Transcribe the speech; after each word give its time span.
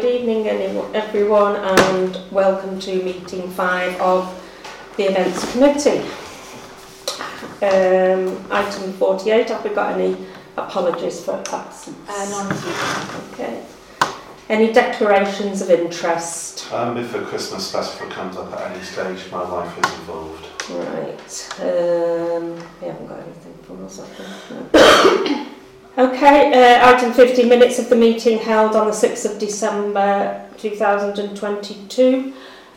good 0.00 0.12
evening 0.12 0.48
everyone 0.48 1.54
and 1.54 2.18
welcome 2.32 2.80
to 2.80 3.00
meeting 3.04 3.48
five 3.50 3.94
of 4.00 4.26
the 4.96 5.04
events 5.04 5.52
committee. 5.52 6.00
Um, 7.62 8.44
item 8.50 8.92
48, 8.94 9.50
have 9.50 9.62
we 9.62 9.70
got 9.70 9.92
any 9.92 10.16
apologies 10.56 11.24
for 11.24 11.40
absence? 11.52 11.96
Uh, 12.08 12.28
none 12.28 13.32
Okay. 13.34 13.64
Any 14.48 14.72
declarations 14.72 15.62
of 15.62 15.70
interest? 15.70 16.72
Um, 16.72 16.96
if 16.96 17.14
a 17.14 17.22
Christmas 17.22 17.70
festival 17.70 18.08
comes 18.08 18.36
up 18.36 18.52
at 18.52 18.72
any 18.72 18.82
stage, 18.82 19.30
my 19.30 19.48
wife 19.48 19.78
is 19.78 19.94
involved. 20.00 20.44
Right. 20.70 21.50
Um, 21.60 22.56
we 22.80 22.88
haven't 22.88 23.06
got 23.06 23.20
anything 23.20 23.54
for 23.62 23.84
us, 23.84 24.00
I 24.00 24.06
think. 24.06 24.72
No. 24.72 25.50
Okay, 25.96 26.52
uh, 26.52 26.92
item 26.92 27.12
50 27.12 27.48
minutes 27.48 27.78
of 27.78 27.88
the 27.88 27.94
meeting 27.94 28.38
held 28.38 28.74
on 28.74 28.86
the 28.86 28.92
6th 28.92 29.30
of 29.30 29.38
December 29.38 30.44
2022. 30.58 32.32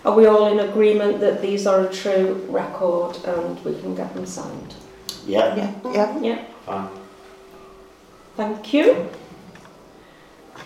Are 0.06 0.14
we 0.16 0.28
all 0.28 0.46
in 0.46 0.60
agreement 0.60 1.20
that 1.22 1.42
these 1.42 1.66
are 1.66 1.88
a 1.88 1.92
true 1.92 2.46
record 2.48 3.18
and 3.26 3.60
we 3.66 3.74
can 3.80 3.96
get 3.96 4.14
them 4.14 4.28
signed? 4.28 4.76
Yeah. 5.26 5.56
Yeah. 5.56 5.74
Yeah. 5.94 6.20
Yeah. 6.22 6.46
Fine. 6.68 6.90
Thank 8.36 8.72
you. 8.72 9.10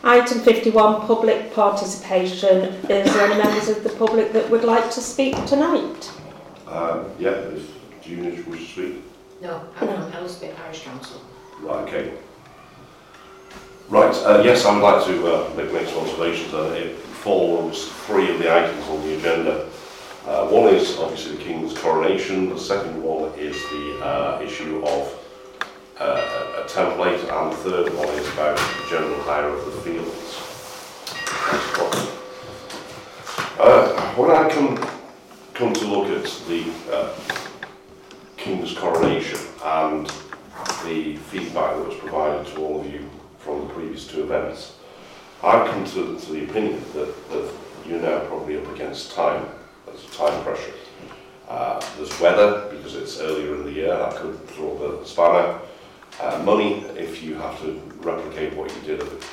Item 0.03 0.39
51, 0.39 1.07
public 1.07 1.53
participation. 1.53 2.65
Is 2.89 3.13
there 3.13 3.31
any 3.31 3.41
members 3.41 3.69
of 3.69 3.81
the 3.81 3.91
public 3.91 4.33
that 4.33 4.49
would 4.49 4.65
like 4.65 4.91
to 4.91 4.99
speak 4.99 5.37
tonight? 5.45 6.11
Um, 6.67 7.05
yeah, 7.17 7.29
if, 7.29 7.71
do 8.03 8.09
you 8.09 8.43
wish 8.45 8.75
to 8.75 8.91
speak? 8.91 9.03
No, 9.41 9.65
I'm 9.79 9.87
from 9.87 10.11
Helsby 10.11 10.53
Parish 10.55 10.83
Council. 10.83 11.21
Right, 11.61 11.87
okay. 11.87 12.13
Right, 13.91 14.15
uh, 14.23 14.41
yes, 14.41 14.63
I 14.63 14.73
would 14.73 14.83
like 14.83 15.05
to 15.07 15.27
uh, 15.27 15.53
make, 15.53 15.85
some 15.85 16.07
observations. 16.07 16.53
Uh, 16.53 16.71
it 16.77 16.95
follows 16.95 17.89
three 18.05 18.31
of 18.31 18.39
the 18.39 18.49
items 18.49 18.87
on 18.87 19.01
the 19.01 19.17
agenda. 19.17 19.69
Uh, 20.25 20.47
one 20.47 20.73
is 20.73 20.97
obviously 20.97 21.35
the 21.35 21.43
King's 21.43 21.77
coronation. 21.77 22.47
The 22.47 22.57
second 22.57 23.03
one 23.03 23.37
is 23.37 23.61
the 23.69 23.99
uh, 24.01 24.41
issue 24.41 24.81
of 24.85 25.13
uh, 25.99 26.63
a 26.63 26.69
template, 26.69 27.19
and 27.19 27.51
the 27.51 27.57
third 27.57 27.93
one 27.93 28.07
is 28.07 28.25
about 28.31 28.55
the 28.55 28.89
general 28.89 29.21
hire 29.23 29.49
of 29.49 29.65
the 29.65 29.71
fields. 29.81 30.37
Uh, 33.59 34.13
when 34.15 34.31
I 34.31 34.49
come 34.49 34.77
come 35.53 35.73
to 35.73 35.85
look 35.85 36.07
at 36.07 36.31
the 36.47 36.63
uh, 36.89 37.13
King's 38.37 38.73
coronation 38.73 39.39
and 39.65 40.07
the 40.85 41.17
feedback 41.17 41.75
that 41.75 41.85
was 41.85 41.97
provided 41.97 42.47
to 42.53 42.61
all 42.61 42.79
of 42.79 42.89
you 42.89 43.09
from 43.43 43.67
the 43.67 43.73
previous 43.73 44.07
two 44.07 44.23
events, 44.23 44.75
I've 45.43 45.69
come 45.69 45.83
to, 45.85 46.19
to 46.19 46.31
the 46.31 46.43
opinion 46.43 46.81
that, 46.93 47.29
that 47.29 47.51
you're 47.87 48.01
now 48.01 48.19
probably 48.25 48.57
up 48.57 48.75
against 48.75 49.13
time, 49.13 49.47
there's 49.85 50.05
time 50.15 50.43
pressure. 50.43 50.73
Uh, 51.49 51.83
there's 51.97 52.17
weather, 52.19 52.69
because 52.69 52.95
it's 52.95 53.19
earlier 53.19 53.55
in 53.55 53.63
the 53.63 53.71
year, 53.71 53.97
that 53.97 54.15
could 54.15 54.39
throw 54.49 54.77
the 54.77 55.05
spanner. 55.05 55.59
Uh, 56.19 56.41
money, 56.43 56.85
if 56.95 57.23
you 57.23 57.35
have 57.35 57.59
to 57.61 57.81
replicate 58.01 58.55
what 58.55 58.73
you 58.75 58.81
did 58.81 58.99
at 59.01 59.09
the 59.09 59.25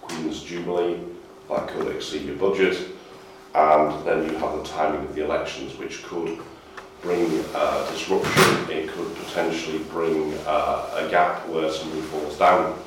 Queen's 0.00 0.42
Jubilee, 0.42 0.98
that 1.50 1.68
could 1.68 1.94
exceed 1.94 2.22
your 2.22 2.36
budget. 2.36 2.88
And 3.54 4.06
then 4.06 4.24
you 4.24 4.38
have 4.38 4.56
the 4.56 4.64
timing 4.64 5.04
of 5.04 5.14
the 5.14 5.24
elections, 5.24 5.76
which 5.76 6.02
could 6.02 6.38
bring 7.02 7.44
uh, 7.54 7.90
disruption, 7.90 8.70
it 8.70 8.88
could 8.88 9.14
potentially 9.16 9.80
bring 9.90 10.32
uh, 10.46 11.04
a 11.04 11.10
gap 11.10 11.46
where 11.48 11.70
somebody 11.70 12.00
falls 12.02 12.38
down 12.38 12.78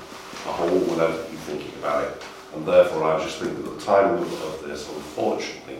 a 0.45 0.51
hole 0.51 0.79
without 0.79 1.31
you 1.31 1.37
thinking 1.37 1.73
about 1.79 2.03
it. 2.03 2.23
And 2.53 2.65
therefore, 2.65 3.03
I 3.03 3.23
just 3.23 3.37
think 3.39 3.55
that 3.55 3.69
the 3.69 3.85
timing 3.85 4.23
of 4.23 4.63
this, 4.63 4.87
unfortunately, 4.89 5.79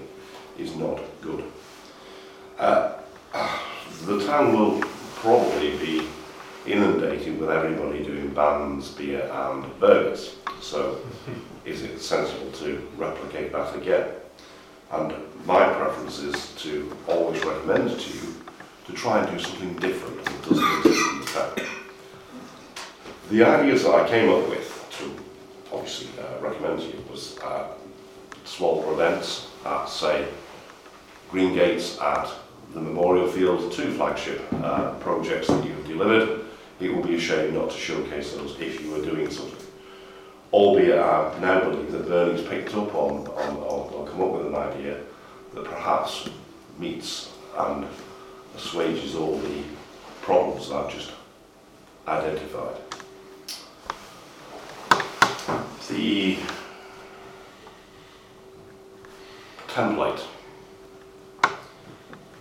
is 0.57 0.75
not 0.75 0.99
good. 1.21 1.43
Uh, 2.57 2.93
the 4.05 4.25
town 4.25 4.53
will 4.53 4.81
probably 5.15 5.77
be 5.77 6.07
inundated 6.65 7.39
with 7.39 7.49
everybody 7.49 8.03
doing 8.03 8.29
bands, 8.33 8.91
beer 8.91 9.29
and 9.31 9.79
burgers. 9.79 10.35
So 10.61 10.99
is 11.65 11.83
it 11.83 11.99
sensible 11.99 12.51
to 12.53 12.87
replicate 12.97 13.51
that 13.51 13.75
again? 13.75 14.07
And 14.91 15.13
my 15.45 15.67
preference 15.73 16.19
is 16.19 16.53
to 16.63 16.95
always 17.07 17.43
recommend 17.43 17.99
to 17.99 18.17
you 18.17 18.35
to 18.87 18.93
try 18.93 19.23
and 19.23 19.37
do 19.37 19.43
something 19.43 19.75
different 19.77 20.23
that 20.23 20.49
doesn't 20.49 20.77
exist 20.79 21.11
in 21.11 21.19
the 21.19 21.25
town. 21.25 21.74
The 23.31 23.43
ideas 23.43 23.83
that 23.83 23.95
I 23.95 24.07
came 24.07 24.29
up 24.29 24.47
with 24.49 24.87
to 24.99 25.75
obviously 25.75 26.09
uh, 26.21 26.39
recommend 26.41 26.79
to 26.79 26.85
you 26.85 27.03
was 27.09 27.39
uh, 27.39 27.69
smaller 28.43 28.93
events 28.93 29.49
at, 29.65 29.85
say, 29.87 30.27
Green 31.31 31.55
Gates 31.55 31.99
at 31.99 32.29
the 32.75 32.81
Memorial 32.81 33.27
Field, 33.27 33.71
two 33.71 33.91
flagship 33.93 34.41
uh, 34.61 34.91
projects 34.99 35.47
that 35.47 35.65
you 35.65 35.71
have 35.71 35.87
delivered. 35.87 36.45
It 36.79 36.95
would 36.95 37.07
be 37.07 37.15
a 37.15 37.19
shame 37.19 37.55
not 37.55 37.71
to 37.71 37.77
showcase 37.77 38.33
those 38.33 38.59
if 38.59 38.79
you 38.79 38.91
were 38.91 39.01
doing 39.01 39.31
something. 39.31 39.67
Albeit 40.53 40.99
I 40.99 41.39
now 41.39 41.61
believe 41.61 41.91
that 41.93 42.07
Bernie's 42.07 42.45
picked 42.45 42.75
up 42.75 42.93
on, 42.93 43.25
on, 43.27 43.57
on 43.57 43.93
or 43.93 44.07
come 44.07 44.21
up 44.21 44.33
with 44.33 44.45
an 44.45 44.55
idea 44.55 44.99
that 45.55 45.65
perhaps 45.65 46.29
meets 46.77 47.31
and 47.57 47.87
assuages 48.55 49.15
all 49.15 49.39
the 49.39 49.63
problems 50.21 50.69
that 50.69 50.75
I've 50.75 50.93
just 50.93 51.11
identified. 52.07 52.75
The 55.87 56.37
template. 59.67 60.23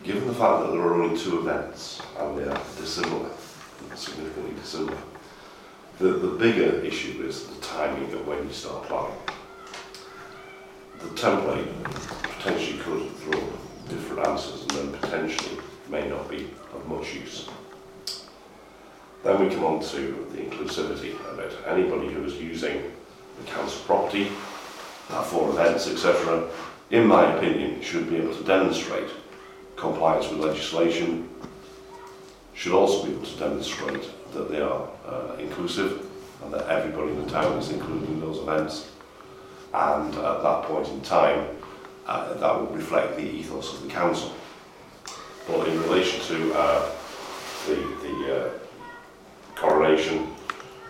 Given 0.03 0.27
the 0.27 0.32
fact 0.32 0.62
that 0.62 0.72
there 0.72 0.81
are 0.81 1.03
only 1.03 1.19
two 1.19 1.41
events 1.41 2.00
and 2.19 2.38
they 2.38 2.44
are 2.44 2.60
dissimilar, 2.78 3.28
significantly 3.94 4.55
dissimilar, 4.55 4.97
the, 5.99 6.09
the 6.09 6.38
bigger 6.38 6.81
issue 6.81 7.22
is 7.27 7.47
the 7.47 7.60
timing 7.60 8.10
of 8.15 8.27
when 8.27 8.47
you 8.47 8.53
start 8.53 8.84
planning. 8.84 9.19
The 11.00 11.09
template 11.09 11.84
potentially 12.22 12.78
could 12.78 13.11
throw 13.16 13.41
different 13.91 14.26
answers 14.26 14.62
and 14.62 14.71
then 14.71 15.00
potentially 15.00 15.59
may 15.91 16.09
not 16.09 16.31
be 16.31 16.50
of 16.72 16.88
much 16.88 17.15
use. 17.15 17.50
Then 19.22 19.47
we 19.47 19.55
come 19.55 19.65
on 19.65 19.81
to 19.81 20.26
the 20.32 20.38
inclusivity 20.38 21.21
of 21.31 21.38
it. 21.41 21.53
Anybody 21.66 22.11
who 22.11 22.25
is 22.25 22.37
using 22.37 22.93
the 23.39 23.50
council 23.50 23.81
property 23.87 24.31
for 25.25 25.50
events, 25.50 25.87
etc., 25.87 26.49
in 26.91 27.06
my 27.06 27.34
opinion, 27.37 27.81
should 27.83 28.09
be 28.09 28.17
able 28.17 28.34
to 28.34 28.45
demonstrate 28.45 29.09
compliance 29.77 30.28
with 30.31 30.41
legislation, 30.41 31.28
should 32.55 32.73
also 32.73 33.05
be 33.05 33.12
able 33.12 33.25
to 33.25 33.39
demonstrate 33.39 34.11
that 34.33 34.50
they 34.50 34.61
are 34.61 34.89
uh, 35.06 35.37
inclusive 35.39 36.06
and 36.43 36.53
that 36.53 36.69
everybody 36.69 37.11
in 37.11 37.25
the 37.25 37.31
town 37.31 37.59
is 37.59 37.71
included 37.71 38.09
in 38.09 38.21
those 38.21 38.39
events. 38.39 38.91
And 39.73 40.15
at 40.15 40.43
that 40.43 40.62
point 40.65 40.89
in 40.89 41.00
time, 41.00 41.47
uh, 42.06 42.34
that 42.34 42.61
will 42.61 42.67
reflect 42.67 43.17
the 43.17 43.23
ethos 43.23 43.75
of 43.75 43.83
the 43.83 43.89
council. 43.89 44.33
But 45.47 45.69
in 45.69 45.81
relation 45.83 46.21
to 46.27 46.55
uh, 46.55 46.91
the, 47.67 47.75
the 47.75 48.47
uh, 48.47 48.50
coronation, 49.55 50.34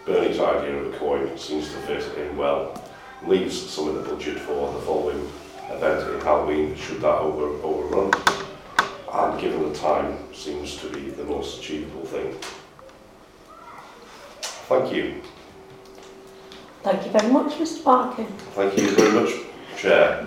Bernie's 0.05 0.39
idea 0.39 0.77
of 0.77 0.93
the 0.93 0.99
coin 0.99 1.37
seems 1.39 1.69
to 1.69 1.77
fit 1.79 2.19
in 2.19 2.37
well. 2.37 2.83
Leaves 3.27 3.59
some 3.71 3.89
of 3.89 3.95
the 3.95 4.15
budget 4.15 4.39
for 4.39 4.71
the 4.73 4.81
following 4.81 5.31
event 5.71 6.15
in 6.15 6.21
Halloween, 6.21 6.77
should 6.77 7.01
that 7.01 7.19
over, 7.21 7.47
overrun. 7.63 8.13
And 9.11 9.41
given 9.41 9.63
the 9.63 9.79
time, 9.79 10.19
seems 10.35 10.77
to 10.79 10.91
be 10.91 11.09
the 11.11 11.25
most 11.25 11.59
achievable 11.61 12.05
thing. 12.05 12.37
Thank 14.43 14.93
you. 14.93 15.23
Thank 16.83 17.07
you 17.07 17.13
very 17.13 17.33
much, 17.33 17.55
Mr 17.55 17.83
Parkin. 17.83 18.27
Thank 18.55 18.77
you 18.77 18.91
very 18.91 19.13
much, 19.13 19.33
Chair. 19.79 20.23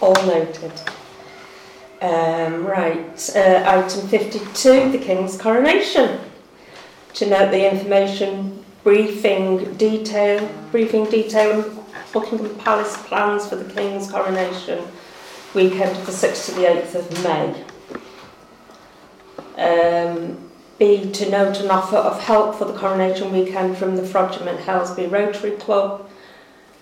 All 0.00 0.14
noted. 0.26 0.72
Um, 2.00 2.66
right, 2.66 3.30
uh, 3.34 3.64
item 3.66 4.08
52, 4.08 4.92
the 4.92 4.98
King's 4.98 5.36
coronation. 5.36 6.20
To 7.14 7.26
note 7.26 7.52
the 7.52 7.70
information 7.72 8.64
briefing 8.82 9.74
detail, 9.74 10.50
briefing 10.72 11.08
detail 11.08 11.62
Buckingham 12.12 12.56
Palace 12.56 12.96
plans 13.06 13.46
for 13.46 13.54
the 13.54 13.72
King's 13.72 14.10
coronation 14.10 14.84
weekend 15.54 15.96
of 15.96 16.06
the 16.06 16.12
6th 16.12 16.46
to 16.46 16.52
the 16.56 16.62
8th 16.62 16.94
of 16.96 17.22
May. 17.22 17.64
Um, 19.56 20.50
B. 20.78 21.08
To 21.12 21.30
note 21.30 21.60
an 21.60 21.70
offer 21.70 21.98
of 21.98 22.20
help 22.20 22.56
for 22.56 22.64
the 22.64 22.76
coronation 22.76 23.30
weekend 23.30 23.76
from 23.76 23.94
the 23.94 24.02
Frodsham 24.02 24.48
and 24.48 24.58
Helsby 24.58 25.06
Rotary 25.06 25.52
Club. 25.52 26.10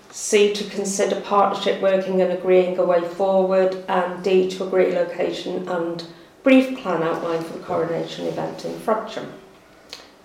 C. 0.09 0.51
To 0.51 0.63
consider 0.63 1.21
partnership 1.21 1.79
working 1.79 2.23
and 2.23 2.31
agreeing 2.31 2.79
a 2.79 2.83
way 2.83 3.07
forward. 3.07 3.85
And 3.87 4.23
D. 4.23 4.49
To 4.49 4.65
agree 4.65 4.93
location 4.93 5.67
and 5.69 6.07
brief 6.41 6.75
plan 6.79 7.03
outline 7.03 7.43
for 7.43 7.53
the 7.53 7.63
coronation 7.63 8.25
event 8.25 8.65
in 8.65 8.73
Frodsham. 8.73 9.27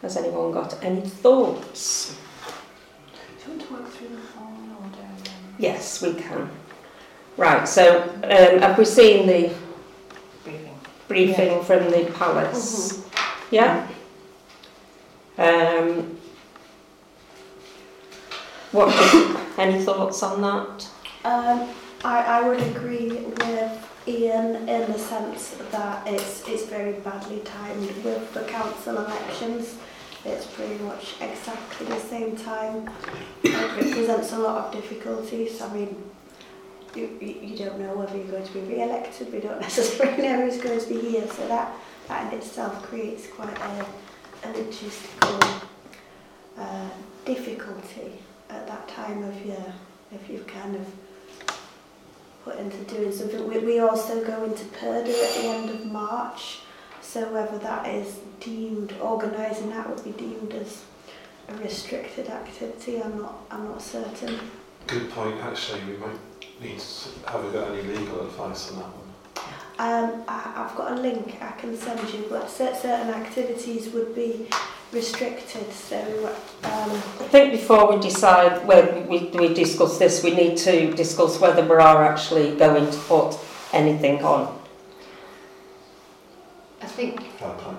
Has 0.03 0.17
anyone 0.17 0.53
got 0.53 0.83
any 0.83 1.01
thoughts? 1.01 2.17
Do 3.47 3.53
you 3.53 3.59
want 3.59 3.69
to 3.69 3.75
work 3.75 3.89
through 3.91 4.09
the 4.11 4.17
phone 4.23 4.71
or 4.81 4.89
do 4.91 4.99
um, 5.01 5.17
Yes, 5.59 6.01
we 6.01 6.15
can. 6.15 6.49
Right, 7.37 7.67
so 7.67 8.03
um, 8.03 8.61
have 8.61 8.79
we 8.79 8.85
seen 8.85 9.27
the 9.27 9.53
Briefing. 10.45 10.75
briefing 11.09 11.65
from 11.65 11.91
the 11.91 12.13
palace? 12.17 13.05
Yeah? 13.51 13.87
Um, 15.37 16.17
what, 18.73 18.89
any 19.59 19.83
thoughts 19.85 20.23
on 20.23 20.41
that? 20.43 20.89
Um, 21.25 21.69
I, 22.05 22.23
I 22.23 22.49
would 22.49 22.61
agree 22.61 23.09
with 23.11 23.89
Ian 24.07 24.69
in 24.69 24.93
the 24.93 24.99
sense 24.99 25.57
that 25.73 26.07
it's, 26.07 26.47
it's 26.49 26.67
very 26.67 26.93
badly 27.01 27.41
timed 27.41 27.91
with 28.05 28.33
the 28.33 28.43
council 28.45 28.97
elections. 28.99 29.77
It's 30.29 30.47
pretty 30.47 30.83
much 30.85 31.15
exactly 31.21 31.87
the 31.87 32.01
same 32.01 32.37
time. 32.37 32.91
It 33.43 33.93
presents 33.93 34.33
a 34.33 34.39
lot 34.39 34.67
of 34.67 34.73
difficulties. 34.73 35.61
I 35.61 35.73
mean, 35.73 35.97
you, 36.95 37.19
you 37.21 37.57
don't 37.57 37.79
know 37.79 37.95
whether 37.95 38.17
you're 38.17 38.27
going 38.27 38.47
to 38.47 38.53
be 38.53 38.61
re-elected, 38.61 39.33
we 39.33 39.41
don't 39.41 39.61
necessarily 39.69 40.23
know 40.23 40.43
who's 40.43 40.61
going 40.61 40.81
to 40.81 40.89
be 40.89 41.01
here, 41.01 41.27
so 41.29 41.47
that, 41.49 41.73
that 42.09 42.33
in 42.33 42.39
itself 42.39 42.83
creates 42.83 43.27
quite 43.29 43.57
a, 43.59 43.87
a 44.45 44.53
logistical 44.53 45.63
uh, 46.59 46.89
difficulty 47.25 48.13
at 48.51 48.67
that 48.67 48.89
time 48.89 49.23
of 49.23 49.47
year 49.47 49.75
if 50.13 50.29
you've 50.31 50.47
kind 50.47 50.75
of 50.75 50.87
put 52.45 52.59
into 52.59 52.79
doing 52.85 53.13
something. 53.13 53.47
We, 53.47 53.59
we 53.59 53.79
also 53.79 54.25
go 54.25 54.45
into 54.45 54.65
Purdah 54.65 55.09
at 55.09 55.35
the 55.43 55.49
end 55.49 55.71
of 55.71 55.87
March, 55.87 56.61
so 57.09 57.33
whether 57.33 57.59
that 57.59 57.87
is 57.89 58.19
deemed, 58.39 58.93
organising 59.01 59.71
that 59.71 59.89
would 59.89 60.05
be 60.05 60.11
deemed 60.11 60.53
as 60.53 60.85
a 61.49 61.55
restricted 61.55 62.29
activity, 62.29 63.03
I'm 63.03 63.19
not, 63.19 63.47
I'm 63.51 63.65
not 63.65 63.81
certain. 63.81 64.39
Good 64.87 65.11
point, 65.11 65.41
actually, 65.41 65.81
we 65.85 65.97
might 65.97 66.19
need 66.61 66.79
to, 66.79 67.31
have 67.31 67.45
we 67.45 67.51
got 67.51 67.71
any 67.71 67.83
legal 67.83 68.27
advice 68.27 68.71
on 68.71 68.77
that 68.77 68.85
one? 68.85 69.09
Um, 69.79 70.25
I, 70.29 70.53
I've 70.57 70.77
got 70.77 70.99
a 70.99 71.01
link 71.01 71.39
I 71.41 71.53
can 71.53 71.77
send 71.79 72.13
you, 72.13 72.27
but 72.29 72.51
certain 72.51 73.09
activities 73.09 73.89
would 73.95 74.15
be 74.15 74.49
restricted, 74.93 75.73
so 75.73 75.99
um, 76.65 76.91
I 76.91 77.29
think 77.31 77.53
before 77.53 77.95
we 77.95 78.03
decide 78.03 78.67
whether 78.67 79.01
we, 79.03 79.29
we 79.29 79.55
discuss 79.55 79.99
this, 79.99 80.23
we 80.23 80.35
need 80.35 80.59
to 80.59 80.93
discuss 80.93 81.41
whether 81.41 81.63
we 81.63 81.77
are 81.77 82.05
actually 82.05 82.55
going 82.57 82.91
to 82.91 82.99
put 82.99 83.39
anything 83.73 84.23
on. 84.23 84.58
I 86.89 86.91
think... 86.91 87.23
Fair 87.33 87.53
play. 87.55 87.75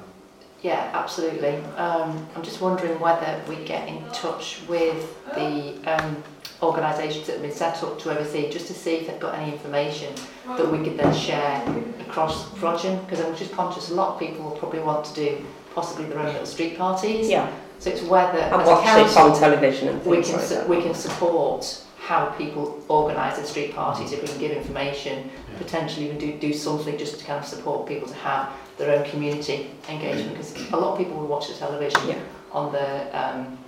Yeah, 0.61 0.91
absolutely. 0.93 1.55
Um, 1.77 2.27
I'm 2.35 2.43
just 2.43 2.61
wondering 2.61 2.99
whether 2.99 3.41
we 3.47 3.55
get 3.63 3.87
in 3.87 4.03
touch 4.11 4.61
with 4.67 5.17
the 5.33 5.73
um, 5.87 6.21
organisations 6.61 7.25
that 7.25 7.33
have 7.33 7.41
been 7.41 7.51
set 7.51 7.81
up 7.81 7.97
to 8.01 8.11
oversee, 8.11 8.51
just 8.51 8.67
to 8.67 8.73
see 8.73 8.97
if 8.97 9.07
they've 9.07 9.19
got 9.19 9.33
any 9.35 9.53
information 9.53 10.13
that 10.45 10.69
we 10.71 10.83
could 10.83 10.97
then 10.97 11.13
share 11.13 11.63
across 12.01 12.49
Frodsham, 12.49 13.03
because 13.05 13.25
I'm 13.25 13.35
just 13.35 13.51
conscious 13.53 13.89
a 13.89 13.95
lot 13.95 14.13
of 14.13 14.19
people 14.19 14.43
will 14.43 14.57
probably 14.57 14.81
want 14.81 15.05
to 15.05 15.13
do 15.15 15.45
possibly 15.73 16.05
their 16.05 16.19
own 16.19 16.27
little 16.27 16.45
street 16.45 16.77
parties. 16.77 17.29
Yeah. 17.29 17.51
So 17.79 17.89
it's 17.89 18.03
whether, 18.03 18.39
and 18.39 18.61
as 18.61 18.67
a 18.67 18.81
council, 18.83 19.21
on 19.21 19.39
television 19.39 19.87
and 19.87 20.05
we 20.05 20.21
can, 20.21 20.33
like 20.33 20.49
that. 20.49 20.69
we 20.69 20.81
can 20.81 20.93
support 20.93 21.83
how 22.09 22.25
people 22.43 22.83
organise 22.87 23.35
their 23.35 23.45
street 23.45 23.71
parties, 23.75 24.11
if 24.11 24.19
we 24.23 24.27
can 24.27 24.39
give 24.39 24.51
information, 24.51 25.29
potentially 25.59 26.05
even 26.07 26.17
do, 26.17 26.29
do 26.39 26.51
something 26.51 26.97
just 26.97 27.19
to 27.19 27.23
kind 27.23 27.37
of 27.39 27.45
support 27.45 27.87
people 27.87 28.07
to 28.07 28.15
have 28.15 28.51
their 28.79 28.89
own 28.97 29.07
community 29.11 29.69
engagement, 29.89 30.31
because 30.35 30.55
a 30.73 30.75
lot 30.75 30.93
of 30.93 30.97
people 30.97 31.15
will 31.19 31.27
watch 31.27 31.47
the 31.49 31.53
television 31.53 32.01
Yeah. 32.07 32.17
on 32.51 32.71
the, 32.71 32.87
um, 33.21 33.59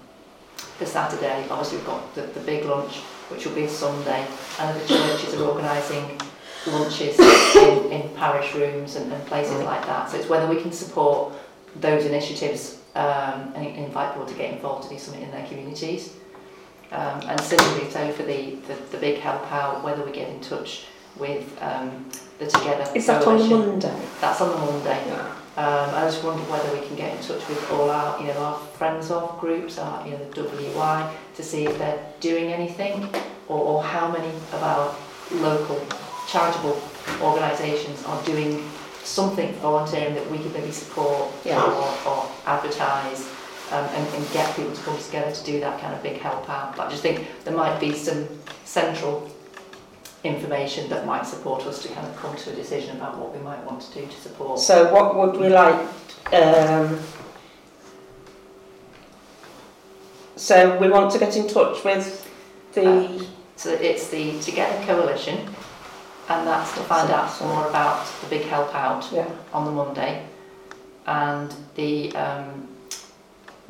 the 0.79 0.87
Saturday, 0.87 1.45
obviously 1.51 1.77
we've 1.77 1.85
got 1.85 2.15
the, 2.15 2.23
the 2.37 2.39
big 2.39 2.65
lunch, 2.65 2.93
which 3.29 3.45
will 3.45 3.53
be 3.53 3.67
Sunday, 3.67 4.25
and 4.59 4.81
the 4.81 4.87
churches 4.87 5.35
are 5.35 5.43
organising 5.45 6.19
lunches 6.65 7.19
in, 7.55 7.91
in 7.91 8.09
parish 8.15 8.55
rooms 8.55 8.95
and, 8.95 9.13
and 9.13 9.23
places 9.27 9.61
like 9.71 9.85
that, 9.85 10.09
so 10.09 10.17
it's 10.17 10.29
whether 10.29 10.47
we 10.47 10.59
can 10.59 10.71
support 10.71 11.31
those 11.75 12.05
initiatives 12.05 12.79
um, 12.95 13.53
and 13.55 13.67
invite 13.77 14.13
people 14.13 14.25
to 14.27 14.33
get 14.33 14.51
involved 14.51 14.89
to 14.89 14.89
do 14.95 14.99
something 14.99 15.21
in 15.21 15.29
their 15.29 15.45
communities. 15.45 16.15
Um, 16.91 17.21
and 17.29 17.39
similarly, 17.39 17.89
so 17.89 18.11
for 18.11 18.23
the, 18.23 18.55
the, 18.67 18.75
the 18.91 18.97
big 18.97 19.19
help 19.19 19.49
out, 19.51 19.83
whether 19.83 20.03
we 20.03 20.11
get 20.11 20.29
in 20.29 20.41
touch 20.41 20.85
with 21.17 21.57
um, 21.61 22.09
the 22.39 22.47
Together 22.47 22.85
Is 22.95 23.05
that 23.07 23.25
on 23.25 23.37
the 23.37 23.45
Monday? 23.45 24.01
That's 24.19 24.41
on 24.41 24.49
the 24.49 24.57
Monday. 24.57 25.01
Yeah. 25.07 25.35
Um, 25.57 25.95
I 25.95 26.01
just 26.01 26.23
wonder 26.23 26.41
whether 26.43 26.71
we 26.79 26.85
can 26.87 26.95
get 26.95 27.15
in 27.15 27.21
touch 27.23 27.47
with 27.49 27.71
all 27.71 27.89
our, 27.89 28.19
you 28.21 28.27
know, 28.27 28.37
our 28.39 28.57
friends 28.57 29.11
of 29.11 29.37
groups, 29.39 29.77
our, 29.77 30.05
you 30.05 30.13
know, 30.13 30.29
the 30.31 30.43
WI, 30.43 31.13
to 31.35 31.43
see 31.43 31.65
if 31.65 31.77
they're 31.77 32.01
doing 32.21 32.51
anything, 32.53 33.03
or, 33.47 33.59
or 33.59 33.83
how 33.83 34.09
many 34.11 34.29
of 34.29 34.63
our 34.63 34.95
local 35.39 35.79
charitable 36.27 36.81
organisations 37.21 38.03
are 38.05 38.21
doing 38.23 38.63
something 39.03 39.51
volunteering 39.55 40.13
that 40.15 40.29
we 40.31 40.37
could 40.37 40.53
maybe 40.53 40.71
support 40.71 41.31
Yeah. 41.43 41.61
or, 41.61 42.09
or 42.09 42.31
advertise. 42.45 43.29
Um, 43.71 43.85
and, 43.85 44.05
and 44.15 44.31
get 44.33 44.53
people 44.53 44.75
to 44.75 44.81
come 44.81 44.97
together 44.97 45.31
to 45.31 45.43
do 45.45 45.61
that 45.61 45.79
kind 45.79 45.93
of 45.93 46.03
big 46.03 46.19
help 46.19 46.49
out. 46.49 46.75
But 46.75 46.87
I 46.87 46.89
just 46.89 47.01
think 47.01 47.25
there 47.45 47.55
might 47.55 47.79
be 47.79 47.93
some 47.93 48.27
central 48.65 49.31
information 50.25 50.89
that 50.89 51.05
might 51.05 51.25
support 51.25 51.65
us 51.65 51.81
to 51.83 51.87
kind 51.89 52.05
of 52.05 52.15
come 52.17 52.35
to 52.35 52.51
a 52.51 52.53
decision 52.53 52.97
about 52.97 53.17
what 53.17 53.33
we 53.33 53.41
might 53.41 53.63
want 53.63 53.81
to 53.81 53.93
do 53.93 54.05
to 54.05 54.17
support. 54.19 54.59
So 54.59 54.93
what 54.93 55.15
would 55.15 55.39
we 55.39 55.47
like, 55.47 55.87
um, 56.33 56.99
so 60.35 60.77
we 60.77 60.89
want 60.89 61.11
to 61.13 61.19
get 61.19 61.35
in 61.37 61.47
touch 61.47 61.83
with 61.83 62.29
the, 62.73 63.25
So 63.55 63.71
it's 63.71 64.09
the 64.09 64.39
Together 64.41 64.85
Coalition, 64.85 65.37
and 66.27 66.47
that's 66.47 66.73
to 66.73 66.81
find 66.81 67.09
out 67.11 67.29
some 67.29 67.47
more 67.47 67.67
about 67.69 68.05
the 68.21 68.27
big 68.27 68.47
help 68.47 68.73
out 68.75 69.07
yeah, 69.13 69.29
on 69.53 69.65
the 69.65 69.71
Monday, 69.71 70.25
and 71.05 71.53
the 71.75 72.13
um, 72.15 72.67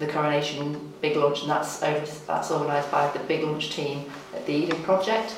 the 0.02 0.08
coronation 0.12 0.92
big 1.02 1.16
lunch, 1.16 1.42
and 1.42 1.50
that's 1.50 1.82
over, 1.84 2.06
that's 2.28 2.52
organised 2.52 2.92
by 2.92 3.08
the 3.12 3.20
big 3.20 3.44
lunch 3.44 3.70
team 3.72 4.06
at 4.36 4.46
the 4.46 4.54
Eden 4.54 4.82
Project. 4.84 5.36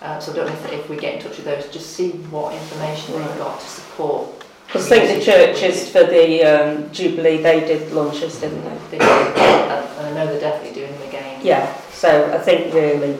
Uh, 0.00 0.18
so 0.20 0.32
I 0.32 0.36
don't 0.36 0.46
know 0.46 0.52
if, 0.52 0.72
if 0.72 0.88
we 0.88 0.96
get 0.96 1.14
in 1.14 1.20
touch 1.22 1.36
with 1.36 1.44
those, 1.46 1.68
just 1.72 1.90
see 1.96 2.10
what 2.30 2.54
information 2.54 3.14
Right. 3.14 3.28
they've 3.28 3.38
got 3.38 3.60
to 3.60 3.66
support. 3.66 4.44
because 4.66 4.90
I 4.90 4.98
think 5.06 5.18
the 5.18 5.24
churches 5.24 5.88
for 5.90 6.04
the 6.04 6.42
um, 6.44 6.92
Jubilee, 6.92 7.38
they 7.42 7.60
did 7.60 7.92
launches, 7.92 8.40
didn't 8.40 8.62
they? 8.90 8.98
They 8.98 9.04
and 9.04 10.06
I 10.06 10.12
know 10.14 10.26
they're 10.26 10.40
definitely 10.40 10.74
doing 10.80 10.92
them 10.98 11.08
again. 11.08 11.40
Yeah, 11.44 11.72
so 11.90 12.32
I 12.34 12.38
think 12.38 12.74
really 12.74 13.16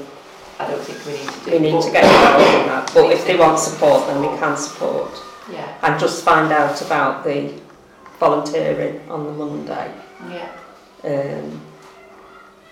I 0.59 0.71
don't 0.71 0.83
think 0.83 1.05
we 1.07 1.13
need 1.13 1.29
to 1.29 1.45
do. 1.45 1.51
we 1.53 1.59
need 1.73 1.83
to 1.83 1.91
get 1.91 2.05
involved 2.05 2.61
in 2.61 2.67
that, 2.67 2.91
but 2.95 3.11
if 3.13 3.27
they 3.27 3.37
want 3.37 3.59
support, 3.59 4.07
then 4.09 4.21
we 4.21 4.37
can 4.39 4.57
support. 4.57 5.11
Yeah, 5.51 5.77
And 5.83 5.99
just 6.01 6.25
find 6.25 6.53
out 6.53 6.81
about 6.83 7.25
the 7.25 7.53
volunteering 8.19 9.01
on 9.11 9.25
the 9.27 9.33
Monday. 9.33 9.93
yeah. 10.31 10.49
Um, 11.05 11.61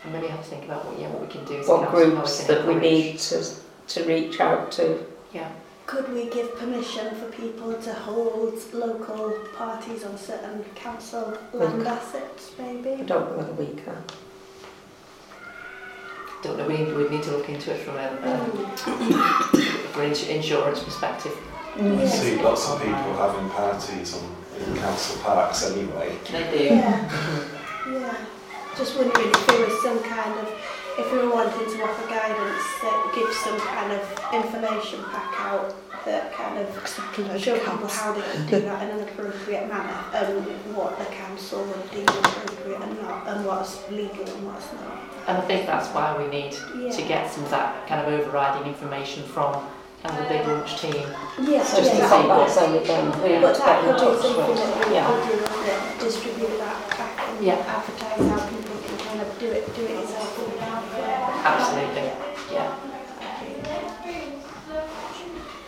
And 0.03 0.13
maybe 0.15 0.29
have 0.29 0.43
to 0.43 0.49
think 0.49 0.65
about 0.65 0.87
what, 0.87 0.99
yeah, 0.99 1.09
what 1.11 1.21
we 1.21 1.27
can 1.29 1.45
do 1.45 1.61
as 1.61 1.69
what 1.69 1.83
council, 1.91 2.11
groups 2.11 2.47
can 2.47 2.55
that 2.55 2.67
we 2.67 2.75
need 2.77 3.19
to, 3.19 3.45
to 3.89 4.05
reach 4.05 4.41
out 4.41 4.73
to. 4.73 5.05
Yeah, 5.35 5.51
could 5.87 6.11
we 6.15 6.25
give 6.31 6.57
permission 6.59 7.15
for 7.17 7.27
people 7.27 7.75
to 7.75 7.93
hold 7.93 8.55
local 8.73 9.37
parties 9.55 10.05
on 10.05 10.17
certain 10.17 10.65
council 10.75 11.37
land 11.53 11.87
assets 11.87 12.53
maybe? 12.59 12.93
I 12.93 13.03
don't 13.03 13.31
know 13.31 13.37
whether 13.37 13.53
we 13.53 13.67
can. 13.83 14.03
don't 16.43 16.57
know, 16.57 16.67
we 16.67 16.79
need, 16.79 16.95
we 16.97 17.09
need 17.11 17.23
to 17.25 17.33
look 17.33 17.49
into 17.51 17.73
it 17.75 17.81
from 17.85 17.97
a, 17.97 18.09
Mm. 19.93 20.01
an 20.01 20.37
insurance 20.37 20.83
perspective. 20.83 21.37
Yeah. 21.77 22.07
See 22.09 22.41
lots 22.43 22.69
of 22.71 22.79
people 22.81 23.13
having 23.17 23.51
parties 23.51 24.15
on, 24.17 24.25
in 24.67 24.77
council 24.79 25.21
parks 25.23 25.71
anyway. 25.71 26.17
They 26.33 26.59
do. 26.59 26.65
Yeah, 26.75 27.45
yeah. 27.89 28.15
Just 28.77 28.97
wondering 28.97 29.29
if 29.29 29.47
there 29.47 29.67
was 29.67 29.83
some 29.83 30.03
kind 30.03 30.39
of, 30.39 30.49
if 30.99 31.11
we 31.13 31.19
were 31.19 31.31
wanting 31.33 31.67
to 31.67 31.83
offer 31.83 32.07
guidance 32.09 32.63
that 32.83 33.13
gives 33.15 33.37
some 33.39 33.59
kind 33.61 33.93
of 33.93 34.01
information 34.33 35.03
pack 35.11 35.33
out 35.41 35.75
that 36.07 36.33
kind 36.33 36.57
of 36.59 36.67
show 37.43 37.59
people 37.59 37.87
how 37.89 38.13
they 38.13 38.23
can 38.23 38.47
do 38.47 38.61
that 38.61 38.83
in 38.89 38.97
an 38.99 39.09
appropriate 39.09 39.69
manner 39.69 40.03
and 40.15 40.47
what 40.75 40.99
the 40.99 41.05
council 41.07 41.63
would 41.65 41.91
deem 41.91 42.07
appropriate 42.09 42.81
and 42.81 43.03
not, 43.03 43.27
and 43.29 43.45
what's 43.45 43.89
legal 43.91 44.25
and 44.27 44.47
what's 44.47 44.73
not. 44.75 44.99
And 45.29 45.37
I 45.37 45.41
think 45.43 45.67
that's 45.67 45.89
why 45.89 46.17
we 46.17 46.27
need 46.29 46.53
to 46.53 47.03
get 47.03 47.31
some 47.31 47.45
of 47.45 47.51
that 47.51 47.87
kind 47.87 48.01
of 48.01 48.19
overriding 48.19 48.67
information 48.67 49.25
from 49.25 49.53
kind 50.03 50.17
of 50.17 50.23
the 50.25 50.29
big 50.35 50.47
lunch 50.47 50.81
team. 50.81 50.95
Yeah, 51.43 51.59
Just 51.61 51.77
to 51.77 51.83
yeah. 51.83 51.93
see 51.93 52.01
Contact 52.09 52.29
what- 52.29 52.51
so 52.51 52.73
we 52.73 52.79
Yeah. 52.89 53.41
But 53.43 53.53
to 53.55 53.61
that 53.61 53.85
get 53.85 53.99
could 53.99 54.17
be 54.17 54.23
something 54.23 54.49
with. 54.49 54.57
that 54.57 54.89
we 54.89 54.95
Yeah. 54.95 55.07
could 55.07 55.29
do, 55.29 55.37
that 55.67 56.01
distribute 56.01 56.49
that 56.49 56.59
back 56.59 56.60
and 56.60 56.60
Yeah. 57.41 57.55
advertise 57.57 58.29
how 58.29 58.49
people 58.51 58.77
can 58.83 58.99
kind 58.99 59.21
of 59.23 59.39
do 59.39 59.47
it, 59.47 59.75
do 59.75 59.85
it 59.87 59.91
yourself 59.91 60.39
in 60.39 60.61
Absolutely, 61.43 62.13
yeah. 62.53 62.77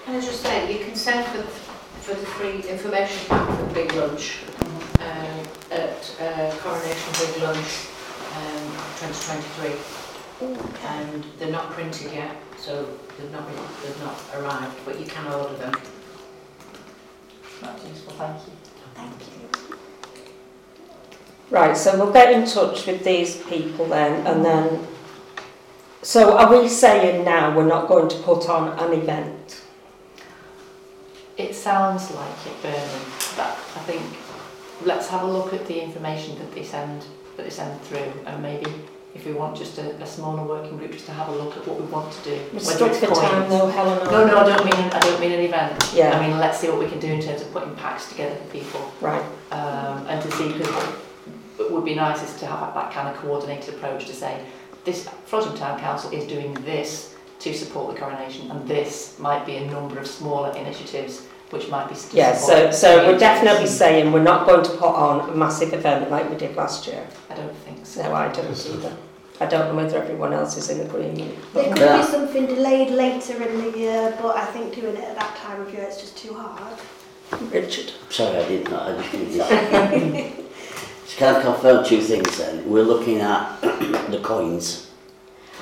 Can 0.05 0.17
I 0.17 0.21
just 0.21 0.43
say, 0.43 0.71
you 0.79 0.85
can 0.85 0.95
send 0.95 1.25
for, 1.29 1.43
for 1.43 2.15
the 2.15 2.27
free 2.27 2.69
information 2.69 3.27
pack 3.29 3.49
for 3.59 3.65
the 3.65 3.73
Big 3.75 3.93
Lunch 3.95 4.41
um, 5.01 5.47
at 5.71 6.17
uh, 6.21 6.55
Coronation 6.59 7.13
Big 7.19 7.43
Lunch 7.43 7.89
um, 8.37 8.69
2023 9.01 10.03
Okay. 10.43 10.87
and 10.89 11.25
they're 11.39 11.51
not 11.53 11.71
printed 11.71 12.13
yet, 12.13 12.37
so 12.59 12.85
they've 13.17 13.31
not, 13.33 13.47
been- 13.47 13.65
they've 13.83 14.01
not 14.03 14.21
arrived, 14.35 14.77
but 14.85 14.99
you 15.01 15.07
can 15.07 15.27
order 15.33 15.55
them. 15.57 15.73
That's 17.63 17.87
useful, 17.87 18.13
thank 18.15 18.47
you. 18.47 18.53
Thank 18.95 19.21
you. 19.41 19.52
Right, 21.53 21.77
so 21.77 21.99
we'll 21.99 22.15
get 22.15 22.33
in 22.33 22.47
touch 22.47 22.87
with 22.87 23.05
these 23.05 23.37
people 23.45 23.85
then, 23.85 24.27
and 24.27 24.43
then. 24.43 24.87
So 26.01 26.39
are 26.39 26.51
we 26.51 26.67
saying 26.67 27.27
now 27.27 27.55
we're 27.55 27.67
not 27.67 27.89
going 27.89 28.09
to 28.09 28.17
put 28.21 28.49
on 28.49 28.79
an 28.79 28.99
event? 28.99 29.63
It 31.37 31.55
sounds 31.55 32.11
like 32.11 32.47
it, 32.47 32.63
Bernard, 32.63 33.07
but 33.37 33.53
I 33.77 33.83
think 33.85 34.03
let's 34.87 35.09
have 35.09 35.25
a 35.25 35.27
look 35.27 35.53
at 35.53 35.67
the 35.67 35.79
information 35.79 36.39
that 36.39 36.55
they 36.55 36.65
send, 36.65 37.05
that 37.37 37.43
they 37.43 37.51
send 37.51 37.79
through, 37.83 38.11
and 38.25 38.43
maybe 38.43 38.73
if 39.15 39.27
we 39.27 39.35
want 39.35 39.55
just 39.55 39.77
a, 39.77 39.95
a 40.03 40.07
smaller 40.07 40.45
working 40.45 40.79
group, 40.79 40.93
just 40.93 41.05
to 41.05 41.13
have 41.13 41.29
a 41.29 41.33
look 41.33 41.55
at 41.55 41.67
what 41.67 41.79
we 41.79 41.85
want 41.89 42.11
to 42.15 42.25
do. 42.25 42.31
We're 42.55 42.61
whether 42.61 42.95
stuck 42.95 43.11
for 43.11 43.15
time 43.15 43.51
though, 43.51 43.67
Helen. 43.67 44.03
No, 44.11 44.27
no, 44.27 44.39
I 44.39 44.57
don't 44.57 44.65
mean, 44.65 44.91
I 44.91 45.01
don't 45.01 45.21
mean 45.21 45.33
an 45.33 45.41
event. 45.41 45.93
Yeah. 45.95 46.19
I 46.19 46.27
mean, 46.27 46.39
let's 46.39 46.59
see 46.59 46.69
what 46.69 46.79
we 46.79 46.89
can 46.89 46.99
do 46.99 47.09
in 47.09 47.21
terms 47.21 47.43
of 47.43 47.53
putting 47.53 47.75
packs 47.75 48.09
together 48.09 48.37
for 48.37 48.51
people. 48.51 48.91
Right, 49.03 49.25
um, 49.51 50.07
and 50.07 50.23
to 50.23 50.31
see, 50.31 50.51
because 50.51 51.12
it 51.59 51.71
would 51.71 51.85
be 51.85 51.95
nice 51.95 52.23
is 52.23 52.39
to 52.41 52.47
have 52.47 52.75
that 52.75 52.93
kind 52.93 53.09
of 53.09 53.17
coordinated 53.17 53.75
approach 53.75 54.07
to 54.07 54.15
say, 54.15 54.45
this 54.85 55.07
Frodsham 55.29 55.57
Town 55.57 55.79
Council 55.79 56.11
is 56.13 56.27
doing 56.27 56.55
this 56.65 57.15
to 57.41 57.55
support 57.55 57.95
the 57.95 58.01
coronation, 58.01 58.51
and 58.51 58.67
this 58.67 59.19
might 59.19 59.45
be 59.45 59.57
a 59.57 59.71
number 59.71 59.99
of 59.99 60.07
smaller 60.07 60.57
initiatives 60.57 61.27
which 61.51 61.69
might 61.69 61.87
be 61.89 61.95
to 61.95 62.17
yeah, 62.17 62.35
so, 62.35 62.71
so 62.71 63.07
we're 63.07 63.19
definitely 63.19 63.67
saying 63.67 64.11
we're 64.11 64.23
not 64.23 64.47
going 64.47 64.65
to 64.65 64.71
put 64.71 64.89
on 64.89 65.29
a 65.29 65.35
massive 65.35 65.75
event 65.75 66.11
like 66.11 66.29
we 66.31 66.37
did 66.37 66.57
last 66.57 66.87
year. 66.87 67.07
I 67.29 67.35
don't 67.35 67.55
think 67.59 67.85
so. 67.85 68.03
No, 68.03 68.15
I 68.15 68.33
don't 68.33 68.67
either. 68.67 68.97
I 69.39 69.47
don't 69.47 69.69
know 69.69 69.83
whether 69.83 70.03
everyone 70.03 70.33
else 70.33 70.57
is 70.57 70.71
in 70.71 70.81
agreement. 70.81 71.35
There 71.53 71.69
could 71.69 71.79
Yeah. 71.79 71.99
be 71.99 72.05
something 72.05 72.47
delayed 72.47 72.91
later 72.91 73.43
in 73.43 73.71
the 73.71 73.79
year, 73.79 74.17
but 74.23 74.37
I 74.37 74.47
think 74.47 74.75
doing 74.75 74.97
it 74.97 75.05
at 75.05 75.19
that 75.19 75.37
time 75.37 75.61
of 75.61 75.73
year 75.75 75.85
is 75.85 75.99
just 75.99 76.17
too 76.17 76.33
hard. 76.35 76.79
Richard? 77.53 77.93
Sorry, 78.09 78.39
I 78.39 78.49
didn't 78.49 78.71
know. 78.71 78.81
I 78.81 79.03
just 79.03 79.13
did 79.13 79.29
this. 79.33 80.39
So 81.07 81.19
can 81.19 81.37
I 81.37 81.43
confirm 81.43 81.85
two 81.85 82.01
things 82.01 82.39
then? 82.39 82.69
We're 82.69 82.85
looking 82.85 83.21
at 83.21 83.61
the 83.61 84.21
coins. 84.23 84.91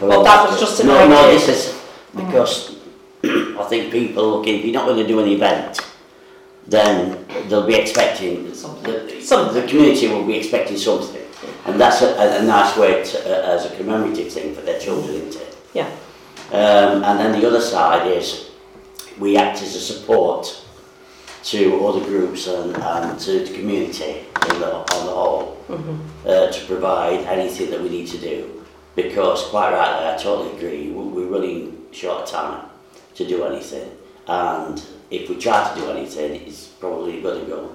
Well, 0.01 0.25
that 0.25 0.49
was 0.49 0.59
just 0.59 0.81
an 0.81 0.87
no, 0.87 0.97
idea. 0.97 1.09
No, 1.09 1.31
this 1.31 1.49
is 1.49 1.83
because 2.15 2.77
mm. 3.23 3.59
I 3.61 3.65
think 3.69 3.93
people 3.93 4.39
looking, 4.39 4.59
if 4.59 4.65
you're 4.65 4.75
not 4.75 4.87
going 4.87 4.99
to 4.99 5.07
do 5.07 5.21
an 5.21 5.29
event, 5.29 5.81
then 6.67 7.27
they'll 7.49 7.67
be 7.67 7.75
expecting, 7.75 8.55
something. 8.55 8.85
The, 8.85 9.21
something. 9.21 9.61
the 9.61 9.69
community 9.69 10.09
will 10.09 10.25
be 10.25 10.37
expecting 10.37 10.77
something. 10.77 11.21
And 11.67 11.81
that's 11.81 12.03
a, 12.03 12.15
a, 12.17 12.41
a 12.41 12.43
nice 12.43 12.77
way 12.77 13.05
to, 13.05 13.19
uh, 13.19 13.55
as 13.55 13.67
a 13.71 13.77
commemorative 13.77 14.33
thing 14.33 14.55
for 14.55 14.63
their 14.63 14.81
children, 14.81 15.17
isn't 15.17 15.43
it? 15.43 15.57
Yeah. 15.75 15.91
Um, 16.53 17.05
and 17.05 17.19
then 17.19 17.41
the 17.41 17.47
other 17.47 17.61
side 17.61 18.07
is 18.07 18.51
we 19.19 19.37
act 19.37 19.63
as 19.63 19.75
a 19.75 19.81
support 19.81 20.65
to 21.45 21.87
other 21.87 22.05
groups 22.05 22.47
and, 22.47 22.77
and 22.77 23.19
to 23.21 23.41
the 23.45 23.55
community 23.55 24.27
the, 24.61 24.75
on 24.77 25.07
the 25.07 25.13
whole 25.13 25.57
Mhm. 25.69 25.99
uh, 26.27 26.51
to 26.51 26.65
provide 26.67 27.21
anything 27.27 27.71
that 27.71 27.81
we 27.81 27.89
need 27.89 28.09
to 28.09 28.19
do. 28.19 28.65
Because 28.97 29.45
quite 29.45 29.73
rightly, 29.73 30.09
I 30.09 30.17
totally 30.17 30.51
agree, 30.57 30.91
we- 30.91 31.05
we're 31.23 31.27
running 31.39 31.87
short 31.93 32.23
of 32.23 32.29
time 32.29 32.63
to 33.15 33.25
do 33.25 33.45
anything. 33.45 33.89
And 34.27 34.83
if 35.11 35.29
we 35.29 35.37
try 35.37 35.73
to 35.73 35.81
do 35.81 35.91
anything, 35.91 36.43
it's 36.47 36.67
probably 36.67 37.21
going 37.21 37.41
to 37.41 37.47
go 37.47 37.71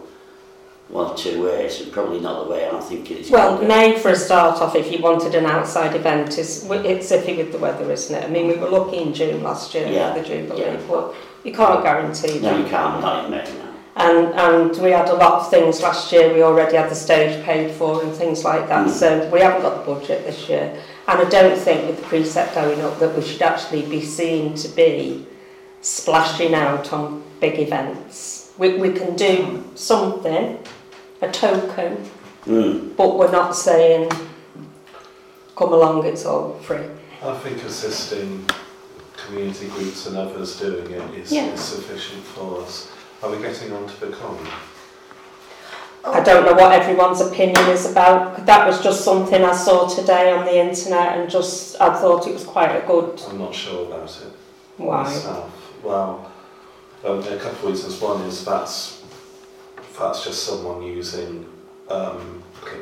one 0.89 1.12
of 1.12 1.18
two 1.18 1.44
ways, 1.44 1.82
and 1.82 1.92
probably 1.92 2.20
not 2.20 2.44
the 2.46 2.51
way 2.51 2.70
I'm 2.70 2.80
thinking 2.82 3.18
it's 3.18 3.30
Well, 3.32 3.56
going 3.58 3.68
May 3.68 3.98
for 3.98 4.10
a 4.10 4.15
start 4.15 4.62
off, 4.62 4.75
if 4.75 4.92
you 4.92 5.00
wanted 5.01 5.34
an 5.36 5.46
outside 5.46 5.96
event, 5.96 6.38
is 6.38 6.70
it's 6.70 7.12
iffy 7.12 7.38
with 7.38 7.51
the 7.51 7.58
weather, 7.58 7.92
isn't 7.92 8.15
it? 8.15 8.24
I 8.24 8.27
mean, 8.27 8.48
we 8.48 8.56
were 8.56 8.70
lucky 8.70 8.98
in 8.98 9.13
June 9.13 9.42
last 9.44 9.74
year 9.74 9.88
Yeah. 9.88 10.13
the 10.13 10.22
Jubilee, 10.22 10.62
Yeah. 10.62 10.77
but 10.88 11.13
you 11.44 11.51
can't 11.54 11.84
guarantee 11.84 12.39
No, 12.39 12.50
that. 12.51 12.60
you 12.60 12.65
can't, 12.65 13.01
not 13.01 13.25
in 13.25 13.32
May, 13.32 13.38
no. 13.38 13.62
And, 13.98 14.27
and 14.36 14.77
we 14.84 14.92
had 14.92 15.10
a 15.10 15.13
lot 15.15 15.34
of 15.42 15.50
things 15.50 15.82
last 15.82 16.12
year, 16.12 16.34
we 16.34 16.44
already 16.44 16.75
had 16.77 16.89
the 16.92 16.96
stage 16.96 17.44
paid 17.46 17.72
for 17.72 18.04
and 18.04 18.13
things 18.13 18.44
like 18.46 18.68
that, 18.68 18.88
Mm. 18.88 18.92
so 18.92 19.30
we 19.34 19.39
haven't 19.39 19.62
got 19.63 19.86
the 19.86 19.92
budget 19.94 20.25
this 20.25 20.48
year. 20.50 20.72
And 21.08 21.20
I 21.20 21.24
don't 21.30 21.58
think 21.58 21.88
with 21.88 21.98
the 22.01 22.04
precept 22.08 22.54
going 22.56 22.82
up 22.82 23.00
that 23.00 23.15
we 23.15 23.24
should 23.24 23.42
actually 23.42 23.84
be 23.84 24.01
seen 24.01 24.54
to 24.56 24.68
be 24.68 25.25
splashing 25.82 26.54
out 26.54 26.92
on 26.94 27.24
big 27.39 27.58
events. 27.60 28.51
We, 28.58 28.77
we 28.77 28.92
can 28.92 29.15
do 29.15 29.63
something, 29.75 30.58
a 31.22 31.32
token, 31.32 32.10
Mm. 32.46 32.96
but 32.96 33.18
we're 33.18 33.32
not 33.32 33.56
saying, 33.56 34.12
come 35.56 35.74
along, 35.74 36.06
it's 36.06 36.26
all 36.26 36.54
free. 36.62 36.86
I 37.24 37.34
think 37.40 37.64
assisting 37.64 38.46
community 39.18 39.68
groups 39.68 40.06
and 40.06 40.18
others 40.18 40.60
doing 40.60 40.92
it 40.92 41.02
is, 41.18 41.32
Yeah. 41.32 41.52
is 41.54 41.62
sufficient 41.62 42.24
for 42.24 42.62
us. 42.62 42.88
Are 43.24 43.30
we 43.32 43.38
getting 43.38 43.74
on 43.74 43.88
to 43.88 44.00
the 44.06 44.12
coin? 44.16 44.38
I 46.04 46.20
don't 46.20 46.46
know 46.46 46.54
what 46.54 46.72
everyone's 46.72 47.20
opinion 47.22 47.68
is 47.70 47.90
about. 47.90 48.46
That 48.46 48.68
was 48.68 48.80
just 48.84 49.04
something 49.04 49.44
I 49.44 49.56
saw 49.56 49.88
today 49.88 50.32
on 50.32 50.46
the 50.46 50.56
internet 50.60 51.18
and 51.18 51.28
just, 51.30 51.82
I 51.82 51.96
thought 52.00 52.28
it 52.28 52.34
was 52.34 52.44
quite 52.44 52.76
a 52.76 52.86
good, 52.86 53.20
I'm 53.28 53.40
not 53.40 53.56
sure 53.56 53.88
about 53.88 54.10
it. 54.10 54.32
why? 54.78 55.04
myself. 55.04 55.50
Well, 55.84 56.30
um, 57.04 57.20
a 57.20 57.38
couple 57.38 57.70
of 57.70 57.72
reasons. 57.74 58.00
One 58.02 58.22
is 58.24 58.46
that's 58.46 59.02
that's 59.98 60.24
just 60.24 60.44
someone 60.44 60.82
using 60.82 61.46
um, 61.90 62.42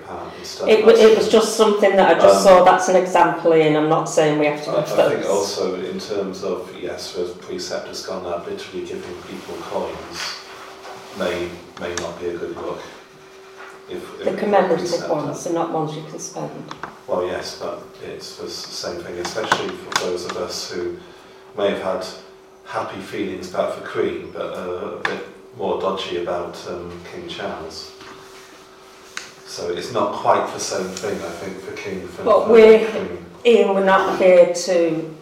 and 0.09 0.45
stuff. 0.45 0.67
It, 0.69 0.85
wa- 0.85 0.91
it 0.93 1.17
was 1.17 1.27
just 1.29 1.55
something 1.57 1.95
that 1.95 2.15
I 2.17 2.19
just 2.19 2.37
Um, 2.37 2.43
saw, 2.43 2.63
that's 2.63 2.87
an 2.89 2.95
example 2.95 3.51
in, 3.51 3.75
I'm 3.75 3.89
not 3.89 4.05
saying 4.05 4.39
we 4.39 4.45
have 4.45 4.63
to 4.63 4.71
I, 4.71 4.79
I 4.81 4.83
think 5.15 5.25
also 5.29 5.75
in 5.75 5.99
terms 5.99 6.43
of 6.43 6.73
yes, 6.81 7.13
the 7.13 7.25
precept 7.41 7.87
has 7.87 8.05
gone 8.05 8.25
up. 8.25 8.47
Literally 8.47 8.85
giving 8.85 9.15
people 9.23 9.55
coins 9.63 10.35
may 11.19 11.49
may 11.81 11.93
not 11.95 12.19
be 12.19 12.27
a 12.29 12.37
good 12.37 12.55
look. 12.55 12.79
If, 13.89 14.17
The 14.19 14.29
if 14.33 14.39
commemorative 14.39 14.79
precept- 14.79 15.09
ones 15.11 15.45
are 15.47 15.53
not 15.53 15.71
ones 15.71 15.95
you 15.95 16.03
can 16.03 16.19
spend. 16.19 16.51
Well, 17.07 17.25
yes, 17.25 17.59
but 17.59 17.83
it's 18.01 18.37
the 18.37 18.45
s- 18.45 18.53
same 18.53 19.01
thing, 19.01 19.15
especially 19.19 19.75
for 19.75 20.05
those 20.05 20.25
of 20.25 20.37
us 20.37 20.71
who 20.71 20.95
may 21.57 21.71
have 21.71 21.81
had 21.81 22.05
happy 22.63 23.01
feelings 23.01 23.49
about 23.53 23.75
the 23.75 23.85
Queen, 23.87 24.31
but 24.31 24.53
uh, 24.57 24.95
a 24.95 24.99
bit 25.01 25.32
more 25.57 25.79
dodgy 25.79 26.23
about 26.23 26.55
um, 26.67 26.91
King 27.11 27.27
Charles. 27.27 27.91
So 29.45 29.69
it's 29.69 29.93
not 29.93 30.13
quite 30.13 30.51
the 30.53 30.59
same 30.59 30.87
thing, 30.87 31.15
I 31.21 31.29
think, 31.29 31.59
for 31.59 31.75
King. 31.75 32.07
For 32.07 32.23
but 32.23 32.49
we're, 32.49 32.89
King. 32.89 33.25
Ian, 33.45 33.75
we're 33.75 33.85
not 33.85 34.17
here 34.17 34.53
to 34.53 35.15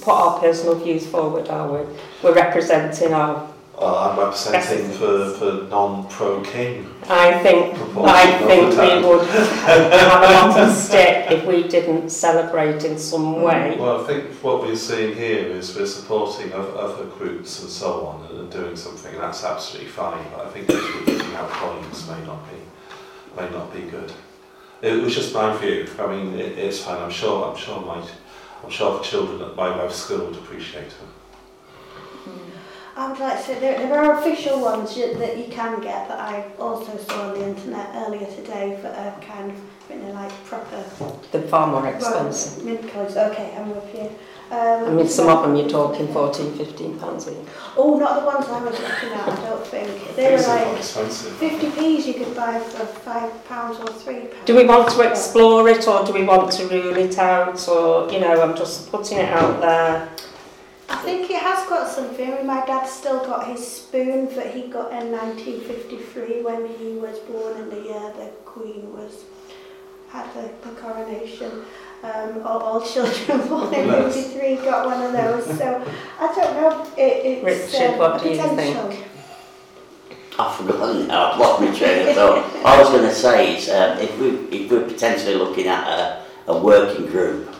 put 0.00 0.12
our 0.12 0.38
personal 0.38 0.76
views 0.76 1.06
forward, 1.06 1.48
are 1.48 1.66
we? 1.72 1.86
We're 2.22 2.34
representing 2.34 3.12
our... 3.12 3.50
Well, 3.76 3.96
I'm 3.96 4.18
representing 4.18 4.90
for, 4.92 5.30
for 5.32 5.68
non-pro-King 5.68 6.93
I 7.10 7.42
think, 7.42 7.76
proportion 7.76 8.16
I 8.16 8.22
of 8.22 8.46
think 8.46 8.74
the 8.74 8.80
we 8.80 8.88
town. 8.88 9.08
would 9.08 9.26
have 9.26 10.22
a 10.22 10.32
lot 10.32 10.58
of 10.58 10.74
stick 10.74 11.30
if 11.30 11.46
we 11.46 11.68
didn't 11.68 12.08
celebrate 12.10 12.84
in 12.84 12.98
some 12.98 13.34
hmm. 13.34 13.42
way. 13.42 13.76
Well, 13.78 14.02
I 14.02 14.06
think 14.06 14.30
what 14.42 14.62
we're 14.62 14.76
seeing 14.76 15.14
here 15.14 15.46
is 15.48 15.76
we're 15.76 15.86
supporting 15.86 16.52
oth- 16.52 16.74
other 16.76 17.04
groups 17.06 17.60
and 17.60 17.70
so 17.70 18.06
on 18.06 18.26
and, 18.30 18.40
and 18.40 18.50
doing 18.50 18.76
something, 18.76 19.12
and 19.12 19.22
that's 19.22 19.44
absolutely 19.44 19.90
fine. 19.90 20.24
But 20.32 20.46
I 20.46 20.50
think 20.50 20.70
actually 20.70 21.04
giving 21.18 21.34
out 21.34 21.50
coins 21.50 22.08
may 22.08 22.24
not 22.24 22.50
be 22.50 22.58
may 23.36 23.50
not 23.50 23.72
be 23.72 23.80
good. 23.82 24.12
It 24.80 25.02
was 25.02 25.14
just 25.14 25.34
my 25.34 25.56
view. 25.56 25.88
I 25.98 26.06
mean, 26.06 26.38
it, 26.38 26.58
it's 26.58 26.80
fine. 26.80 27.02
I'm 27.02 27.10
sure. 27.10 27.50
I'm 27.50 27.56
sure 27.56 27.80
my 27.80 28.02
I'm 28.62 28.70
sure 28.70 28.96
the 28.96 29.04
children 29.04 29.42
at 29.42 29.56
my 29.56 29.76
wife's 29.76 29.96
school 29.96 30.26
would 30.26 30.36
appreciate 30.36 30.86
it. 30.86 30.94
I 32.96 33.10
would 33.10 33.18
like 33.18 33.38
to 33.38 33.42
say 33.44 33.58
there, 33.58 33.78
there 33.78 33.98
are 33.98 34.20
official 34.20 34.60
ones 34.60 34.96
you, 34.96 35.14
that 35.18 35.36
you 35.36 35.46
can 35.50 35.80
get 35.80 36.06
that 36.08 36.20
I 36.20 36.44
also 36.60 36.96
saw 36.96 37.28
on 37.28 37.34
the 37.34 37.48
internet 37.48 37.90
earlier 37.94 38.26
today 38.26 38.78
that 38.82 38.94
uh, 38.96 39.10
are 39.10 39.20
kind 39.20 39.50
of 39.50 39.56
you 39.90 39.96
know, 39.96 40.12
like 40.12 40.32
proper. 40.44 40.84
They're 41.32 41.42
far 41.42 41.66
more 41.66 41.86
expensive. 41.88 42.64
Well, 42.64 42.74
mid-college, 42.74 43.16
okay, 43.16 43.54
I'm 43.58 43.70
with 43.70 43.94
you. 43.94 44.10
Um, 44.50 44.84
I 44.84 44.90
mean, 44.90 45.08
some 45.08 45.28
of 45.28 45.42
them 45.42 45.56
you're 45.56 45.68
talking 45.68 46.12
14, 46.12 46.56
15 46.56 46.98
pounds 47.00 47.26
a 47.26 47.32
week. 47.32 47.48
Oh, 47.76 47.98
not 47.98 48.20
the 48.20 48.26
ones 48.26 48.46
I 48.46 48.62
was 48.62 48.78
looking 48.78 49.08
at, 49.08 49.28
I 49.28 49.48
don't 49.48 49.66
think. 49.66 50.14
They 50.14 50.30
were 50.30 50.42
like 50.42 50.78
50p's 50.78 52.06
you 52.06 52.14
could 52.14 52.36
buy 52.36 52.60
for 52.60 52.86
five 52.86 53.44
pounds 53.46 53.80
or 53.80 53.88
three 53.88 54.26
pounds. 54.26 54.44
Do 54.44 54.54
we 54.54 54.64
want 54.64 54.90
to 54.90 55.00
explore 55.00 55.68
it 55.68 55.88
or 55.88 56.06
do 56.06 56.12
we 56.12 56.22
want 56.22 56.52
to 56.52 56.68
rule 56.68 56.96
it 56.96 57.18
out 57.18 57.66
or, 57.68 58.12
you 58.12 58.20
know, 58.20 58.40
I'm 58.40 58.56
just 58.56 58.90
putting 58.92 59.18
it 59.18 59.30
out 59.30 59.60
there. 59.60 60.08
I 60.88 60.96
think 60.96 61.30
it 61.30 61.40
has 61.40 61.66
got 61.68 61.88
some 61.88 62.08
theory. 62.10 62.42
My 62.44 62.64
dad's 62.66 62.90
still 62.90 63.20
got 63.24 63.46
his 63.48 63.66
spoon 63.66 64.34
that 64.34 64.54
he 64.54 64.68
got 64.68 64.92
in 64.92 65.10
1953 65.12 66.42
when 66.42 66.66
he 66.78 66.92
was 66.96 67.18
born 67.20 67.56
in 67.56 67.70
the 67.70 67.80
year 67.80 68.12
the 68.18 68.30
Queen 68.44 68.92
was 68.92 69.24
had 70.10 70.32
the, 70.34 70.50
the 70.68 70.74
coronation. 70.76 71.64
Um, 72.02 72.42
all, 72.46 72.60
all 72.60 72.80
children 72.86 73.48
born 73.48 73.72
in 73.72 73.86
Yes. 73.88 74.14
53 74.14 74.56
got 74.56 74.86
one 74.86 75.02
of 75.02 75.12
those. 75.12 75.58
So 75.58 75.92
I 76.20 76.34
don't 76.34 76.54
know. 76.54 76.86
It, 76.98 77.42
it's 77.44 77.72
Richard, 77.72 77.94
uh, 77.94 77.96
what 77.96 78.22
do 78.22 78.28
you 78.28 78.36
think? 78.36 79.08
I've 80.38 80.56
forgotten 80.56 81.06
now, 81.06 81.32
I've 81.32 81.38
lost 81.40 81.60
my 81.60 81.74
train 81.74 82.08
of 82.08 82.14
thought. 82.14 82.56
I 82.66 82.78
was 82.78 82.90
going 82.90 83.04
to 83.04 83.14
say 83.14 83.56
is 83.56 83.70
um, 83.70 83.98
if, 83.98 84.18
we, 84.18 84.28
if 84.56 84.70
we're 84.70 84.82
potentially 84.84 85.36
looking 85.36 85.68
at 85.68 85.86
a, 85.88 86.24
a 86.48 86.58
working 86.58 87.06
group 87.06 87.54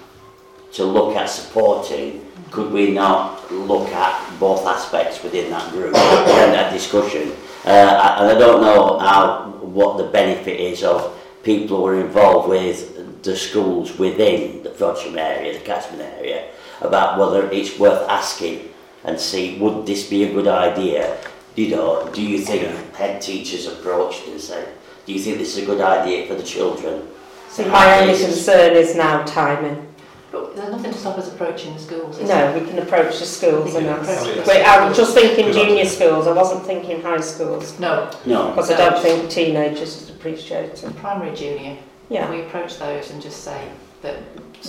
to 0.72 0.84
look 0.84 1.14
at 1.16 1.26
supporting, 1.30 2.23
could 2.54 2.70
we 2.70 2.92
not 2.92 3.50
look 3.50 3.88
at 3.88 4.38
both 4.38 4.64
aspects 4.64 5.22
within 5.24 5.50
that 5.50 5.72
group 5.72 5.94
and 5.96 6.54
that 6.54 6.72
discussion? 6.72 7.32
Uh, 7.64 8.18
and 8.20 8.30
I 8.30 8.38
don't 8.38 8.60
know 8.62 8.98
how, 9.00 9.50
what 9.60 9.98
the 9.98 10.04
benefit 10.04 10.60
is 10.60 10.84
of 10.84 11.20
people 11.42 11.78
who 11.78 11.86
are 11.86 12.00
involved 12.00 12.48
with 12.48 13.22
the 13.24 13.36
schools 13.36 13.98
within 13.98 14.62
the 14.62 14.70
Frodsham 14.70 15.16
area, 15.18 15.52
the 15.52 15.64
catchment 15.64 16.02
area, 16.02 16.48
about 16.80 17.18
whether 17.18 17.50
it's 17.50 17.76
worth 17.78 18.08
asking 18.08 18.68
and 19.02 19.18
see 19.18 19.58
would 19.58 19.84
this 19.84 20.08
be 20.08 20.24
a 20.24 20.32
good 20.32 20.46
idea? 20.46 21.18
You 21.56 21.70
know, 21.70 22.08
do 22.12 22.22
you 22.22 22.38
think 22.38 22.94
head 22.94 23.20
teachers 23.20 23.66
approached 23.66 24.28
and 24.28 24.40
said, 24.40 24.68
do 25.06 25.12
you 25.12 25.18
think 25.18 25.38
this 25.38 25.56
is 25.56 25.64
a 25.64 25.66
good 25.66 25.80
idea 25.80 26.26
for 26.26 26.34
the 26.34 26.42
children? 26.42 27.08
So 27.50 27.68
my 27.68 28.00
only 28.00 28.18
concern 28.18 28.74
is 28.76 28.94
now 28.94 29.24
timing. 29.24 29.93
But 30.34 30.56
there's 30.56 30.70
nothing 30.70 30.92
to 30.92 30.98
stop 30.98 31.16
us 31.18 31.32
approaching 31.32 31.74
the 31.74 31.78
schools, 31.80 32.18
is 32.18 32.28
No, 32.28 32.52
we 32.58 32.66
can 32.66 32.78
approach 32.80 33.18
the 33.20 33.24
schools 33.26 33.74
and 33.76 33.86
Yeah. 33.86 33.96
ask. 33.96 34.26
Yes. 34.26 34.46
Wait, 34.46 34.62
I 34.64 34.86
was 34.88 34.96
just 34.96 35.14
thinking 35.14 35.46
Good 35.46 35.54
junior 35.54 35.80
idea. 35.80 35.86
schools, 35.86 36.26
I 36.26 36.32
wasn't 36.32 36.64
thinking 36.66 37.00
high 37.02 37.20
schools. 37.20 37.78
No, 37.78 38.08
No. 38.26 38.48
Because 38.48 38.70
I 38.70 38.76
don't 38.76 38.98
think 39.00 39.30
teenagers 39.30 40.00
would 40.00 40.16
appreciate 40.16 40.82
it. 40.82 40.96
primary, 40.96 41.34
junior. 41.36 41.76
Yeah, 42.08 42.28
We 42.30 42.40
approach 42.42 42.78
those 42.78 43.10
and 43.10 43.22
just 43.22 43.42
say 43.44 43.68
that 44.02 44.16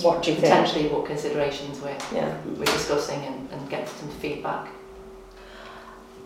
what 0.02 0.22
do 0.22 0.30
you 0.30 0.36
think? 0.36 0.48
potentially 0.52 0.88
what 0.88 1.04
considerations 1.06 1.80
we're, 1.82 1.96
Yeah. 2.16 2.32
we're 2.56 2.64
discussing 2.64 3.20
and, 3.26 3.48
and 3.52 3.68
get 3.68 3.88
some 3.88 4.08
feedback. 4.20 4.68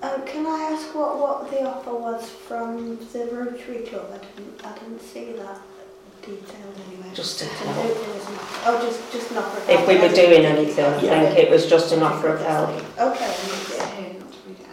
Um, 0.02 0.22
can 0.24 0.46
I 0.46 0.70
ask 0.72 0.94
what, 0.94 1.18
what 1.18 1.50
the 1.50 1.62
offer 1.64 1.92
was 1.92 2.28
from 2.30 2.98
the 3.12 3.26
Rotary 3.32 3.80
Club? 3.86 4.06
I 4.14 4.18
didn't, 4.18 4.64
I 4.66 4.72
didn't 4.78 5.00
see 5.02 5.32
that 5.32 5.58
detailed 6.22 6.74
anywhere. 6.88 7.12
Just 7.14 7.38
to 7.40 7.44
There- 7.44 7.54
help. 7.74 7.76
there 7.76 8.14
was 8.14 8.26
an 8.26 8.34
offer. 8.34 8.60
Oh, 8.66 8.86
just, 8.86 9.12
just 9.12 9.30
an 9.30 9.38
offer. 9.38 9.58
of 9.58 9.68
If 9.70 9.76
help. 9.76 9.88
we 9.88 9.96
were 9.98 10.08
doing 10.14 10.44
anything, 10.44 10.84
I 10.84 11.00
Yeah. 11.00 11.20
think 11.26 11.38
it 11.38 11.50
was 11.50 11.66
just 11.66 11.92
an 11.92 12.02
offer 12.02 12.28
of 12.28 12.44
help. 12.44 12.70
Okay. 12.70 13.24
Here, 13.24 14.14
not 14.18 14.32
to 14.32 14.38
read 14.46 14.56
it 14.58 14.66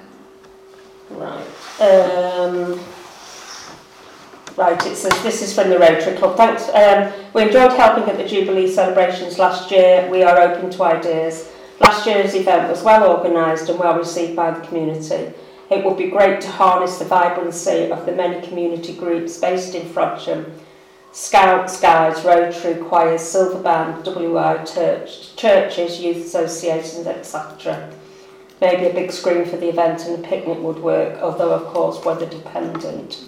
out. 1.22 1.40
Right. 1.80 1.80
Um, 1.80 2.80
right, 4.56 4.86
it 4.86 4.96
says 4.96 5.14
this 5.24 5.42
is 5.42 5.54
from 5.54 5.70
the 5.70 5.80
Rotary 5.80 6.16
Club. 6.18 6.36
Thanks. 6.38 6.70
Um, 6.74 7.12
we 7.34 7.44
enjoyed 7.44 7.72
helping 7.74 8.04
at 8.10 8.18
the 8.18 8.24
Jubilee 8.26 8.70
celebrations 8.72 9.38
last 9.40 9.72
year. 9.72 10.08
We 10.12 10.24
are 10.24 10.40
open 10.40 10.70
to 10.72 10.84
ideas. 10.84 11.46
Last 11.80 12.06
year's 12.08 12.34
event 12.36 12.70
was 12.70 12.82
well 12.84 13.08
organised 13.10 13.70
and 13.70 13.78
well 13.80 13.96
received 13.98 14.36
by 14.36 14.52
the 14.52 14.66
community. 14.66 15.32
It 15.70 15.84
would 15.84 15.98
be 15.98 16.08
great 16.08 16.42
to 16.42 16.48
harness 16.48 16.98
the 16.98 17.06
vibrancy 17.06 17.92
of 17.92 18.06
the 18.06 18.14
many 18.14 18.42
community 18.46 18.94
groups 18.94 19.38
based 19.38 19.76
in 19.76 19.84
Frodsham. 19.84 20.46
Scouts, 21.12 21.80
Guides, 21.80 22.24
Rotary, 22.24 22.76
Choirs, 22.84 23.22
Silver 23.22 23.62
Band, 23.62 24.04
WI, 24.06 24.64
church, 24.64 25.36
churches, 25.36 26.00
youth 26.00 26.26
associations, 26.26 27.08
etc. 27.08 27.92
Maybe 28.62 28.86
a 28.86 28.94
big 28.94 29.12
screen 29.12 29.46
for 29.46 29.58
the 29.58 29.70
event 29.70 30.06
and 30.06 30.24
a 30.24 30.28
picnic 30.28 30.60
would 30.60 30.80
work, 30.80 31.22
although 31.22 31.54
of 31.54 31.66
course 31.74 32.04
weather 32.04 32.26
dependent. 32.26 33.24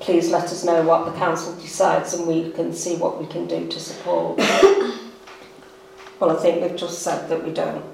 Please 0.00 0.30
let 0.30 0.44
us 0.44 0.64
know 0.64 0.82
what 0.82 1.04
the 1.04 1.18
council 1.18 1.54
decides 1.56 2.14
and 2.14 2.26
we 2.26 2.50
can 2.52 2.72
see 2.72 2.96
what 2.96 3.20
we 3.20 3.26
can 3.26 3.46
do 3.46 3.68
to 3.68 3.78
support. 3.78 4.38
well, 6.20 6.30
I 6.30 6.36
think 6.40 6.62
we've 6.62 6.76
just 6.76 7.02
said 7.02 7.28
that 7.28 7.44
we 7.44 7.52
don't 7.52 7.84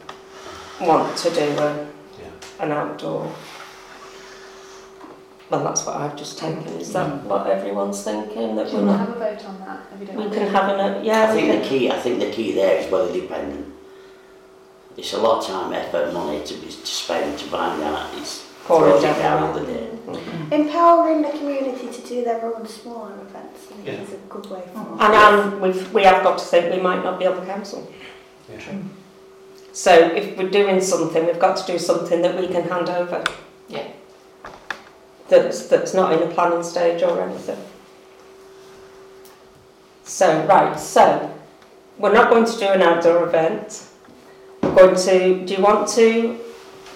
want 0.81 1.17
to 1.19 1.31
do 1.31 1.41
a, 1.41 1.89
yeah. 2.21 2.31
an 2.61 2.71
outdoor 2.71 3.33
Well, 5.49 5.63
that's 5.63 5.87
what 5.87 5.97
I've 5.97 6.17
just 6.17 6.39
taken. 6.39 6.67
Is 6.81 6.93
that 6.93 7.09
mm. 7.09 7.23
what 7.25 7.47
everyone's 7.47 8.03
thinking? 8.03 8.57
That 8.57 8.67
we're 8.67 8.81
you 8.81 8.87
want 8.87 8.99
to 8.99 8.99
not. 8.99 8.99
have 8.99 9.09
a 9.11 9.19
vote 9.19 9.45
on 9.45 9.61
that? 9.61 9.81
If 9.95 10.01
you 10.01 10.07
don't 10.07 10.31
We 10.31 10.37
can 10.37 10.49
have 10.49 10.69
an. 10.75 10.81
Uh, 10.81 11.03
yeah, 11.03 11.31
I 11.31 11.35
think 11.35 11.53
can. 11.53 11.63
the 11.63 11.69
key, 11.69 11.91
I 11.91 12.01
think 12.01 12.19
the 12.21 12.31
key 12.31 12.53
there 12.53 12.79
is 12.81 12.91
weather 12.91 13.13
dependent. 13.13 13.75
It's 14.97 15.13
a 15.13 15.19
lot 15.19 15.39
of 15.41 15.47
time, 15.47 15.73
effort, 15.73 16.13
money 16.13 16.43
to 16.45 16.55
be 16.55 16.67
to 16.67 16.87
spend 16.87 17.39
to 17.39 17.45
find 17.47 17.83
out. 17.83 18.13
It's 18.15 18.47
Pouring 18.65 18.91
throws 18.93 19.05
it 19.05 19.19
down 19.19 19.43
down 19.43 19.55
the 19.55 19.61
the 19.61 19.73
day. 19.73 19.89
Mm-hmm. 20.07 20.53
Empowering 20.53 21.23
the 21.23 21.31
community 21.31 21.89
to 21.89 22.09
do 22.09 22.25
their 22.25 22.45
own 22.45 22.67
smaller 22.67 23.13
events, 23.21 23.67
I 23.71 23.75
think 23.75 23.87
Yeah. 23.87 24.03
is 24.03 24.13
a 24.15 24.17
good 24.29 24.47
way 24.51 24.63
forward. 24.73 25.01
And, 25.01 25.15
and 25.15 25.61
we've, 25.61 25.93
we 25.93 26.03
have 26.03 26.25
got 26.25 26.39
to 26.39 26.45
think 26.45 26.75
we 26.75 26.81
might 26.81 27.05
not 27.05 27.19
be 27.19 27.27
on 27.27 27.37
the 27.39 27.47
council. 27.47 27.89
Yeah. 28.51 28.59
Mm. 28.59 28.89
So 29.73 29.93
if 29.93 30.37
we're 30.37 30.51
doing 30.51 30.81
something, 30.81 31.27
we've 31.27 31.39
got 31.39 31.57
to 31.59 31.73
do 31.73 31.79
something 31.79 32.23
that 32.23 32.37
we 32.41 32.49
can 32.49 32.69
hand 32.69 32.89
over. 32.89 33.23
Yeah. 33.69 33.87
That's, 35.29 35.67
that's 35.67 35.93
not 35.93 36.13
in 36.13 36.23
a 36.23 36.33
planning 36.33 36.63
stage 36.63 37.03
or 37.03 37.21
anything. 37.21 37.59
So, 40.05 40.47
right, 40.47 40.79
so 40.79 41.35
we're 41.99 42.13
not 42.13 42.31
going 42.31 42.45
to 42.45 42.59
do 42.59 42.67
an 42.67 42.83
outdoor 42.83 43.27
event. 43.27 43.89
We're 44.63 44.75
going 44.75 44.97
to, 44.97 45.45
do 45.45 45.55
you 45.55 45.63
want 45.63 45.89
to 45.91 46.39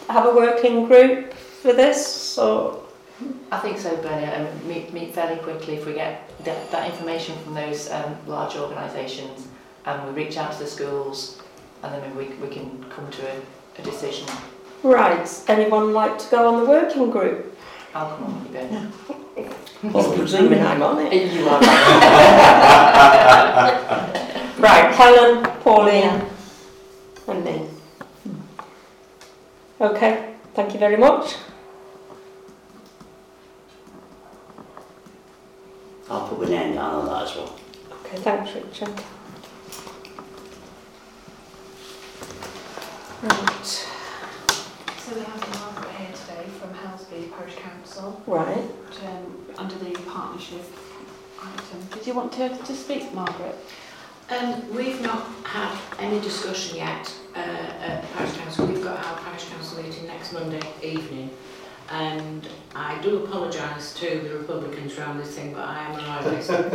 have 0.09 0.27
a 0.27 0.35
working 0.35 0.87
group 0.87 1.35
for 1.35 1.73
this 1.73 2.38
or? 2.38 2.85
I 3.51 3.59
think 3.59 3.79
so, 3.79 3.97
Bernie, 3.97 4.25
and 4.25 4.64
meet, 4.64 4.93
meet 4.93 5.12
fairly 5.12 5.40
quickly 5.43 5.75
if 5.75 5.87
we 5.87 5.95
get 5.95 6.31
that, 6.45 6.71
that 6.71 6.90
information 6.90 7.37
from 7.38 7.55
those 7.55 7.90
um, 7.90 8.16
large 8.27 8.57
organisations 8.57 9.49
and 9.87 10.07
we 10.07 10.23
reach 10.23 10.37
out 10.37 10.53
to 10.53 10.59
the 10.61 10.66
schools 10.66 11.43
and 11.83 11.93
then 12.03 12.14
we, 12.14 12.27
we 12.47 12.49
can 12.49 12.85
come 12.90 13.11
to 13.11 13.23
a, 13.29 13.40
a 13.79 13.83
decision. 13.83 14.29
Right, 14.83 15.29
anyone 15.49 15.93
like 15.93 16.19
to 16.19 16.31
go 16.31 16.55
on 16.55 16.64
the 16.64 16.71
working 16.71 17.11
group? 17.11 17.57
I'll 17.94 18.16
come 18.16 18.24
on 18.24 18.44
with 18.44 18.55
you, 18.55 18.59
Bernie. 18.59 18.92
Well, 19.92 20.12
presuming 20.16 20.61
I'm 20.62 20.83
on 20.83 20.98
it. 21.07 21.33
You 21.33 21.48
are. 21.48 21.61
Right, 24.61 24.92
Helen, 24.94 25.42
Pauline, 25.62 26.20
and 27.26 27.44
me. 27.44 27.66
Okay, 29.81 30.35
thank 30.53 30.74
you 30.74 30.79
very 30.79 30.98
much. 30.98 31.37
I'll 36.11 36.29
put 36.29 36.40
my 36.42 36.48
name 36.48 36.74
down 36.74 36.94
on 36.96 37.07
that 37.07 37.22
as 37.22 37.35
well. 37.37 37.59
Okay, 38.05 38.18
thanks, 38.18 38.55
Richard. 38.55 39.00
Right, 43.22 43.64
So 43.64 45.14
we 45.14 45.22
have 45.22 45.40
Margaret 45.55 45.55
here 45.55 45.55
today 45.55 45.80
from 47.22 47.38
Parish 47.38 47.56
Council 47.56 48.22
right. 48.26 48.59
um, 49.06 49.46
under 49.56 49.74
the 49.76 49.90
partnership 50.02 50.64
item. 51.40 51.87
Did 51.92 52.06
you 52.06 52.14
want 52.14 52.33
to, 52.33 52.48
to 52.48 52.74
speak, 52.74 53.12
Margaret? 53.12 53.56
Um, 54.30 54.74
we've 54.74 55.00
not 55.00 55.26
had 55.44 55.76
any 55.98 56.20
discussion 56.20 56.76
yet 56.76 57.12
uh, 57.35 57.38
at 57.38 58.02
the 58.02 58.09
Parish 58.09 58.37
Council. 58.37 58.66
We've 58.66 58.83
got 58.83 59.04
our 59.04 59.18
Parish 59.18 59.44
Council 59.46 59.83
meeting 59.83 60.06
next 60.06 60.33
Monday 60.33 60.62
evening. 60.83 61.30
And 61.90 62.48
I 62.72 63.00
do 63.02 63.24
apologise 63.24 63.94
to 63.94 64.20
the 64.20 64.38
Republicans 64.38 64.96
around 64.96 65.18
this 65.18 65.35
thing, 65.35 65.52
but 65.52 65.64
I 65.64 65.80
am 65.80 65.98
an 65.98 66.04
Irishist. 66.04 66.72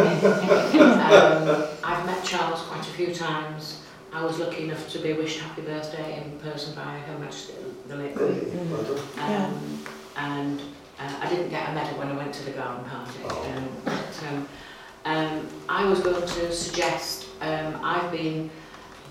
um, 0.76 1.78
I've 1.82 2.06
met 2.06 2.26
Charles 2.26 2.62
quite 2.64 2.82
a 2.82 2.92
few 2.92 3.14
times. 3.14 3.82
I 4.12 4.24
was 4.24 4.40
lucky 4.40 4.66
enough 4.66 4.90
to 4.92 5.00
be 5.00 5.14
wished 5.14 5.40
happy 5.40 5.62
birthday 5.62 6.22
in 6.22 6.38
person 6.40 6.76
by 6.76 6.82
Her 6.82 7.18
Majesty 7.18 7.54
the 7.88 7.96
late 7.96 8.16
Queen. 8.16 8.74
Um, 9.20 9.84
and 10.18 10.62
uh, 11.00 11.14
I 11.22 11.30
didn't 11.30 11.50
get 11.50 11.70
a 11.70 11.74
medal 11.74 11.98
when 11.98 12.10
I 12.10 12.16
went 12.16 12.34
to 12.36 12.46
the 12.46 12.52
garden 12.52 12.86
party. 12.86 13.24
Um, 13.24 13.70
but, 13.84 14.24
um, 14.30 14.48
um, 15.06 15.48
I 15.70 15.86
was 15.86 16.00
going 16.00 16.22
to 16.22 16.52
suggest, 16.52 17.28
um, 17.42 17.80
I've 17.84 18.12
been, 18.12 18.50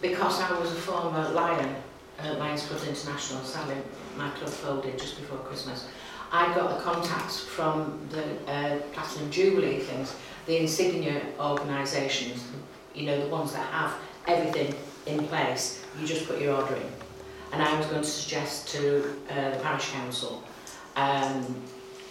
because 0.00 0.40
I 0.40 0.58
was 0.58 0.72
a 0.72 0.76
former 0.76 1.28
Lion 1.30 1.74
at 2.18 2.38
Lions 2.38 2.66
Club 2.66 2.80
International, 2.88 3.42
sadly 3.42 3.76
my 4.16 4.30
club 4.30 4.50
folded 4.50 4.98
just 4.98 5.20
before 5.20 5.38
Christmas, 5.38 5.88
I 6.32 6.52
got 6.54 6.76
the 6.76 6.82
contacts 6.82 7.40
from 7.40 8.00
the 8.10 8.50
uh, 8.50 8.78
Platinum 8.92 9.30
Jubilee 9.30 9.78
things, 9.78 10.16
the 10.46 10.60
insignia 10.60 11.22
organisations, 11.38 12.44
you 12.94 13.06
know, 13.06 13.20
the 13.20 13.28
ones 13.28 13.52
that 13.52 13.66
have 13.72 13.94
everything 14.26 14.74
in 15.06 15.26
place, 15.28 15.84
you 16.00 16.06
just 16.06 16.26
put 16.26 16.40
your 16.40 16.56
order 16.60 16.74
in. 16.74 16.92
And 17.52 17.62
I 17.62 17.76
was 17.78 17.86
going 17.86 18.02
to 18.02 18.08
suggest 18.08 18.68
to 18.70 19.16
uh, 19.30 19.50
the 19.50 19.58
Parish 19.58 19.90
Council, 19.90 20.42
um, 20.96 21.62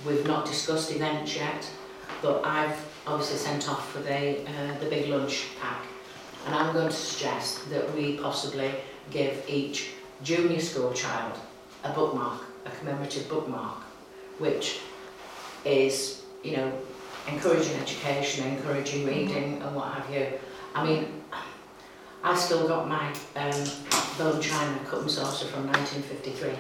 we've 0.06 0.26
not 0.26 0.46
discussed 0.46 0.92
events 0.92 1.36
yet, 1.36 1.70
but 2.22 2.44
I've 2.46 2.78
obviously 3.08 3.38
sent 3.38 3.70
off 3.70 3.92
for 3.92 4.00
the, 4.00 4.42
uh, 4.42 4.80
the 4.80 4.86
big 4.90 5.10
lunch 5.10 5.46
pack. 5.60 5.82
And 6.46 6.56
I'm 6.56 6.74
going 6.74 6.88
to 6.90 6.94
suggest 6.94 7.70
that 7.70 7.94
we 7.96 8.18
possibly 8.18 8.72
give 9.12 9.44
each 9.48 9.92
junior 10.24 10.60
school 10.60 10.92
child 10.94 11.38
a 11.84 11.90
bookmark, 11.90 12.42
a 12.66 12.70
commemorative 12.72 13.30
bookmark, 13.30 13.82
which 14.40 14.80
is, 15.66 16.24
you 16.44 16.58
know, 16.58 16.72
encouraging 17.28 17.76
education, 17.80 18.46
encouraging 18.48 19.06
reading 19.06 19.62
and 19.62 19.76
what 19.76 19.94
have 19.94 20.14
you. 20.14 20.28
I 20.76 20.84
mean, 20.86 21.24
I've 22.24 22.38
still 22.40 22.68
got 22.68 22.88
my 22.88 23.08
um, 23.36 23.64
bone 24.18 24.42
china 24.42 24.80
cup 24.86 25.02
and 25.02 25.12
saucer 25.12 25.46
from 25.46 25.68
1953. 25.68 26.52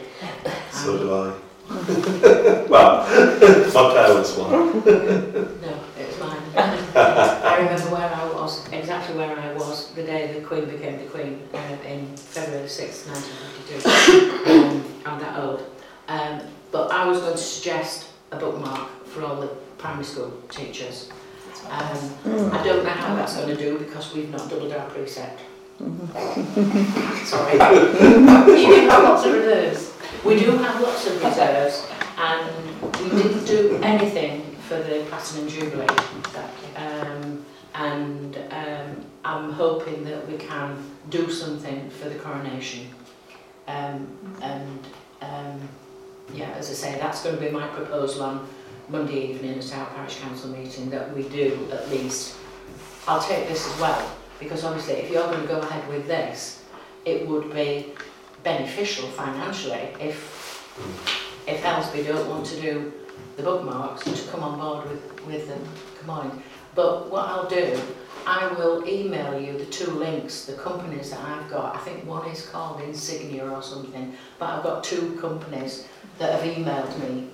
So 0.72 0.92
And- 0.92 1.00
do 1.00 1.14
I. 1.14 1.34
well, 2.70 3.04
my 3.74 3.94
parents 3.94 4.38
one. 4.38 4.52
No, 4.52 5.80
it's 5.98 6.20
mine. 6.20 6.42
I 6.56 7.58
remember 7.60 7.90
where 7.96 8.14
I 8.14 8.26
was, 8.32 8.72
exactly 8.72 9.16
where 9.18 9.38
I 9.38 9.54
was 9.54 9.92
the 9.94 10.04
day 10.04 10.34
the 10.40 10.46
Queen 10.46 10.66
became 10.66 11.00
the 11.00 11.06
Queen 11.06 11.48
uh, 11.54 11.78
in 11.88 12.16
February 12.16 12.68
6, 12.70 13.08
1952. 13.08 14.52
um, 14.52 14.84
I'm 15.06 15.20
that 15.20 15.40
old. 15.40 15.64
Um, 16.08 16.42
but 16.72 16.92
I 16.92 17.06
was 17.08 17.20
going 17.20 17.34
to 17.34 17.38
suggest 17.38 18.10
a 18.32 18.38
bookmark 18.38 19.06
for 19.06 19.24
all 19.24 19.36
the 19.42 19.48
primary 19.78 20.06
school 20.06 20.32
teachers. 20.50 21.10
Um, 21.70 22.52
I 22.52 22.62
don't 22.64 22.84
know 22.84 22.90
how 22.92 23.16
that's 23.16 23.36
going 23.36 23.48
to 23.50 23.56
do 23.58 23.80
because 23.80 24.14
we've 24.14 24.30
not 24.30 24.50
doubled 24.50 24.74
our 24.74 24.88
precept. 24.90 25.40
Sorry. 27.26 27.58
You 28.64 28.68
do 28.68 28.90
have 28.90 29.04
lots 29.04 29.26
of 29.26 29.34
reserves. 29.34 29.93
We 30.26 30.40
do 30.40 30.52
have 30.52 30.82
lots 30.82 31.06
of 31.06 31.22
reserves 31.22 31.86
and 32.18 32.82
we 32.82 33.10
didn't 33.10 33.44
do 33.44 33.78
anything 33.84 34.56
for 34.70 34.76
the 34.76 35.06
Platinum 35.10 35.50
Jubilee. 35.50 35.86
Um, 36.78 37.46
and 37.76 38.38
um, 38.52 39.06
I'm 39.26 39.52
hoping 39.52 40.06
that 40.06 40.26
we 40.26 40.38
can 40.38 40.78
do 41.10 41.30
something 41.30 41.90
for 41.90 42.08
the 42.08 42.16
coronation. 42.16 42.88
Um, 43.68 44.08
and 44.42 44.88
um, 45.22 45.70
yeah, 46.34 46.52
as 46.52 46.70
I 46.70 46.74
say, 46.74 47.00
that's 47.00 47.22
going 47.22 47.36
to 47.36 47.42
be 47.42 47.52
my 47.52 47.68
proposal 47.68 48.24
on 48.24 48.48
Monday 48.88 49.32
evening 49.32 49.60
at 49.60 49.74
our 49.74 49.88
parish 49.88 50.20
council 50.20 50.52
meeting 50.52 50.90
that 50.92 51.14
we 51.14 51.24
do 51.24 51.68
at 51.70 51.90
least. 51.90 52.38
I'll 53.10 53.22
take 53.22 53.50
this 53.50 53.68
as 53.70 53.78
well 53.82 54.10
because 54.40 54.64
obviously 54.64 54.94
if 54.94 55.12
you're 55.12 55.28
going 55.28 55.42
to 55.42 55.48
go 55.48 55.60
ahead 55.60 55.86
with 55.90 56.08
this, 56.08 56.64
it 57.04 57.28
would 57.28 57.54
be 57.54 57.94
beneficial 58.44 59.08
financially 59.10 59.88
if 60.00 60.42
if 61.48 61.62
Helsby 61.62 62.04
don't 62.08 62.30
want 62.30 62.46
to 62.48 62.62
do 62.62 62.94
the 63.38 63.44
bookmarks 63.44 64.04
to 64.04 64.32
come 64.32 64.44
on 64.44 64.60
board 64.60 64.90
with, 64.90 65.26
with 65.26 65.48
them 65.48 65.62
combined. 65.98 66.42
But 66.76 67.12
what 67.12 67.28
I'll 67.28 67.50
do, 67.50 67.80
I 68.26 68.48
will 68.54 68.88
email 68.88 69.40
you 69.40 69.58
the 69.58 69.66
two 69.66 69.92
links, 69.92 70.46
the 70.46 70.54
companies 70.54 71.12
that 71.12 71.20
I've 71.20 71.50
got. 71.50 71.76
I 71.76 71.80
think 71.80 72.06
one 72.06 72.28
is 72.30 72.46
called 72.48 72.82
Insignia 72.82 73.50
or 73.50 73.62
something, 73.62 74.16
but 74.40 74.50
I've 74.50 74.64
got 74.64 74.84
two 74.84 75.18
companies 75.20 75.88
that 76.20 76.40
have 76.40 76.50
emailed 76.56 76.98
me 77.00 77.28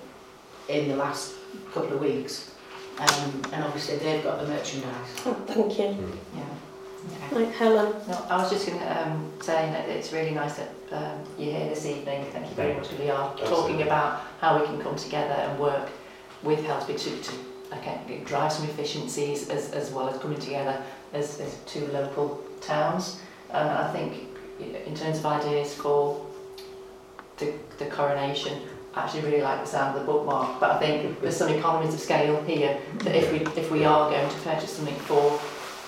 in 0.68 0.88
the 0.88 0.96
last 0.96 1.34
couple 1.72 1.94
of 1.94 2.00
weeks. 2.00 2.50
Um, 2.98 3.42
and 3.52 3.64
obviously 3.64 3.96
they've 3.96 4.22
got 4.22 4.40
the 4.40 4.46
merchandise. 4.46 5.08
Oh, 5.24 5.34
thank 5.46 5.78
you. 5.78 5.96
Yeah. 6.36 6.44
Okay. 7.06 7.44
Right, 7.44 7.54
Helen. 7.54 7.94
No, 8.08 8.26
I 8.28 8.36
was 8.36 8.50
just 8.50 8.66
going 8.66 8.78
to 8.78 9.02
um, 9.02 9.32
say 9.40 9.70
that 9.70 9.88
it's 9.88 10.12
really 10.12 10.32
nice 10.32 10.56
that 10.56 10.70
um, 10.92 11.20
you're 11.38 11.52
here 11.52 11.68
this 11.68 11.86
evening. 11.86 12.24
Thank 12.32 12.48
you 12.48 12.54
very 12.54 12.74
much. 12.74 12.92
We 12.98 13.08
are 13.10 13.34
talking 13.38 13.82
about 13.82 14.20
how 14.40 14.60
we 14.60 14.66
can 14.66 14.80
come 14.80 14.96
together 14.96 15.32
and 15.32 15.58
work 15.58 15.88
with 16.42 16.62
Helsby 16.64 16.98
to, 16.98 17.22
to 17.22 17.32
okay, 17.78 18.20
drive 18.24 18.52
some 18.52 18.66
efficiencies 18.66 19.48
as, 19.48 19.72
as 19.72 19.90
well 19.90 20.08
as 20.08 20.20
coming 20.20 20.38
together 20.38 20.82
as, 21.12 21.40
as 21.40 21.58
two 21.66 21.86
local 21.88 22.42
towns. 22.60 23.20
And 23.50 23.68
I 23.68 23.90
think 23.92 24.26
in 24.60 24.94
terms 24.94 25.18
of 25.18 25.26
ideas 25.26 25.74
for 25.74 26.26
the, 27.38 27.54
the 27.78 27.86
coronation, 27.86 28.60
I 28.94 29.04
actually 29.04 29.22
really 29.22 29.42
like 29.42 29.60
the 29.60 29.66
sound 29.66 29.96
of 29.96 30.04
the 30.04 30.12
bookmark. 30.12 30.60
But 30.60 30.72
I 30.72 30.78
think 30.78 31.20
there's 31.20 31.36
some 31.36 31.50
economies 31.50 31.94
of 31.94 32.00
scale 32.00 32.42
here 32.42 32.78
that 32.98 33.14
if 33.14 33.32
we 33.32 33.38
if 33.60 33.70
we 33.70 33.84
are 33.84 34.10
going 34.10 34.28
to 34.28 34.36
purchase 34.40 34.72
something 34.72 34.96
for 34.96 35.40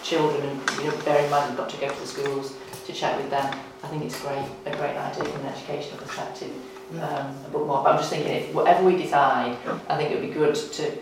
children 0.02 0.42
and 0.48 0.70
you 0.78 0.84
know 0.90 0.96
bear 1.04 1.24
in 1.24 1.30
mind 1.30 1.50
we've 1.50 1.58
got 1.58 1.70
to 1.70 1.76
go 1.78 1.88
to 1.92 2.00
the 2.00 2.06
schools 2.06 2.54
to 2.86 2.92
chat 2.92 3.16
with 3.20 3.30
them. 3.30 3.46
I 3.84 3.86
think 3.88 4.04
it's 4.04 4.20
great 4.20 4.44
a 4.66 4.70
great 4.76 4.96
idea 4.96 5.24
from 5.24 5.40
an 5.46 5.52
educational 5.52 5.98
perspective. 5.98 6.52
Um, 6.94 7.34
a 7.46 7.48
bookmark. 7.50 7.84
But 7.84 7.92
I'm 7.92 7.98
just 7.98 8.10
thinking 8.10 8.32
if 8.32 8.54
whatever 8.54 8.84
we 8.84 8.96
decide, 8.96 9.56
I 9.88 9.96
think 9.96 10.10
it 10.10 10.20
would 10.20 10.28
be 10.28 10.34
good 10.34 10.54
to 10.54 10.98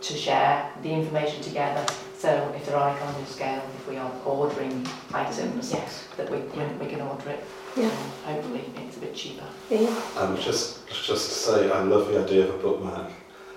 to 0.00 0.12
share 0.14 0.70
the 0.82 0.90
information 0.90 1.42
together. 1.42 1.84
So 2.18 2.52
if 2.56 2.66
there 2.66 2.76
are 2.76 2.96
economies 2.96 3.28
of 3.28 3.34
scale, 3.34 3.62
if 3.78 3.88
we 3.88 3.96
are 3.96 4.10
ordering 4.24 4.86
items, 5.12 5.72
Yes. 5.72 6.08
that 6.16 6.30
we, 6.30 6.38
we, 6.38 6.64
we 6.80 6.86
can 6.86 7.00
order 7.02 7.30
it. 7.30 7.44
Yeah. 7.76 7.90
And 8.26 8.36
hopefully 8.36 8.64
it's 8.86 8.96
a 8.96 9.00
bit 9.00 9.14
cheaper. 9.14 9.44
Ian? 9.70 9.94
And 10.16 10.38
just 10.40 10.86
just 10.88 11.06
to 11.28 11.34
say, 11.34 11.70
I 11.70 11.82
love 11.82 12.08
the 12.08 12.22
idea 12.24 12.48
of 12.48 12.54
a 12.54 12.58
bookmark. 12.58 13.10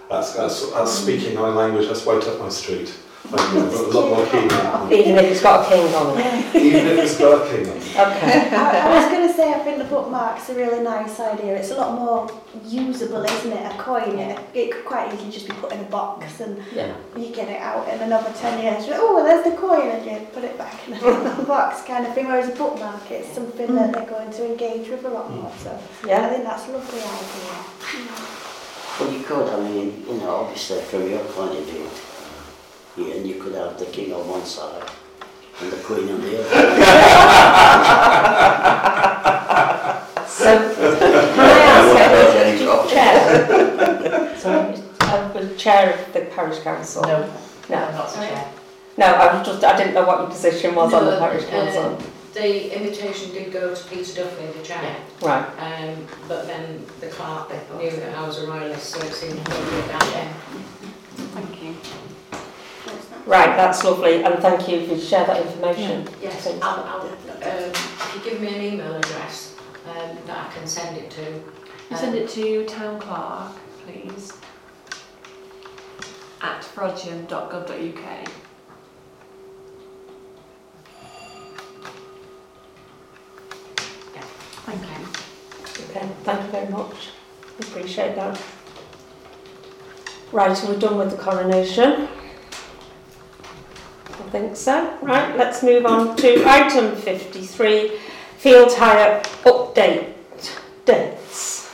That's, 0.10 0.34
that's, 0.34 0.72
that's 0.72 0.92
speaking 0.92 1.36
my 1.36 1.50
language, 1.50 1.88
that's 1.88 2.06
right 2.06 2.26
up 2.26 2.40
my 2.40 2.50
street. 2.50 2.94
I'm 3.34 3.58
a 3.58 3.72
lot 3.92 4.10
more 4.10 4.26
keen 4.28 4.52
on. 4.52 4.94
Even 4.94 5.16
if 5.18 5.32
it's 5.32 5.42
got 5.42 5.66
a 5.66 5.70
king 5.70 5.94
on 5.94 6.18
it. 6.18 6.56
Even 6.56 6.88
if 6.88 7.00
it's 7.00 7.18
got 7.18 7.46
a 7.46 7.50
king 7.50 7.70
on 7.70 7.76
it. 7.76 7.84
Okay. 7.84 8.56
I, 8.56 8.88
I 8.88 8.96
was 8.96 9.12
going 9.12 9.28
to 9.28 9.34
say, 9.34 9.54
I 9.54 9.60
think 9.60 9.80
the 9.80 9.84
bookmark's 9.84 10.50
a 10.50 10.56
really 10.56 10.82
nice 10.82 11.20
idea. 11.20 11.58
It's 11.58 11.72
a 11.72 11.76
lot 11.76 11.94
more 11.94 12.32
usable, 12.66 13.24
isn't 13.24 13.52
it? 13.52 13.66
A 13.74 13.78
coin, 13.78 14.18
it, 14.18 14.40
it 14.54 14.72
could 14.72 14.86
quite 14.86 15.14
easily 15.14 15.32
just 15.32 15.48
be 15.48 15.54
put 15.56 15.74
in 15.74 15.80
a 15.82 15.90
box 15.90 16.40
and 16.40 16.64
Yeah. 16.74 16.96
you 17.18 17.36
get 17.36 17.50
it 17.50 17.60
out 17.60 17.88
in 17.90 18.00
another 18.00 18.32
10 18.32 18.64
years. 18.64 18.88
like, 18.88 19.00
Oh, 19.02 19.24
there's 19.26 19.44
the 19.44 19.58
coin, 19.58 19.90
and 19.90 20.06
you 20.06 20.26
put 20.28 20.46
it 20.46 20.58
back 20.58 20.88
in 20.88 20.94
the 20.94 21.44
box 21.48 21.84
kind 21.84 22.06
of 22.08 22.14
thing. 22.14 22.28
Whereas 22.28 22.48
a 22.48 22.56
bookmark, 22.56 23.12
it's 23.12 23.34
something 23.34 23.76
that 23.76 23.90
mm. 23.90 23.94
they're 23.94 24.10
going 24.10 24.32
to 24.32 24.46
engage 24.46 24.90
with 24.90 25.04
a 25.04 25.10
lot 25.10 25.30
more. 25.30 25.52
So 25.58 25.78
I 26.06 26.30
think 26.30 26.44
that's 26.46 26.68
a 26.70 26.72
lovely 26.72 27.00
idea. 27.00 28.18
Well, 29.00 29.14
you 29.14 29.24
could, 29.24 29.48
I 29.50 29.60
mean, 29.70 30.06
you 30.08 30.18
know, 30.18 30.30
obviously 30.30 30.80
from 30.82 31.10
your 31.10 31.24
point 31.26 31.58
of 31.58 31.66
view, 31.66 31.88
Ian, 33.00 33.26
you 33.28 33.36
could 33.42 33.54
have 33.54 33.78
the 33.78 33.86
king 33.86 34.12
on 34.12 34.28
one 34.28 34.44
side 34.46 34.90
and 35.62 35.72
the 35.72 35.78
queen 35.78 36.10
on 36.10 36.20
the 36.22 36.40
other. 36.40 36.50
So, 40.28 40.74
can 41.36 41.40
I 41.40 41.60
ask, 41.60 42.90
chair? 42.90 44.38
Sorry, 44.38 44.76
I'm 45.02 45.58
chair 45.58 45.94
of 45.94 46.14
the 46.14 46.22
parish 46.22 46.60
council. 46.60 47.04
No, 47.04 47.30
No. 47.70 47.78
I'm 47.78 47.94
not 47.94 48.10
the 48.14 48.20
chair. 48.20 48.52
No, 48.98 49.06
I 49.06 49.38
was 49.38 49.48
just, 49.48 49.64
I 49.64 49.78
didn't 49.78 49.94
know 49.94 50.06
what 50.06 50.20
your 50.20 50.30
position 50.30 50.74
was 50.74 50.92
on 50.94 51.06
the 51.06 51.12
No, 51.12 51.20
parish 51.20 51.44
uh, 51.46 51.50
council. 51.50 52.02
The 52.34 52.76
invitation 52.76 53.32
did 53.32 53.52
go 53.54 53.74
to 53.76 53.84
Peter 53.90 54.24
Duffy, 54.24 54.46
the 54.58 54.64
chair. 54.66 54.96
Right, 55.22 55.46
Um, 55.60 56.06
but 56.28 56.48
then 56.48 56.84
the 57.00 57.08
clerk 57.08 57.50
knew 57.78 57.92
that 57.92 58.16
I 58.18 58.26
was 58.26 58.42
a 58.44 58.48
royalist, 58.48 58.90
so 58.90 59.00
it 59.02 59.14
seemed 59.14 59.40
appropriate 59.40 59.88
that 59.88 60.02
day. 60.02 60.30
Thank 61.34 61.64
you. 61.64 61.76
Right, 63.28 63.56
that's 63.56 63.84
lovely, 63.84 64.24
and 64.24 64.40
thank 64.40 64.68
you 64.68 64.88
for 64.88 64.98
sharing 64.98 65.28
that 65.28 65.46
information. 65.46 66.08
Yes, 66.22 66.44
Thank 66.44 66.64
I'll, 66.64 66.84
I'll, 66.84 67.02
um, 67.02 67.12
if 67.44 68.12
you 68.16 68.32
give 68.32 68.42
me 68.42 68.48
an 68.56 68.62
email 68.74 68.96
address, 68.96 69.56
um, 69.86 70.18
that 70.26 70.50
I 70.50 70.54
can 70.54 70.68
send 70.68 70.98
it 70.98 71.12
to. 71.12 71.44
You 71.90 71.96
send 71.98 72.16
it 72.16 72.30
to 72.30 72.66
town 72.66 73.00
clerk, 73.00 73.52
please, 73.86 74.34
at 76.42 76.62
frodsham.gov.uk. 76.62 78.28
Thank 84.66 84.82
you. 84.82 85.86
Okay, 85.90 86.10
thank 86.24 86.44
you 86.44 86.52
very 86.52 86.68
much. 86.70 87.10
Appreciate 87.60 88.16
that. 88.16 88.42
Right, 90.34 90.58
so 90.58 90.68
we're 90.68 90.80
done 90.80 90.98
with 90.98 91.12
the 91.12 91.18
coronation? 91.18 92.10
Think 94.32 94.56
so. 94.58 94.98
Right, 95.02 95.38
let's 95.38 95.64
move 95.64 95.86
on 95.86 96.16
to 96.18 96.44
item 96.46 96.96
53, 96.96 97.98
field 98.38 98.74
hire 98.74 99.22
update 99.44 100.14
dates. 100.86 101.72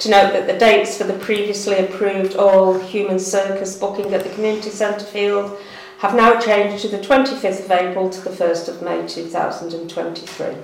To 0.00 0.10
note 0.10 0.32
that 0.32 0.46
the 0.46 0.58
dates 0.58 0.96
for 0.96 1.04
the 1.04 1.18
previously 1.18 1.76
approved 1.78 2.36
all 2.36 2.78
human 2.78 3.18
circus 3.18 3.76
booking 3.76 4.12
at 4.14 4.24
the 4.24 4.30
community 4.30 4.70
centre 4.70 5.04
field 5.04 5.58
have 5.98 6.16
now 6.16 6.40
changed 6.40 6.82
to 6.82 6.88
the 6.88 6.98
25th 6.98 7.64
of 7.64 7.70
April 7.70 8.10
to 8.10 8.20
the 8.22 8.30
1st 8.30 8.68
of 8.68 8.82
May 8.82 9.06
2023. 9.06 10.56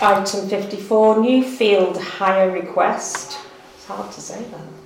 Item 0.00 0.48
54, 0.48 1.20
new 1.20 1.42
field 1.42 1.96
hire 1.96 2.50
request. 2.50 3.38
It's 3.76 3.86
hard 3.86 4.12
to 4.12 4.20
say 4.20 4.42
that. 4.42 4.77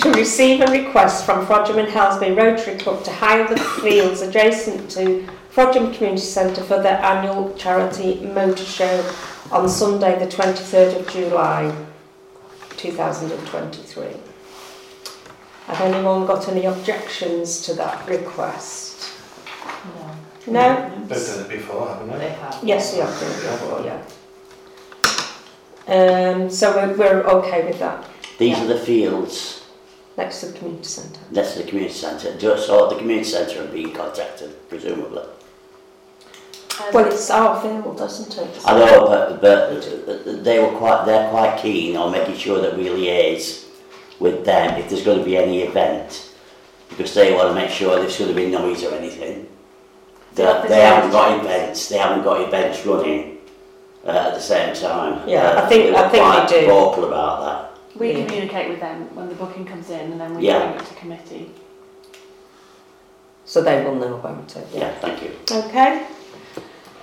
To 0.00 0.12
receive 0.16 0.60
a 0.62 0.66
request 0.66 1.26
from 1.26 1.44
Frodsham 1.46 1.78
and 1.78 1.88
Helsby 1.88 2.34
Rotary 2.36 2.78
Club 2.78 3.04
to 3.04 3.12
hire 3.12 3.46
the 3.46 3.60
fields 3.60 4.22
adjacent 4.22 4.90
to 4.92 5.28
Frodsham 5.52 5.92
Community 5.94 6.22
Centre 6.22 6.62
for 6.62 6.82
their 6.82 6.98
annual 7.02 7.52
charity 7.54 8.20
motor 8.20 8.64
show 8.64 9.12
on 9.52 9.68
Sunday, 9.68 10.18
the 10.18 10.26
23rd 10.30 11.00
of 11.00 11.08
July 11.10 11.74
2023. 12.76 14.06
Have 15.66 15.80
anyone 15.82 16.26
got 16.26 16.48
any 16.48 16.64
objections 16.64 17.60
to 17.62 17.74
that 17.74 18.08
request? 18.08 19.12
No. 20.46 20.52
No? 20.52 20.90
They've 21.06 21.26
done 21.26 21.40
it 21.40 21.48
before, 21.48 21.88
haven't 21.88 22.08
they? 22.08 22.18
They 22.18 22.30
have. 22.30 22.58
Yes, 22.62 22.94
we 22.94 23.00
have 23.00 23.20
done 23.20 23.30
it 23.30 23.42
before, 23.50 23.84
yeah. 23.84 24.02
Um, 25.86 26.48
so 26.48 26.74
we're, 26.74 26.96
we're 26.96 27.22
okay 27.24 27.66
with 27.66 27.78
that, 27.80 28.08
These 28.40 28.58
are 28.58 28.66
the 28.66 28.78
fields 28.78 29.66
next 30.16 30.40
to 30.40 30.46
the 30.46 30.58
community 30.58 30.84
centre. 30.88 31.20
next 31.30 31.52
to 31.52 31.58
the 31.62 31.68
community 31.68 31.92
centre. 31.94 32.36
Just 32.38 32.66
so 32.66 32.88
the 32.88 32.96
community 32.96 33.28
centre 33.28 33.62
are 33.64 33.66
being 33.68 33.92
contacted, 33.92 34.50
presumably. 34.70 35.24
Well, 36.94 37.04
it's 37.04 37.28
our 37.30 37.60
field, 37.60 37.98
doesn't 37.98 38.38
it? 38.38 38.60
I 38.64 38.78
know, 38.78 39.06
but, 39.06 39.42
but 39.42 40.42
they 40.42 40.58
were 40.58 40.74
quite, 40.78 41.04
they're 41.04 41.28
quite 41.28 41.58
keen 41.60 41.96
on 41.98 42.12
making 42.12 42.36
sure 42.38 42.62
that 42.62 42.74
we 42.78 42.84
liaise 42.86 43.66
with 44.18 44.46
them 44.46 44.78
if 44.80 44.88
there's 44.88 45.04
going 45.04 45.18
to 45.18 45.24
be 45.24 45.36
any 45.36 45.60
event 45.60 46.32
because 46.88 47.12
they 47.12 47.34
want 47.34 47.48
to 47.48 47.54
make 47.54 47.70
sure 47.70 47.96
there's 47.96 48.18
going 48.18 48.30
to 48.30 48.34
be 48.36 48.46
noise 48.50 48.82
or 48.82 48.94
anything. 48.94 49.46
The 50.34 50.44
That 50.44 50.68
they 50.68 50.80
haven't 50.80 51.10
got 51.10 51.32
opportunity. 51.32 51.54
events, 51.54 51.88
they 51.90 51.98
haven't 51.98 52.24
got 52.24 52.40
events 52.40 52.86
running 52.86 53.38
uh, 54.06 54.10
at 54.28 54.34
the 54.34 54.40
same 54.40 54.74
time. 54.74 55.28
Yeah, 55.28 55.50
Uh, 55.50 55.62
I 55.64 55.68
think- 55.68 55.94
I 55.94 56.02
were 56.04 56.08
think 56.08 56.48
they 56.50 56.60
do. 56.62 56.66
vocal 56.68 57.04
about 57.04 57.40
that. 57.44 57.69
We 57.96 58.12
Yeah. 58.12 58.24
communicate 58.26 58.68
with 58.70 58.78
them 58.80 59.08
when 59.14 59.28
the 59.28 59.34
booking 59.34 59.64
comes 59.64 59.90
in 59.90 60.12
and 60.12 60.20
then 60.20 60.34
we 60.36 60.42
Yeah. 60.46 60.58
bring 60.68 60.80
it 60.80 60.86
to 60.88 60.94
committee. 60.94 61.50
So 63.44 63.60
they 63.62 63.82
will 63.84 63.96
know 63.96 64.14
about 64.14 64.54
it. 64.56 64.66
Yeah, 64.72 64.90
thank 65.00 65.22
you. 65.22 65.32
Okay. 65.50 66.02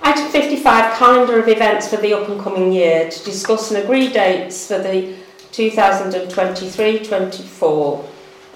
Item 0.02 0.28
55, 0.28 0.94
calendar 0.96 1.38
of 1.38 1.48
events 1.48 1.88
for 1.88 1.96
the 1.96 2.14
up 2.14 2.26
and 2.28 2.40
coming 2.40 2.72
year 2.72 3.10
to 3.10 3.24
discuss 3.24 3.70
and 3.70 3.82
agree 3.84 4.08
dates 4.08 4.66
for 4.68 4.78
the 4.78 5.14
2023-24. 5.52 8.04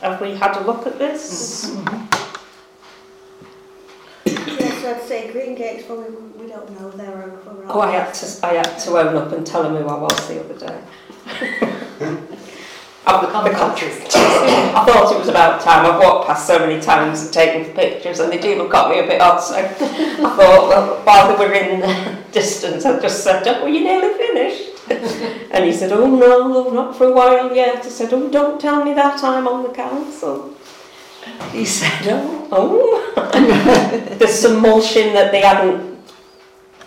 Have 0.00 0.20
we 0.20 0.34
had 0.34 0.56
a 0.56 0.60
look 0.60 0.86
at 0.86 0.98
this? 0.98 1.70
Yes, 4.24 4.84
I'd 4.84 5.02
say 5.02 5.30
Green 5.30 5.54
Gates, 5.54 5.84
but 5.86 5.98
we, 5.98 6.04
we 6.42 6.48
don't 6.50 6.70
know 6.80 6.90
their 6.90 7.22
own 7.24 7.38
for 7.44 7.54
Oh, 7.68 7.80
I 7.80 7.90
had 7.92 8.14
to, 8.14 8.46
I 8.46 8.54
had 8.54 8.78
to 8.78 8.98
own 8.98 9.14
up 9.16 9.32
and 9.32 9.46
tell 9.46 9.62
them 9.62 9.76
who 9.76 9.86
I 9.86 9.98
was 9.98 10.28
the 10.28 10.40
other 10.40 10.54
day. 10.54 10.78
Become 13.32 13.44
the 13.44 13.50
country. 13.50 13.88
I 13.88 14.84
thought 14.86 15.12
it 15.12 15.18
was 15.18 15.28
about 15.28 15.60
time. 15.60 15.86
I've 15.86 16.00
walked 16.00 16.28
past 16.28 16.46
so 16.46 16.58
many 16.58 16.80
times 16.80 17.22
and 17.22 17.32
taken 17.32 17.72
pictures, 17.74 18.20
and 18.20 18.30
they 18.30 18.38
do 18.38 18.56
look 18.56 18.74
at 18.74 18.90
me 18.90 19.00
a 19.00 19.06
bit 19.06 19.20
odd. 19.20 19.38
So 19.38 19.56
I 19.56 19.68
thought, 19.68 20.68
well, 20.68 21.00
while 21.02 21.36
they 21.36 21.46
were 21.46 21.52
in 21.52 21.80
the 21.80 22.18
distance, 22.32 22.84
I 22.84 23.00
just 23.00 23.24
said, 23.24 23.42
"Oh, 23.46 23.62
were 23.62 23.68
you 23.68 23.84
nearly 23.84 24.12
finished?" 24.18 25.50
and 25.50 25.64
he 25.64 25.72
said, 25.72 25.92
"Oh 25.92 26.06
no, 26.06 26.38
love, 26.46 26.72
not 26.72 26.96
for 26.96 27.06
a 27.06 27.12
while 27.12 27.54
yet." 27.54 27.84
I 27.84 27.88
said, 27.88 28.12
"Oh, 28.12 28.28
don't 28.28 28.60
tell 28.60 28.84
me 28.84 28.92
that. 28.94 29.22
I'm 29.24 29.48
on 29.48 29.62
the 29.62 29.70
council." 29.70 30.54
He 31.52 31.64
said, 31.64 32.02
"Oh, 32.06 32.48
oh." 32.52 34.14
There's 34.18 34.38
some 34.38 34.60
mulching 34.60 35.14
that 35.14 35.32
they 35.32 35.40
hadn't 35.40 35.98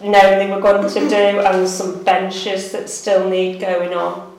known 0.03 0.39
they 0.39 0.49
were 0.49 0.61
going 0.61 0.87
to 0.87 0.99
do, 1.09 1.39
and 1.39 1.67
some 1.67 2.03
benches 2.03 2.71
that 2.71 2.89
still 2.89 3.29
need 3.29 3.59
going 3.59 3.93
on. 3.93 4.34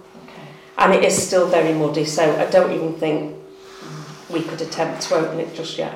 And 0.78 0.94
it 0.94 1.04
is 1.04 1.26
still 1.26 1.48
very 1.48 1.72
muddy, 1.74 2.04
so 2.04 2.36
I 2.36 2.50
don't 2.50 2.72
even 2.72 2.94
think 2.94 3.36
we 4.30 4.42
could 4.42 4.60
attempt 4.60 5.02
to 5.02 5.14
open 5.14 5.40
it 5.40 5.54
just 5.54 5.78
yet. 5.78 5.94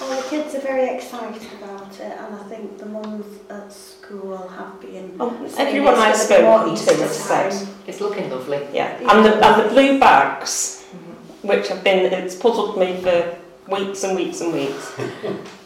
Well, 0.00 0.22
the 0.22 0.28
kids 0.28 0.54
are 0.54 0.60
very 0.60 0.94
excited 0.94 1.46
about 1.60 1.92
it, 1.98 2.16
and 2.18 2.34
I 2.34 2.42
think 2.44 2.78
the 2.78 2.86
mums 2.86 3.26
at 3.50 3.72
school 3.72 4.48
have 4.48 4.80
been. 4.80 5.16
Oh, 5.18 5.30
saying 5.48 5.68
everyone 5.68 5.94
it's 5.94 6.22
I've 6.22 6.28
gonna 6.28 6.40
be 6.40 6.68
more 6.68 6.76
spoken 6.76 6.96
to 6.96 7.02
has 7.02 7.16
said 7.16 7.68
it's 7.86 8.00
looking 8.00 8.30
lovely. 8.30 8.66
yeah, 8.72 8.96
and 8.98 9.24
the, 9.24 9.34
and 9.44 9.64
the 9.64 9.68
blue 9.68 9.98
bags, 9.98 10.86
mm-hmm. 10.90 11.48
which 11.48 11.68
have 11.68 11.82
been, 11.82 12.12
it's 12.12 12.36
puzzled 12.36 12.78
me 12.78 13.00
for 13.00 13.36
weeks 13.68 14.04
and 14.04 14.16
weeks 14.16 14.40
and 14.40 14.52
weeks. 14.52 14.92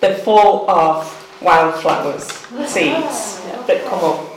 They're 0.01 0.17
full 0.19 0.69
of 0.71 1.39
wildflowers, 1.43 2.25
seeds 2.67 3.41
that 3.67 3.85
come 3.87 4.05
up 4.05 4.32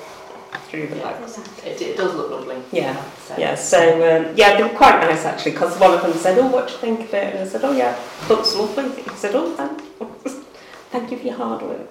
through 0.75 0.88
the. 0.88 1.69
It, 1.69 1.81
it 1.81 1.97
does 1.97 2.15
look 2.15 2.31
lovely. 2.31 2.61
Yeah, 2.71 3.01
So, 3.27 3.38
Yeah, 3.38 3.55
so 3.55 3.79
um, 3.79 4.33
yeah, 4.35 4.57
they 4.57 4.63
were 4.63 4.69
quite 4.77 4.99
nice 4.99 5.25
actually 5.25 5.51
because 5.51 5.79
one 5.79 5.93
of 5.93 6.01
them 6.01 6.13
said, 6.13 6.38
"Oh, 6.38 6.47
what 6.47 6.67
do 6.67 6.73
you 6.73 6.79
think 6.79 6.99
of 7.01 7.13
it?" 7.13 7.35
And 7.35 7.43
I 7.43 7.47
said, 7.47 7.63
"Oh 7.63 7.71
yeah, 7.71 7.97
looks 8.29 8.55
lovely." 8.55 9.01
He 9.01 9.09
said, 9.17 9.35
"Oh, 9.35 9.55
thank, 9.55 9.81
thank 10.91 11.11
you 11.11 11.17
for 11.17 11.25
your 11.25 11.35
hard 11.38 11.61
work." 11.61 11.88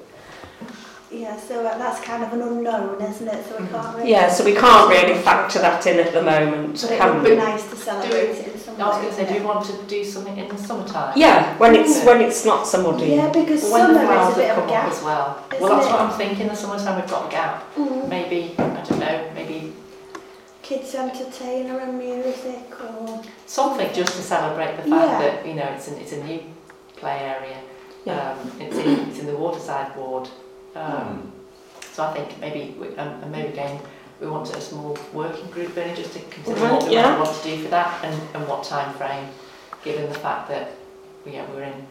Yeah, 1.21 1.39
so 1.39 1.65
uh, 1.65 1.79
that's 1.79 2.01
kind 2.05 2.25
of 2.25 2.33
an 2.33 2.43
unknown, 2.43 3.01
isn't 3.01 3.29
it? 3.29 3.47
So 3.47 3.61
we 3.61 3.69
can't 3.69 3.97
really. 3.97 4.11
Yeah, 4.11 4.29
so 4.29 4.45
we 4.45 4.53
can't 4.55 4.89
really 4.91 5.15
factor 5.23 5.61
that 5.61 5.87
in 5.87 6.01
at 6.01 6.13
the 6.13 6.23
moment, 6.23 6.81
But 6.83 6.91
it 6.93 7.15
would 7.15 7.25
be 7.25 7.31
we? 7.31 7.37
nice 7.37 7.69
to 7.71 7.77
celebrate 7.77 8.31
it 8.31 8.49
in 8.55 8.59
some 8.59 8.81
I 8.81 8.89
was 8.89 8.97
going 8.97 9.09
to 9.11 9.15
say, 9.15 9.23
do 9.23 9.27
wouldn't 9.29 9.41
you 9.43 9.47
want 9.47 9.67
to 9.67 9.83
do 9.87 10.05
something 10.05 10.37
in 10.37 10.49
the 10.49 10.59
summertime? 10.59 11.13
Yeah, 11.17 11.57
when 11.59 11.77
it's 11.77 11.99
Yeah. 11.99 12.07
when 12.07 12.21
it's 12.23 12.45
not 12.45 12.67
so 12.67 12.81
it? 12.81 12.83
muddy. 12.93 13.07
Yeah, 13.13 13.29
because 13.31 13.63
But 13.63 13.73
when 13.73 13.95
the 13.95 14.01
summer 14.01 14.31
is 14.31 14.35
a 14.35 14.41
bit 14.41 14.51
of 14.51 14.59
a 14.59 14.61
come 14.61 14.65
up 14.65 14.69
gap. 14.71 14.93
as 14.93 15.03
well. 15.03 15.45
Well, 15.61 15.71
that's 15.77 15.87
it? 15.87 15.93
what 15.93 16.01
I'm 16.01 16.19
thinking. 16.19 16.49
The 16.49 16.57
summertime 16.57 17.01
we've 17.01 17.11
got 17.11 17.29
a 17.29 17.31
gap. 17.31 17.75
Mm. 17.77 18.09
Maybe 18.09 18.55
I 18.59 18.63
don't 18.83 18.99
know. 18.99 19.31
Maybe 19.35 19.73
Kids 20.63 20.95
entertainer 20.95 21.79
and 21.81 21.99
music 21.99 22.73
or. 22.83 23.23
something 23.47 23.93
just 23.95 24.17
to 24.17 24.23
celebrate 24.23 24.77
the 24.77 24.83
fact 24.91 25.11
Yeah. 25.13 25.19
that 25.21 25.47
you 25.47 25.55
know 25.55 25.69
it's 25.77 25.89
an, 25.89 25.95
it's 25.99 26.13
a 26.13 26.25
new 26.25 26.41
play 26.97 27.19
area. 27.21 27.59
Yeah. 28.05 28.33
Um, 28.33 28.51
it's 28.61 28.77
in 28.77 29.09
it's 29.09 29.19
in 29.21 29.27
the 29.27 29.37
waterside 29.37 29.95
ward. 29.97 30.29
Um, 30.75 31.31
So 31.93 32.03
I 32.03 32.13
think 32.15 32.41
maybe 32.41 32.75
we, 32.81 32.89
um, 32.97 33.23
and 33.23 33.31
maybe 33.31 33.49
again 33.49 33.79
we 34.21 34.27
want 34.27 34.51
a 34.57 34.61
small 34.61 34.99
working 35.13 35.49
group 35.51 35.77
really 35.77 35.95
just 35.95 36.13
to 36.15 36.21
consider 36.21 36.61
Right, 36.61 36.73
what 36.73 36.85
we 36.89 36.95
yeah. 36.95 37.19
want 37.19 37.37
to 37.37 37.45
do 37.45 37.63
for 37.63 37.69
that 37.71 38.05
and, 38.05 38.15
and 38.35 38.49
what 38.49 38.65
time 38.65 38.93
frame, 38.95 39.29
given 39.85 40.09
the 40.13 40.19
fact 40.19 40.49
that 40.49 40.73
yeah 41.27 41.45
we're 41.53 41.63
in 41.63 41.87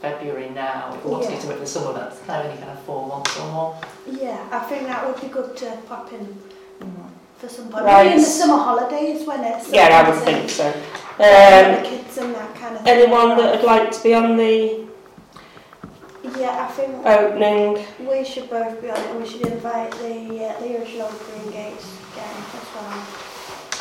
February 0.00 0.50
now. 0.50 0.94
If 0.94 1.04
we 1.04 1.10
want 1.10 1.24
to 1.24 1.28
do 1.28 1.34
Yeah. 1.34 1.40
something 1.40 1.58
for 1.58 1.64
the 1.64 1.70
summer, 1.70 1.92
that's 1.92 2.26
now 2.28 2.42
only 2.42 2.56
kind 2.56 2.70
of 2.70 2.80
four 2.84 3.06
months 3.06 3.38
or 3.38 3.52
more. 3.52 3.76
Yeah, 4.06 4.38
I 4.50 4.58
think 4.60 4.86
that 4.86 5.06
would 5.06 5.20
be 5.20 5.28
good 5.28 5.56
to 5.58 5.76
pop 5.88 6.12
in 6.12 6.24
for 7.38 7.48
some. 7.48 7.68
Right. 7.70 7.84
Maybe 8.06 8.10
in 8.14 8.18
the 8.20 8.24
summer 8.24 8.56
holidays 8.62 9.26
when 9.26 9.44
it's. 9.44 9.70
Yeah, 9.70 9.88
I 10.00 10.08
would 10.08 10.22
think 10.24 10.48
so. 10.48 10.68
Um, 10.68 11.82
the 11.82 11.88
kids 11.90 12.16
and 12.18 12.34
that 12.34 12.54
kind 12.54 12.76
of 12.76 12.82
thing. 12.82 12.92
anyone 12.94 13.36
that 13.38 13.54
would 13.56 13.64
like 13.64 13.90
to 13.90 14.02
be 14.02 14.14
on 14.14 14.36
the 14.36 14.85
Yeah, 16.38 16.66
I 16.68 16.72
think 16.72 17.06
opening? 17.06 17.86
we 18.08 18.24
should 18.24 18.50
both 18.50 18.80
be 18.82 18.90
on 18.90 18.98
it 18.98 19.20
we 19.20 19.28
should 19.28 19.46
invite 19.46 19.90
the, 19.92 20.44
uh, 20.44 20.60
the 20.60 20.78
original 20.78 21.10
Green 21.10 21.50
Gates 21.52 21.96
gang 22.14 22.44
as 22.54 22.66
well. 22.74 23.06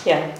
Yeah. 0.05 0.37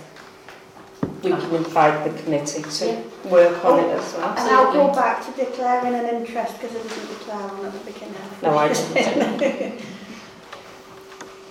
We 1.24 1.32
can 1.32 1.56
invite 1.56 2.04
the 2.04 2.22
committee 2.24 2.62
to 2.62 3.04
work 3.30 3.66
on 3.66 3.80
it 3.80 3.88
as 3.90 4.14
well. 4.14 4.30
And 4.38 4.50
I'll 4.50 4.72
go 4.72 4.94
back 4.94 5.26
to 5.26 5.32
declaring 5.32 5.94
an 5.96 6.06
interest 6.16 6.60
because 6.62 6.76
I 6.76 6.84
didn't 6.84 7.08
declare 7.18 7.48
one 7.48 7.66
at 7.66 7.74
the 7.74 7.80
beginning. 7.92 8.16
No, 8.44 8.58
I 8.58 8.68
didn't. 8.94 9.82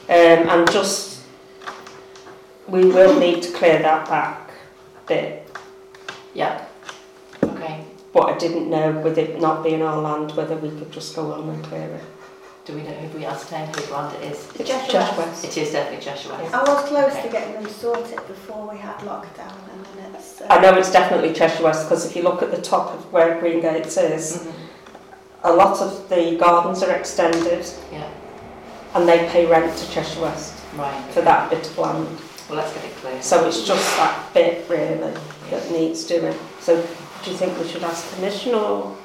Um, 0.06 0.48
and 0.50 0.70
just, 0.70 1.22
we 2.68 2.84
will 2.84 3.18
need 3.18 3.42
to 3.42 3.52
clear 3.52 3.80
that 3.82 4.08
back 4.08 4.50
bit. 5.06 5.48
Yeah. 6.34 6.64
Okay. 8.14 8.26
But 8.26 8.34
I 8.34 8.38
didn't 8.38 8.70
know, 8.70 8.92
with 9.00 9.18
it 9.18 9.40
not 9.40 9.62
being 9.64 9.82
our 9.82 10.00
land, 10.00 10.32
whether 10.32 10.56
we 10.56 10.70
could 10.70 10.90
just 10.92 11.14
go 11.16 11.32
on 11.32 11.48
and 11.48 11.64
clear 11.64 11.88
it. 11.88 12.04
Do 12.64 12.74
we 12.74 12.82
know 12.82 12.92
who 12.92 13.18
we 13.18 13.26
ascertain 13.26 13.66
whose 13.74 13.90
land 13.90 14.14
it 14.16 14.32
is? 14.32 14.48
It's 14.58 14.68
Cheshire 14.70 14.92
Cheshire 14.92 15.18
West. 15.18 15.42
West. 15.42 15.44
It 15.44 15.56
is 15.58 15.72
definitely 15.72 16.04
Cheshire 16.04 16.30
West. 16.30 16.54
I 16.54 16.62
was 16.62 16.84
close 16.88 17.12
Okay. 17.12 17.22
to 17.22 17.28
getting 17.28 17.54
them 17.62 17.68
sorted 17.70 18.26
before 18.26 18.70
we 18.72 18.78
had 18.78 18.96
lockdown 19.00 19.52
and 19.72 19.84
then 19.98 20.14
it's... 20.14 20.40
Uh, 20.40 20.46
I 20.48 20.60
know 20.60 20.72
it's 20.78 20.90
definitely 20.90 21.34
Cheshire 21.34 21.62
West 21.62 21.84
because 21.88 22.06
if 22.06 22.16
you 22.16 22.22
look 22.22 22.40
at 22.42 22.50
the 22.50 22.62
top 22.62 22.94
of 22.94 23.12
where 23.12 23.38
Green 23.38 23.60
Gates 23.60 23.98
is, 23.98 24.38
Mhm. 24.46 24.52
a 25.42 25.52
lot 25.52 25.82
of 25.82 26.08
the 26.08 26.36
gardens 26.38 26.82
are 26.82 26.92
extended 26.92 27.66
Yeah. 27.92 28.04
and 28.94 29.06
they 29.06 29.28
pay 29.28 29.44
rent 29.44 29.76
to 29.76 29.90
Cheshire 29.90 30.22
West 30.22 30.54
Right. 30.74 31.04
for 31.10 31.20
that 31.20 31.50
bit 31.50 31.66
of 31.66 31.76
land. 31.76 32.08
Well, 32.48 32.58
let's 32.58 32.72
get 32.72 32.84
it 32.84 32.96
clear. 33.02 33.20
So 33.20 33.44
it's 33.46 33.62
just 33.62 33.96
that 33.98 34.32
bit 34.32 34.64
really 34.70 35.12
that 35.50 35.70
needs 35.70 36.04
doing. 36.04 36.34
So 36.60 36.82
do 37.24 37.30
you 37.30 37.36
think 37.36 37.58
we 37.58 37.66
should 37.68 37.82
ask 37.82 38.14
permission 38.14 38.54
or 38.54 38.96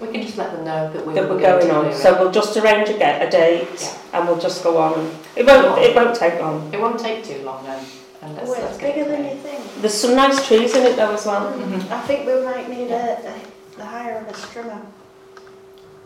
We 0.00 0.08
can 0.08 0.22
just 0.22 0.38
let 0.38 0.52
them 0.52 0.64
know 0.64 0.92
that 0.92 1.04
we 1.06 1.14
that 1.14 1.28
we're 1.28 1.36
be 1.36 1.42
going 1.42 1.70
on? 1.70 1.92
So 1.92 2.18
we'll 2.18 2.30
just 2.32 2.56
arrange 2.56 2.88
again 2.88 3.20
a 3.26 3.30
date 3.30 3.68
Yeah. 3.80 3.94
and 4.20 4.28
we'll 4.28 4.38
just 4.38 4.62
go 4.62 4.78
on. 4.78 4.94
It 5.36 5.44
won't 5.46 5.78
it 5.82 5.94
won't 5.94 6.16
take 6.16 6.40
long. 6.40 6.70
It 6.72 6.80
won't 6.80 6.98
take 7.00 7.24
too 7.24 7.42
long 7.44 7.64
then. 7.64 7.84
And 8.22 8.34
let's, 8.36 8.50
oh, 8.50 8.54
it's 8.66 8.78
bigger 8.78 9.04
than 9.04 9.24
you 9.24 9.36
think. 9.46 9.60
There's 9.80 9.94
some 9.94 10.14
nice 10.16 10.44
trees 10.46 10.74
in 10.74 10.82
it 10.86 10.96
though 10.96 11.12
as 11.14 11.24
well. 11.26 11.52
Mhm. 11.52 11.90
I 11.90 12.00
think 12.08 12.26
we 12.26 12.34
might 12.44 12.68
need 12.68 12.90
a, 12.90 13.18
a, 13.32 13.34
the 13.76 13.84
hire 13.84 14.18
of 14.18 14.28
a 14.28 14.32
strimmer. 14.32 14.80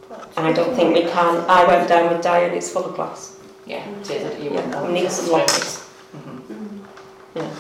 But- 0.09 0.29
I 0.37 0.53
don't 0.53 0.75
think 0.75 0.95
we 0.95 1.03
can. 1.03 1.45
I 1.49 1.65
went 1.67 1.89
down 1.89 2.13
with 2.13 2.23
Diane, 2.23 2.55
it's 2.55 2.71
full 2.71 2.85
of 2.85 2.95
glass. 2.97 3.37
Yeah, 3.67 3.89
it 4.01 4.11
is. 4.11 4.43
You 4.45 4.51
Yeah, 4.51 4.67
won't 4.75 4.89
we 4.89 5.01
need 5.01 5.11
some 5.11 5.31
lockers. 5.33 5.85
Mhm. 6.17 6.41
Mm. 6.51 6.79
Yeah. 7.37 7.51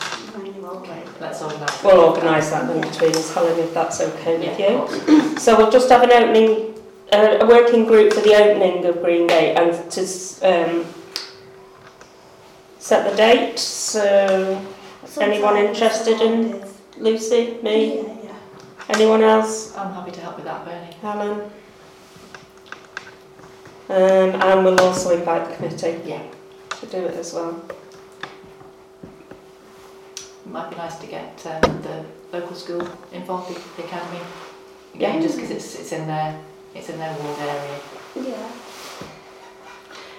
Okay. 0.76 1.02
Let's 1.20 1.42
organise. 1.42 1.82
We'll 1.82 2.00
organise 2.00 2.50
that 2.50 2.70
in 2.70 2.80
between 2.80 3.10
us, 3.10 3.32
Helen, 3.34 3.58
if 3.58 3.74
that's 3.74 4.00
okay 4.00 4.38
with 4.38 4.58
Yeah, 4.58 4.88
you. 5.06 5.38
So 5.44 5.56
we'll 5.56 5.70
just 5.70 5.88
have 5.90 6.02
an 6.02 6.12
opening, 6.12 6.74
uh, 7.12 7.38
a 7.40 7.46
working 7.46 7.84
group 7.84 8.12
for 8.12 8.20
the 8.20 8.34
opening 8.34 8.84
of 8.86 9.02
Green 9.02 9.26
Gate 9.26 9.56
and 9.56 9.90
to 9.90 10.00
um, 10.50 10.86
set 12.78 13.10
the 13.10 13.16
date. 13.16 13.58
So 13.58 14.64
Anyone 15.20 15.56
interested 15.56 16.20
in- 16.20 16.50
holidays. 16.52 16.68
Lucy, 16.98 17.56
me, 17.62 17.96
Yeah, 17.96 18.02
yeah. 18.24 18.34
anyone 18.90 19.22
else? 19.22 19.76
I'm 19.76 19.92
happy 19.94 20.10
to 20.12 20.20
help 20.20 20.36
with 20.36 20.44
that, 20.44 20.64
Bernie. 20.64 20.94
Helen? 21.00 21.50
Um, 23.88 24.40
and 24.40 24.64
we'll 24.64 24.80
also 24.80 25.16
invite 25.18 25.48
the 25.48 25.56
committee 25.56 26.00
Yeah. 26.04 26.22
to 26.80 26.86
do 26.86 26.98
it 26.98 27.14
as 27.16 27.32
well. 27.34 27.60
It 30.44 30.50
might 30.50 30.70
be 30.70 30.76
nice 30.76 30.96
to 30.98 31.06
get 31.06 31.46
um, 31.46 31.82
the 31.82 32.04
local 32.32 32.56
school 32.56 32.86
involved, 33.12 33.54
the, 33.54 33.82
the 33.82 33.86
academy. 33.88 34.20
Again, 34.94 35.16
Yeah. 35.16 35.20
just 35.22 35.36
because 35.36 35.50
it's, 35.50 35.74
it's 35.78 35.92
in 35.92 36.06
their 36.06 36.38
it's 36.74 36.88
in 36.88 36.98
their 36.98 37.14
ward 37.18 37.38
area. 37.38 37.78
Yeah. 38.16 38.48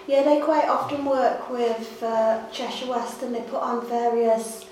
Yeah, 0.06 0.24
they 0.24 0.40
quite 0.42 0.68
often 0.68 1.06
work 1.06 1.50
with 1.50 2.02
uh, 2.04 2.48
Cheshire 2.52 2.88
West 2.90 3.24
and 3.24 3.34
they 3.34 3.42
put 3.42 3.62
on 3.62 3.88
various 3.88 4.66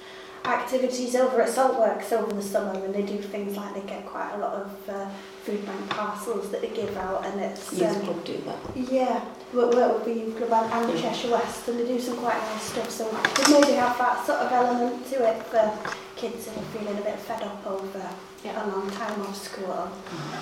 activities 0.45 1.15
over 1.15 1.41
at 1.41 1.49
Saltworks 1.49 2.11
over 2.11 2.33
the 2.33 2.41
summer 2.41 2.73
and 2.83 2.93
they 2.93 3.03
do 3.03 3.17
things 3.19 3.55
like 3.55 3.73
they 3.73 3.81
get 3.81 4.05
quite 4.05 4.31
a 4.33 4.37
lot 4.39 4.53
of 4.53 4.89
uh, 4.89 5.09
food 5.43 5.65
bank 5.65 5.89
parcels 5.89 6.49
that 6.51 6.61
they 6.61 6.69
give 6.69 6.95
out 6.97 7.25
and 7.25 7.39
it's 7.39 7.71
Youth 7.73 7.95
um, 7.97 8.01
club 8.03 8.25
do 8.25 8.41
that. 8.45 8.91
yeah, 8.91 9.23
work, 9.53 9.73
work 9.73 9.93
with 9.95 10.05
the 10.05 10.13
Youth 10.21 10.37
Club 10.37 10.69
and, 10.71 10.91
and. 10.91 10.99
Cheshire 10.99 11.31
West, 11.31 11.67
and 11.67 11.79
they 11.79 11.87
do 11.87 11.99
some 11.99 12.17
quite 12.17 12.37
nice 12.37 12.63
stuff. 12.63 12.89
So 12.89 13.05
we 13.09 13.53
maybe 13.59 13.73
have 13.73 13.97
that 13.97 14.25
sort 14.25 14.39
of 14.39 14.51
element 14.51 15.07
to 15.07 15.29
it 15.29 15.43
for 15.43 15.77
kids 16.15 16.47
who 16.47 16.59
are 16.59 16.63
feeling 16.65 16.97
a 16.97 17.01
bit 17.01 17.19
fed 17.19 17.41
up 17.43 17.65
over 17.65 18.09
yeah. 18.43 18.65
a 18.65 18.67
long 18.69 18.89
time 18.91 19.21
off 19.21 19.35
school. 19.35 19.89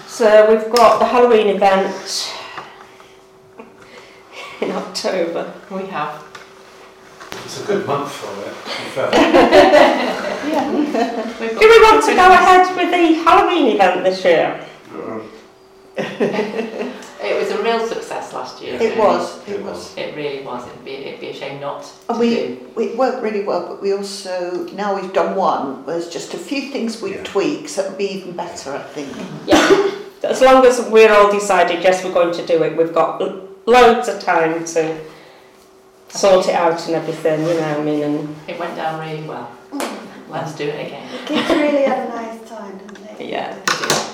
So 0.07 0.49
we've 0.49 0.69
got 0.73 0.99
the 0.99 1.05
Halloween 1.05 1.47
event 1.47 2.33
in 4.61 4.71
October. 4.71 5.53
We 5.71 5.85
have. 5.87 6.25
It's 7.45 7.63
a 7.63 7.65
good 7.65 7.85
month 7.85 8.11
for 8.11 8.31
it, 8.43 8.53
yeah. 8.95 9.09
Do 11.39 11.69
we 11.69 11.81
want 11.81 12.03
to 12.05 12.15
go 12.15 12.31
ahead 12.31 12.75
with 12.75 12.91
the 12.91 13.13
Halloween 13.23 13.75
event 13.75 14.03
this 14.03 14.23
year? 14.23 14.65
Yeah. 14.93 15.21
Uh-uh. 15.97 16.93
It 17.21 17.35
was 17.37 17.51
a 17.51 17.61
real 17.61 17.85
success 17.85 18.31
last 18.33 18.61
year. 18.61 18.75
It 18.81 18.97
was, 18.97 19.45
It 19.47 19.55
it 19.59 19.63
was. 19.63 19.97
It 19.97 20.15
really 20.15 20.41
was. 20.45 20.65
It'd 20.67 20.85
be, 20.85 20.91
it'd 20.91 21.19
be 21.19 21.27
a 21.29 21.33
shame 21.33 21.59
not 21.59 21.83
to 21.83 21.89
And 22.09 22.19
we, 22.19 22.29
do. 22.35 22.71
it 22.77 22.97
worked 22.97 23.21
really 23.21 23.43
well, 23.43 23.67
but 23.67 23.81
we 23.81 23.91
also, 23.93 24.65
now 24.73 24.95
we've 24.95 25.11
done 25.11 25.35
one, 25.35 25.85
there's 25.85 26.07
just 26.09 26.33
a 26.33 26.37
few 26.37 26.71
things 26.71 27.01
we 27.01 27.15
Yeah. 27.15 27.23
tweak, 27.23 27.67
so 27.67 27.83
it'll 27.83 27.97
be 27.97 28.05
even 28.05 28.35
better, 28.37 28.73
I 28.73 28.83
think. 28.83 29.11
Yeah. 29.45 29.91
As 30.23 30.41
long 30.41 30.65
as 30.65 30.79
we're 30.89 31.11
all 31.13 31.29
decided, 31.31 31.83
yes, 31.83 32.03
we're 32.05 32.13
going 32.13 32.33
to 32.33 32.45
do 32.45 32.63
it, 32.63 32.77
we've 32.77 32.93
got 32.93 33.21
loads 33.67 34.07
of 34.07 34.21
time 34.21 34.63
to 34.65 34.99
sort 36.09 36.47
it 36.47 36.55
out 36.55 36.85
and 36.87 36.95
everything, 36.95 37.41
you 37.41 37.53
know, 37.53 37.79
I 37.79 37.83
mean, 37.83 38.01
and 38.03 38.35
It 38.47 38.57
went 38.59 38.75
down 38.75 38.99
really 38.99 39.23
well. 39.27 39.49
Let's 40.29 40.53
do 40.55 40.63
it 40.65 40.87
again. 40.87 41.07
Kids 41.25 41.49
really 41.49 41.83
had 41.83 42.07
a 42.07 42.09
nice 42.09 42.49
time, 42.49 42.77
didn't 42.77 43.17
they? 43.17 43.29
Yeah. 43.31 43.57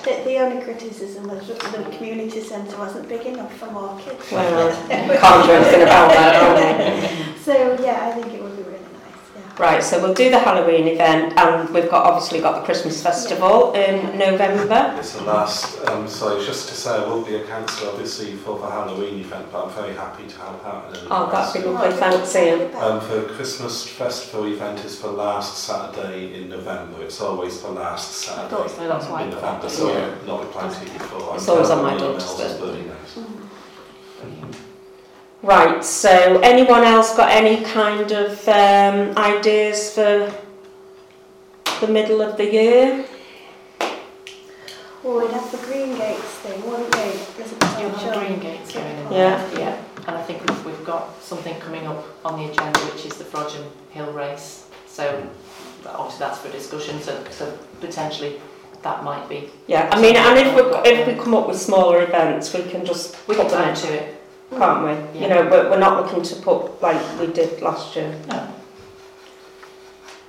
The, 0.05 0.21
the 0.23 0.37
only 0.37 0.63
criticism 0.63 1.27
was 1.27 1.47
that 1.47 1.59
the 1.59 1.97
community 1.97 2.39
centre 2.41 2.77
wasn't 2.77 3.09
big 3.09 3.25
enough 3.25 3.51
for 3.57 3.71
more 3.71 3.99
kids. 3.99 4.31
well, 4.31 4.71
can't 4.87 5.45
do 5.47 5.51
anything 5.51 5.81
about 5.81 6.11
that. 6.11 7.37
So 7.43 7.53
yeah, 7.81 8.07
I 8.07 8.11
think 8.11 8.31
it 8.31 8.43
would 8.43 8.55
be 8.55 8.61
really 8.61 8.77
nice. 8.77 9.25
Yeah. 9.35 9.44
Right, 9.57 9.81
so 9.81 10.01
we'll 10.01 10.13
do 10.13 10.29
the 10.29 10.39
Halloween 10.39 10.87
event 10.87 11.37
and 11.37 11.69
we've 11.73 11.89
got 11.89 12.05
obviously 12.05 12.41
got 12.41 12.59
the 12.59 12.65
Christmas 12.65 13.01
festival 13.01 13.73
in 13.73 14.17
November. 14.17 14.95
It's 14.99 15.13
the 15.13 15.23
last, 15.23 15.85
um, 15.87 16.09
so 16.09 16.43
just 16.43 16.67
to 16.69 16.75
say, 16.75 16.91
I 16.91 17.07
will 17.07 17.21
be 17.23 17.35
a 17.35 17.43
councillor 17.45 17.91
obviously 17.91 18.33
for 18.33 18.59
the 18.59 18.69
Halloween 18.69 19.19
event, 19.21 19.47
but 19.51 19.65
I'm 19.65 19.73
very 19.73 19.93
happy 19.93 20.27
to 20.27 20.37
help 20.37 20.65
out. 20.65 20.89
in 20.89 20.99
any 20.99 21.07
Oh, 21.09 21.31
that'd 21.31 21.61
be 21.61 21.69
lovely, 21.69 21.95
thanks 21.95 22.35
Ian. 22.35 22.75
Um, 22.75 22.99
the 23.09 23.33
Christmas 23.33 23.87
festival 23.87 24.45
event 24.45 24.83
is 24.83 24.99
for 24.99 25.07
last 25.07 25.63
Saturday 25.63 26.41
in 26.41 26.49
November. 26.49 27.03
It's 27.03 27.21
always 27.21 27.61
for 27.61 27.69
last 27.69 28.11
Saturday 28.11 28.55
thought 28.55 28.71
so, 28.71 28.87
that's 28.87 29.07
why 29.07 29.23
in 29.23 29.29
November. 29.29 29.69
So 29.69 29.89
in. 29.89 30.03
I've 30.03 30.27
not 30.27 30.43
replied 30.43 30.73
to 30.73 30.85
you 30.85 30.93
before. 30.93 31.35
It's 31.35 31.47
I'm 31.47 31.55
always 31.55 31.69
on 31.69 31.79
counting 31.79 32.07
my 32.07 32.15
emails 32.15 33.17
doorstep. 34.37 34.61
As 35.47 35.53
Bernie 35.53 35.71
knows. 35.71 35.75
Right, 35.75 35.83
so 35.83 36.39
anyone 36.41 36.83
else 36.83 37.15
got 37.15 37.29
any 37.31 37.63
kind 37.63 38.11
of 38.11 38.47
um, 38.47 39.17
ideas 39.17 39.93
for 39.93 40.33
the 41.81 41.87
middle 41.87 42.21
of 42.21 42.37
the 42.37 42.51
year? 42.51 43.05
Well, 45.03 45.21
we'd 45.21 45.31
have 45.31 45.51
the 45.51 45.57
Green 45.57 45.95
Gates 45.97 46.21
thing, 46.21 46.65
wouldn't 46.69 46.95
we? 46.95 47.01
Elizabeth 47.01 47.79
You'll 47.79 47.89
have 47.91 48.13
Show. 48.13 48.19
Green 48.19 48.39
Gates 48.39 48.73
going 48.73 48.97
in. 48.97 49.11
Yeah. 49.11 49.57
Yeah. 49.57 49.83
And 50.07 50.15
I 50.17 50.21
think 50.23 50.47
we've, 50.47 50.65
we've 50.65 50.85
got 50.85 51.21
something 51.21 51.59
coming 51.59 51.87
up 51.87 52.03
on 52.25 52.39
the 52.39 52.51
agenda, 52.51 52.79
which 52.79 53.05
is 53.05 53.17
the 53.17 53.23
Frodsham 53.23 53.63
Hill 53.91 54.11
Race. 54.13 54.67
So 54.87 55.27
obviously 55.85 56.19
that's 56.19 56.39
for 56.39 56.51
discussion, 56.51 57.01
so, 57.01 57.23
so 57.29 57.57
potentially 57.81 58.41
that 58.81 59.03
might 59.03 59.27
be, 59.27 59.49
Yeah, 59.67 59.89
I 59.91 60.01
mean, 60.01 60.15
and 60.15 60.37
if 60.39 60.55
we 60.55 60.61
if 60.89 61.07
we 61.07 61.13
come 61.21 61.33
up 61.33 61.47
with 61.47 61.59
smaller 61.59 62.03
events, 62.03 62.53
we 62.53 62.63
can 62.63 62.85
just 62.85 63.15
we 63.27 63.35
put 63.35 63.49
can 63.49 63.51
them 63.51 63.69
add 63.69 63.75
to 63.77 63.93
it. 63.93 64.24
can't 64.51 64.83
we? 64.83 65.19
Yeah. 65.19 65.21
You 65.21 65.27
know, 65.33 65.49
we're, 65.49 65.69
we're 65.69 65.79
not 65.79 66.03
looking 66.03 66.23
to 66.23 66.35
put 66.41 66.81
like 66.81 67.19
we 67.19 67.27
did 67.27 67.61
last 67.61 67.95
year. 67.95 68.19
No. 68.27 68.53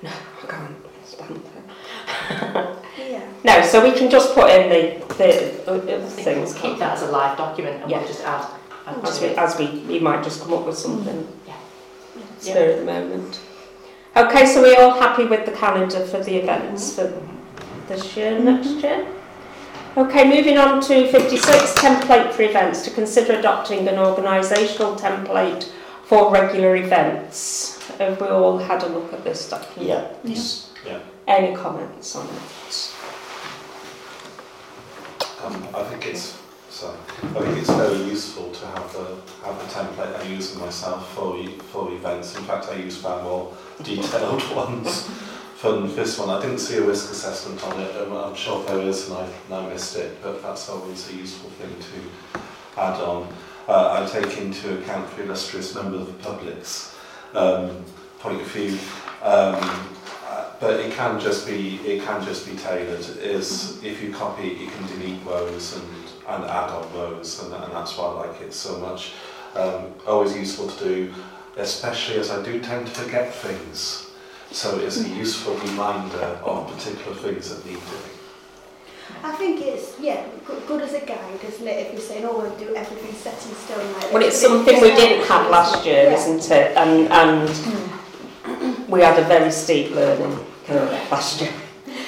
No, 0.03 0.11
I 0.43 0.47
can't 0.47 0.77
stand 1.05 1.43
that. 1.45 2.77
yeah. 2.99 3.33
No, 3.45 3.63
so 3.63 3.83
we 3.83 3.97
can 3.97 4.11
just 4.11 4.35
put 4.35 4.51
in 4.51 4.69
the, 4.69 5.15
the 5.17 5.71
uh, 5.71 5.75
other 5.75 6.07
things. 6.07 6.55
We'll 6.55 6.63
keep 6.63 6.79
that 6.79 6.93
as 6.93 7.03
a 7.03 7.11
live 7.11 7.37
document 7.39 7.83
and 7.83 7.91
yeah. 7.91 7.99
we'll 7.99 8.09
just 8.09 8.25
add, 8.25 8.47
add 8.87 9.05
as, 9.05 9.21
we, 9.21 9.27
it. 9.29 9.39
as 9.39 9.59
we, 9.59 9.67
we 9.87 9.99
might 9.99 10.23
just 10.25 10.43
come 10.43 10.55
up 10.55 10.67
with 10.67 10.77
something. 10.77 11.17
Mm. 11.17 11.29
Yeah. 11.47 11.57
Spare 12.39 12.67
yeah. 12.67 12.73
at 12.75 12.79
the 12.81 12.85
moment. 12.85 13.41
Okay, 14.17 14.47
so 14.47 14.63
we're 14.63 14.81
all 14.81 14.99
happy 14.99 15.25
with 15.25 15.45
the 15.45 15.53
calendar 15.53 16.05
for 16.07 16.23
the 16.23 16.37
events 16.37 16.97
mm-hmm. 16.97 17.13
for 17.13 17.95
this 17.95 18.17
year, 18.17 18.33
mm 18.33 18.39
-hmm. 18.39 18.45
next 18.45 18.69
mm-hmm. 18.69 18.87
year? 18.87 19.16
Okay, 19.97 20.29
moving 20.29 20.59
on 20.59 20.83
to 20.83 21.11
56, 21.11 21.73
template 21.77 22.31
for 22.35 22.43
events, 22.43 22.83
to 22.83 22.91
consider 22.91 23.33
adopting 23.33 23.89
an 23.89 23.95
organisational 23.95 24.99
template 24.99 25.71
for 26.05 26.31
regular 26.31 26.77
events. 26.77 27.83
Have 27.97 28.21
we 28.21 28.27
all 28.27 28.59
had 28.59 28.83
a 28.83 28.89
look 28.89 29.11
at 29.15 29.25
this 29.25 29.49
document? 29.49 29.89
Yeah. 30.85 31.01
Any 31.27 31.57
comments 31.57 32.15
on 32.15 32.27
it? 32.27 32.95
Um, 35.43 35.67
I 35.75 35.83
think 35.85 36.05
it's 36.05 36.39
sorry. 36.69 36.99
I 37.23 37.41
think 37.41 37.57
it's 37.57 37.71
very 37.71 37.97
useful 38.05 38.51
to 38.51 38.67
have 38.67 38.93
the 38.93 39.17
have 39.47 39.59
the 39.59 39.75
template 39.75 40.15
I 40.15 40.23
use 40.25 40.53
them 40.53 40.61
myself 40.61 41.11
for 41.15 41.43
for 41.73 41.91
events. 41.91 42.37
In 42.37 42.45
fact, 42.45 42.69
I 42.69 42.75
use 42.75 42.99
far 42.99 43.23
more 43.23 43.57
detailed 43.83 44.43
ones 44.55 45.09
than 45.63 45.95
this 45.97 46.19
one. 46.19 46.31
I 46.31 46.41
didn't 46.41 46.59
see 46.59 46.79
a 46.79 46.83
risk 46.83 47.11
assessment 47.11 47.63
on 47.65 47.81
it. 47.81 47.95
and 47.97 48.13
I'm 48.13 48.35
sure 48.35 48.65
there 48.65 48.81
is, 48.81 49.09
and 49.09 49.19
I, 49.19 49.25
and 49.25 49.55
I 49.55 49.69
missed 49.69 49.97
it. 49.97 50.23
But 50.23 50.43
that's 50.43 50.69
always 50.69 51.11
a 51.11 51.17
useful 51.17 51.51
thing 51.51 51.71
to 51.71 52.81
add 52.81 53.01
on. 53.01 53.33
Uh, 53.69 54.07
I 54.07 54.21
take 54.21 54.39
into 54.39 54.79
account 54.79 55.15
the 55.17 55.25
illustrious 55.25 55.75
member 55.75 55.97
of 55.97 56.07
the 56.07 56.13
public's 56.25 56.95
um, 57.35 57.85
point 58.21 58.41
of 58.41 58.47
view. 58.49 58.79
Um, 59.23 59.89
uh, 60.29 60.51
but 60.61 60.81
it 60.81 60.93
can 60.93 61.19
just 61.19 61.47
be 61.47 61.77
it 61.87 62.03
can 62.05 62.25
just 62.25 62.47
be 62.47 62.57
tailored. 62.57 63.01
Is 63.19 63.83
if 63.83 64.03
you 64.03 64.13
copy 64.13 64.49
it, 64.49 64.59
you 64.59 64.69
can 64.69 64.87
delete 64.87 65.25
rows 65.25 65.77
and, 65.77 65.89
and 66.29 66.45
add 66.45 66.71
on 66.71 66.93
rows, 66.95 67.43
and, 67.43 67.53
and 67.53 67.73
that's 67.73 67.97
why 67.97 68.07
I 68.07 68.29
like 68.29 68.41
it 68.41 68.53
so 68.53 68.79
much. 68.79 69.15
Um, 69.55 69.95
always 70.07 70.37
useful 70.37 70.69
to 70.69 70.85
do, 70.85 71.15
especially 71.57 72.19
as 72.19 72.31
I 72.31 72.43
do 72.45 72.61
tend 72.61 72.87
to 72.87 72.93
forget 72.93 73.35
things. 73.35 74.06
So 74.51 74.79
it's 74.79 74.99
a 75.01 75.09
useful 75.09 75.55
reminder 75.57 76.19
of 76.45 76.73
particular 76.73 77.15
things 77.17 77.51
that 77.55 77.65
need 77.67 77.75
doing. 77.75 78.13
I 79.23 79.33
think 79.37 79.61
it's, 79.61 79.99
yeah, 80.01 80.25
good, 80.47 80.67
good 80.67 80.83
as 80.83 80.95
a 80.95 81.01
guide, 81.01 81.41
isn't 81.47 81.67
it? 81.67 81.87
If 81.87 81.93
you're 81.93 82.01
saying, 82.03 82.25
oh, 82.25 82.39
we'll 82.39 82.57
do 82.59 82.75
everything 82.75 83.13
set 83.15 83.35
in 83.35 83.55
stone 83.55 83.93
like 83.93 84.03
this. 84.03 84.13
Well, 84.13 84.23
it's 84.25 84.41
something 84.41 84.81
we 84.81 84.91
didn't 84.95 85.27
have 85.27 85.51
last 85.51 85.85
year, 85.85 86.05
Yeah. 86.05 86.15
isn't 86.15 86.51
it? 86.51 86.77
And, 86.77 87.09
and 87.13 88.89
we 88.89 89.01
had 89.01 89.19
a 89.19 89.25
very 89.25 89.51
steep 89.51 89.91
learning 89.93 90.39
curve 90.67 90.91
last 91.11 91.41
year. 91.41 91.53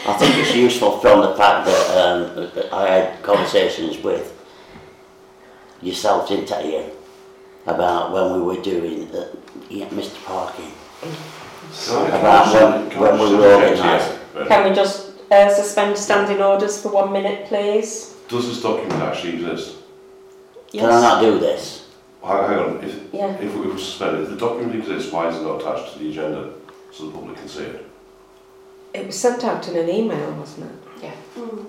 I 0.06 0.14
think 0.14 0.36
it's 0.38 0.54
useful 0.54 0.98
from 1.00 1.20
the 1.20 1.34
fact 1.34 1.66
that 1.66 1.96
um, 1.98 2.50
I 2.72 2.88
had 2.88 3.22
conversations 3.22 3.98
with 3.98 4.34
yourself, 5.82 6.28
didn't 6.28 6.50
I, 6.52 6.62
Ian, 6.62 6.90
about 7.66 8.12
when 8.12 8.32
we 8.34 8.40
were 8.42 8.62
doing 8.62 9.10
uh, 9.14 9.26
yeah, 9.68 9.86
Mr. 9.88 10.24
Parkin. 10.24 10.70
About 11.88 12.54
when, 12.54 13.00
when 13.00 13.18
we 13.18 13.36
were 13.36 13.54
organising. 13.54 14.18
Can 14.46 14.68
we 14.68 14.74
just 14.74 15.12
uh, 15.30 15.54
suspend 15.54 15.96
standing 15.98 16.40
orders 16.42 16.80
for 16.82 16.90
one 16.92 17.12
minute, 17.12 17.46
please? 17.46 18.14
Does 18.28 18.46
this 18.48 18.62
document 18.62 19.02
actually 19.02 19.34
exist? 19.34 19.76
Yes. 20.72 20.82
Can 20.84 20.90
I 20.92 21.00
not 21.00 21.20
do 21.22 21.38
this? 21.38 21.88
Hang, 22.22 22.48
hang 22.48 22.58
on, 22.58 22.84
if, 22.84 23.00
Yeah. 23.12 23.32
if 23.36 23.54
we 23.54 23.66
were 23.68 23.78
suspended, 23.78 24.22
if 24.24 24.30
the 24.30 24.36
document 24.36 24.76
exists, 24.76 25.12
why 25.12 25.28
is 25.28 25.36
it 25.36 25.42
not 25.42 25.60
attached 25.60 25.92
to 25.94 25.98
the 25.98 26.10
agenda 26.10 26.50
so 26.92 27.06
the 27.06 27.12
public 27.12 27.36
can 27.38 27.48
see 27.48 27.62
it? 27.64 27.86
It 28.94 29.06
was 29.06 29.18
sent 29.18 29.44
out 29.44 29.66
in 29.68 29.76
an 29.76 29.88
email, 29.88 30.32
wasn't 30.32 30.70
it? 31.02 31.12
Mm. 31.36 31.66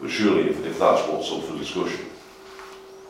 But 0.00 0.10
surely, 0.10 0.48
if, 0.48 0.64
if 0.64 0.78
that's 0.78 1.06
what's 1.08 1.30
up 1.30 1.42
for 1.44 1.56
discussion, 1.58 2.06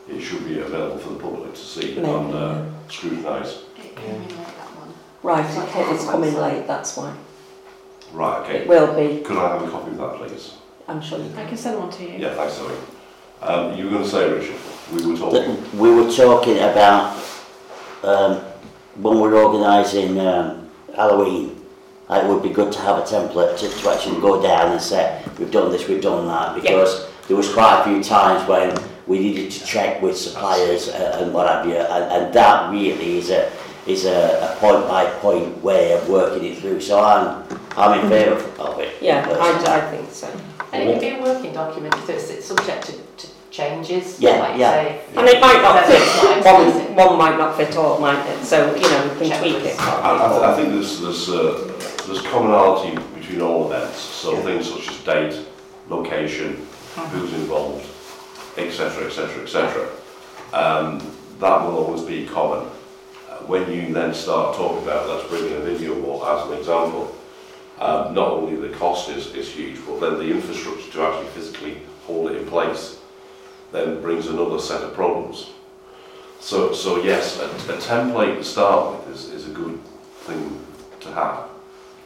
it 0.09 0.19
should 0.21 0.45
be 0.45 0.59
available 0.59 0.97
for 0.97 1.09
the 1.09 1.19
public 1.19 1.53
to 1.53 1.59
see 1.59 1.95
Maybe, 1.95 1.99
and 2.09 2.33
uh, 2.33 2.37
yeah. 2.37 2.65
scrutinise. 2.89 3.59
It 3.77 3.95
Right, 5.23 5.45
okay, 5.57 5.93
it's 5.93 6.05
coming 6.05 6.33
late, 6.35 6.65
that's 6.65 6.97
why. 6.97 7.15
Right, 8.11 8.39
okay. 8.41 8.57
It 8.61 8.67
will 8.67 8.93
be, 8.95 9.21
Could 9.23 9.37
I 9.37 9.53
have 9.53 9.67
a 9.67 9.71
copy 9.71 9.91
of 9.91 9.97
that, 9.97 10.15
please? 10.15 10.53
I'm 10.87 11.01
sure 11.01 11.19
you 11.19 11.25
I 11.25 11.33
can. 11.33 11.47
can 11.49 11.57
send 11.57 11.79
one 11.79 11.91
to 11.91 12.03
you. 12.03 12.17
Yeah, 12.17 12.33
thanks, 12.33 12.55
Zoe. 12.55 12.75
Um, 13.41 13.77
you 13.77 13.85
were 13.85 13.91
going 13.91 14.03
to 14.03 14.09
say, 14.09 14.31
Richard, 14.31 14.55
we 14.91 15.05
were 15.05 15.17
talking. 15.17 15.55
That 15.55 15.73
we 15.75 15.91
were 15.91 16.11
talking 16.11 16.57
about 16.57 17.17
um, 18.03 18.37
when 18.97 19.15
we 19.15 19.21
were 19.21 19.35
organising 19.43 20.19
um, 20.19 20.69
Halloween. 20.95 21.57
It 22.09 22.27
would 22.27 22.43
be 22.43 22.49
good 22.49 22.73
to 22.73 22.79
have 22.79 22.97
a 22.97 23.03
template 23.03 23.57
to, 23.59 23.69
to 23.69 23.89
actually 23.89 24.19
go 24.19 24.41
down 24.41 24.73
and 24.73 24.81
say 24.81 25.23
we've 25.39 25.49
done 25.51 25.71
this, 25.71 25.87
we've 25.87 26.01
done 26.01 26.27
that, 26.27 26.55
because 26.55 27.07
there 27.27 27.37
was 27.37 27.53
quite 27.53 27.79
a 27.79 27.83
few 27.85 28.03
times 28.03 28.45
when 28.49 28.77
we 29.07 29.19
needed 29.19 29.49
to 29.51 29.65
check 29.65 30.01
with 30.01 30.17
suppliers 30.17 30.89
uh, 30.89 31.19
and 31.21 31.33
what 31.33 31.47
have 31.47 31.65
you, 31.65 31.77
and, 31.77 32.11
and 32.11 32.33
that 32.33 32.69
really 32.69 33.17
is 33.17 33.29
a 33.29 33.49
is 33.87 34.05
a, 34.05 34.53
a 34.53 34.59
point 34.59 34.87
by 34.87 35.05
point 35.19 35.61
way 35.63 35.93
of 35.93 36.07
working 36.09 36.43
it 36.45 36.59
through. 36.59 36.81
So 36.81 37.03
I'm 37.03 37.43
I'm 37.77 37.99
in 37.99 38.09
favour 38.09 38.35
of 38.59 38.79
it. 38.79 39.01
Yeah. 39.01 39.27
I, 39.29 39.77
I 39.77 39.91
think 39.91 40.11
so. 40.11 40.27
And 40.73 40.89
it 40.89 40.99
can 41.01 41.15
be 41.15 41.19
a 41.19 41.21
working 41.21 41.53
document, 41.53 41.93
so 42.05 42.13
it's 42.13 42.29
it's 42.29 42.45
subject 42.45 42.85
to, 42.85 42.93
to 42.93 43.27
changes, 43.49 44.19
Yeah, 44.19 44.39
like 44.39 44.57
yeah. 44.57 44.71
say. 44.71 45.01
And 45.17 45.27
it 45.27 45.41
might 45.41 45.61
not 45.61 45.85
So 45.85 45.93
it's 45.93 46.45
not 46.45 46.73
fit, 46.73 46.95
one, 46.95 47.09
one 47.09 47.17
might 47.17 47.37
not 47.37 47.57
fit 47.57 47.75
all, 47.75 47.99
might 47.99 48.25
it? 48.27 48.43
So, 48.45 48.73
you 48.75 48.81
know, 48.81 49.17
we 49.19 49.27
can 49.29 49.39
tweak 49.41 49.65
it. 49.65 49.79
I, 49.79 49.99
I, 49.99 50.53
I 50.53 50.55
think 50.55 50.69
there's 50.69 51.01
there's 51.01 51.29
uh, 51.29 51.73
there's 52.07 52.21
commonality 52.21 52.97
between 53.19 53.41
all 53.41 53.71
events. 53.71 53.99
So 53.99 54.33
Yeah. 54.33 54.41
things 54.43 54.69
such 54.71 54.87
as 54.89 54.97
date, 55.03 55.45
location, 55.89 56.65
who's 57.11 57.33
involved, 57.33 57.85
etc., 58.57 59.07
etc., 59.07 59.43
etc. 59.43 59.89
Um, 60.53 60.99
that 61.39 61.61
will 61.65 61.77
always 61.77 62.01
be 62.03 62.25
common. 62.25 62.67
When 63.51 63.69
you 63.69 63.93
then 63.93 64.13
start 64.13 64.55
talking 64.55 64.81
about 64.83 65.09
let's 65.09 65.27
bring 65.27 65.45
in 65.47 65.51
a 65.51 65.59
video 65.59 65.99
wall 65.99 66.25
as 66.25 66.47
an 66.47 66.57
example, 66.57 67.13
um, 67.79 68.13
not 68.13 68.29
only 68.29 68.55
the 68.55 68.73
cost 68.77 69.09
is, 69.09 69.35
is 69.35 69.49
huge, 69.49 69.77
but 69.85 69.99
then 69.99 70.13
the 70.19 70.31
infrastructure 70.31 70.89
to 70.89 71.01
actually 71.01 71.27
physically 71.31 71.81
hold 72.05 72.31
it 72.31 72.37
in 72.37 72.47
place 72.47 72.99
then 73.73 74.01
brings 74.01 74.27
another 74.27 74.57
set 74.57 74.81
of 74.81 74.93
problems. 74.93 75.49
So, 76.39 76.71
so 76.71 77.03
yes, 77.03 77.41
a, 77.41 77.45
a 77.73 77.77
template 77.77 78.37
to 78.37 78.43
start 78.45 79.05
with 79.05 79.15
is, 79.15 79.33
is 79.33 79.49
a 79.49 79.53
good 79.53 79.83
thing 80.21 80.65
to 81.01 81.11
have, 81.11 81.49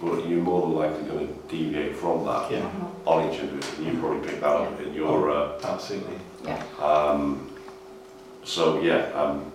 but 0.02 0.28
you're 0.28 0.41
more 0.41 0.62
than 0.62 0.74
likely 0.74 1.04
going 1.04 1.28
to 1.28 1.34
deviate 1.48 1.96
from 1.96 2.26
that 2.26 2.50
Yeah, 2.50 2.68
on 3.06 3.32
each 3.32 3.39
individual. 3.39 3.93
You 3.93 4.00
probably 4.00 4.28
pick 4.28 4.39
that 4.39 4.50
up 4.50 4.82
in 4.82 4.96
your. 4.96 5.30
Uh, 5.30 5.60
absolutely. 5.64 6.18
um, 6.82 7.56
so 8.43 8.82
yeah. 8.82 9.12
Um, 9.14 9.52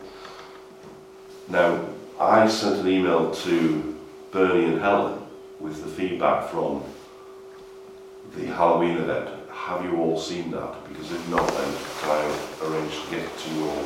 now 1.50 1.84
I 2.18 2.48
sent 2.48 2.80
an 2.80 2.88
email 2.88 3.30
to 3.34 3.96
Bernie 4.30 4.64
and 4.66 4.80
Helen 4.80 5.22
with 5.58 5.82
the 5.82 5.90
feedback 5.90 6.48
from 6.50 6.82
the 8.36 8.46
Halloween 8.46 8.96
event. 8.98 9.28
Have 9.50 9.84
you 9.84 9.96
all 9.98 10.18
seen 10.18 10.50
that? 10.52 10.88
Because 10.88 11.10
if 11.12 11.28
not, 11.28 11.46
then 11.48 11.74
can 12.00 12.10
I 12.10 12.38
arrange 12.64 12.92
to 13.04 13.10
get 13.10 13.20
it 13.24 13.38
to 13.38 13.54
you 13.54 13.68
all 13.68 13.84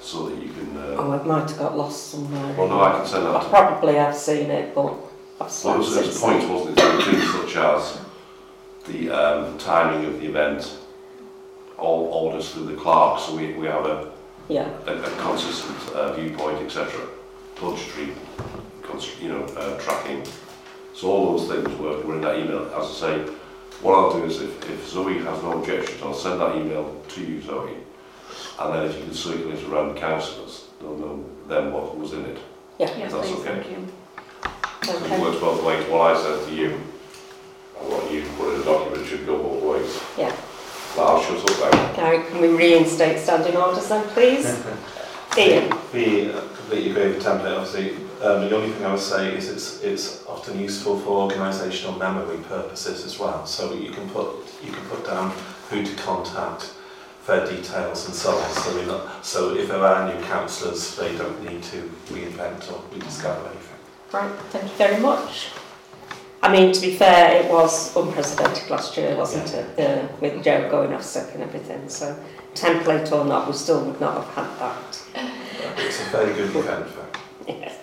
so 0.00 0.28
that 0.28 0.42
you 0.42 0.52
can. 0.52 0.76
Uh, 0.76 0.96
Oh, 0.98 1.12
it 1.12 1.26
might 1.26 1.48
have 1.48 1.58
got 1.58 1.76
lost 1.76 2.08
somewhere. 2.10 2.54
well, 2.56 2.68
no, 2.68 2.80
I 2.80 2.92
can 2.98 3.06
send 3.06 3.24
that 3.26 3.36
I 3.36 3.42
to 3.42 3.48
probably 3.48 3.94
have 3.94 4.14
seen 4.14 4.50
it, 4.50 4.74
but 4.74 4.86
I've 5.40 5.40
Well, 5.40 5.48
slept 5.48 5.76
it 5.76 5.78
was, 5.78 5.96
it 5.96 6.06
was 6.06 6.16
a 6.16 6.20
point, 6.20 6.48
wasn't 6.48 6.70
it? 6.70 6.76
There 6.82 7.02
things 7.02 7.32
such 7.32 7.56
as 7.56 8.00
the 8.86 9.10
um, 9.10 9.58
timing 9.58 10.04
of 10.06 10.20
the 10.20 10.26
event, 10.26 10.76
all 11.78 12.04
orders 12.12 12.50
through 12.50 12.66
the 12.66 12.76
clerk, 12.76 13.18
so 13.18 13.34
we, 13.36 13.54
we 13.54 13.66
have 13.66 13.86
a, 13.86 14.12
Yeah, 14.48 14.68
a, 14.86 14.92
a 15.02 15.10
consistent 15.22 15.78
uh, 15.94 16.12
viewpoint, 16.14 16.58
etc. 16.62 17.00
Budgetary, 17.60 18.10
cons- 18.82 19.18
you 19.20 19.28
know, 19.28 19.44
uh, 19.44 19.78
tracking. 19.80 20.22
So 20.94 21.10
all 21.10 21.36
those 21.36 21.48
things 21.50 21.78
were, 21.78 22.00
were 22.02 22.16
in 22.16 22.20
that 22.22 22.38
email. 22.38 22.66
As 22.74 22.86
I 22.90 22.92
say, 22.94 23.18
what 23.80 23.94
I'll 23.94 24.12
do 24.12 24.24
is 24.24 24.40
if, 24.42 24.70
if 24.70 24.88
Zoe 24.88 25.18
has 25.18 25.42
no 25.42 25.58
objections, 25.58 26.00
I'll 26.02 26.14
send 26.14 26.40
that 26.40 26.56
email 26.56 27.02
to 27.08 27.20
you, 27.24 27.40
Zoe. 27.40 27.74
And 28.60 28.74
then 28.74 28.84
if 28.86 28.96
you 28.98 29.04
can 29.04 29.14
circulate 29.14 29.58
it 29.58 29.68
around 29.68 29.94
the 29.94 30.00
councillors, 30.00 30.68
they'll 30.80 30.96
know 30.96 31.24
then 31.48 31.72
what 31.72 31.96
was 31.98 32.12
in 32.12 32.24
it. 32.26 32.38
yeah. 32.78 32.90
Yes, 32.98 33.12
That's 33.12 33.28
please, 33.30 33.40
okay. 33.40 33.62
thank 33.62 33.70
you. 33.70 33.88
So 34.84 34.92
It 35.04 35.20
works 35.20 35.40
both 35.40 35.64
ways. 35.64 35.88
What 35.90 36.14
I 36.16 36.22
said 36.22 36.46
to 36.48 36.54
you 36.54 36.70
and 37.80 37.88
what 37.88 38.12
you 38.12 38.22
put 38.36 38.52
in 38.52 38.58
the 38.60 38.64
document 38.64 39.06
should 39.06 39.24
go 39.26 39.42
both 39.42 39.62
ways. 39.80 40.02
Yeah. 40.18 40.36
But 40.96 41.06
I'll 41.06 41.22
shut 41.22 41.50
up 41.50 41.96
now. 41.96 42.12
Now, 42.12 42.28
can 42.28 42.40
we 42.40 42.48
reinstate 42.48 43.18
standing 43.18 43.56
orders 43.56 43.88
then, 43.88 44.06
please? 44.08 44.46
Ian? 45.38 45.76
We 45.92 46.30
uh, 46.30 46.40
completely 46.40 46.90
agree 46.92 47.08
with 47.08 47.22
the 47.22 47.30
template, 47.30 47.56
obviously. 47.58 47.96
Um, 48.22 48.48
the 48.48 48.54
only 48.54 48.70
thing 48.70 48.84
I 48.84 48.92
would 48.92 49.00
say 49.00 49.36
is 49.36 49.50
it's, 49.50 49.82
it's 49.82 50.24
often 50.26 50.60
useful 50.60 51.00
for 51.00 51.28
organisational 51.28 51.98
memory 51.98 52.38
purposes 52.44 53.04
as 53.04 53.18
well. 53.18 53.44
So 53.44 53.74
you 53.74 53.90
can 53.90 54.08
put, 54.10 54.36
you 54.64 54.70
can 54.70 54.84
put 54.86 55.04
down 55.04 55.32
who 55.68 55.84
to 55.84 55.94
contact, 55.96 56.72
their 57.26 57.46
details 57.46 58.06
and 58.06 58.14
so 58.14 58.30
on. 58.30 58.50
So, 58.52 58.74
we're 58.74 58.86
not, 58.86 59.24
so 59.24 59.56
if 59.56 59.68
there 59.68 59.78
are 59.78 60.14
new 60.14 60.24
councillors, 60.26 60.94
they 60.94 61.16
don't 61.16 61.42
need 61.42 61.62
to 61.64 61.90
reinvent 62.08 62.70
or 62.70 62.82
rediscover 62.92 63.48
anything. 63.48 63.78
Right, 64.12 64.30
thank 64.50 64.64
you 64.70 64.76
very 64.76 65.00
much. 65.00 65.48
I 66.44 66.52
mean, 66.52 66.74
to 66.74 66.80
be 66.82 66.94
fair, 66.94 67.42
it 67.42 67.50
was 67.50 67.96
unprecedented 67.96 68.68
last 68.68 68.98
year, 68.98 69.16
wasn't 69.16 69.54
it? 69.54 69.78
Uh, 69.78 70.06
with 70.20 70.44
Joe 70.44 70.68
going 70.70 70.92
off 70.92 71.02
sick 71.02 71.32
and 71.32 71.42
everything. 71.42 71.88
So, 71.88 72.14
template 72.54 73.10
or 73.12 73.24
not, 73.24 73.46
we 73.46 73.54
still 73.54 73.82
would 73.82 73.98
not 73.98 74.22
have 74.22 74.34
had 74.34 74.58
that. 74.58 75.02
It's 75.78 76.02
a 76.02 76.10
very 76.10 76.34
good 76.34 76.54
event. 76.54 76.86
though. 76.94 77.54
Yes. 77.54 77.78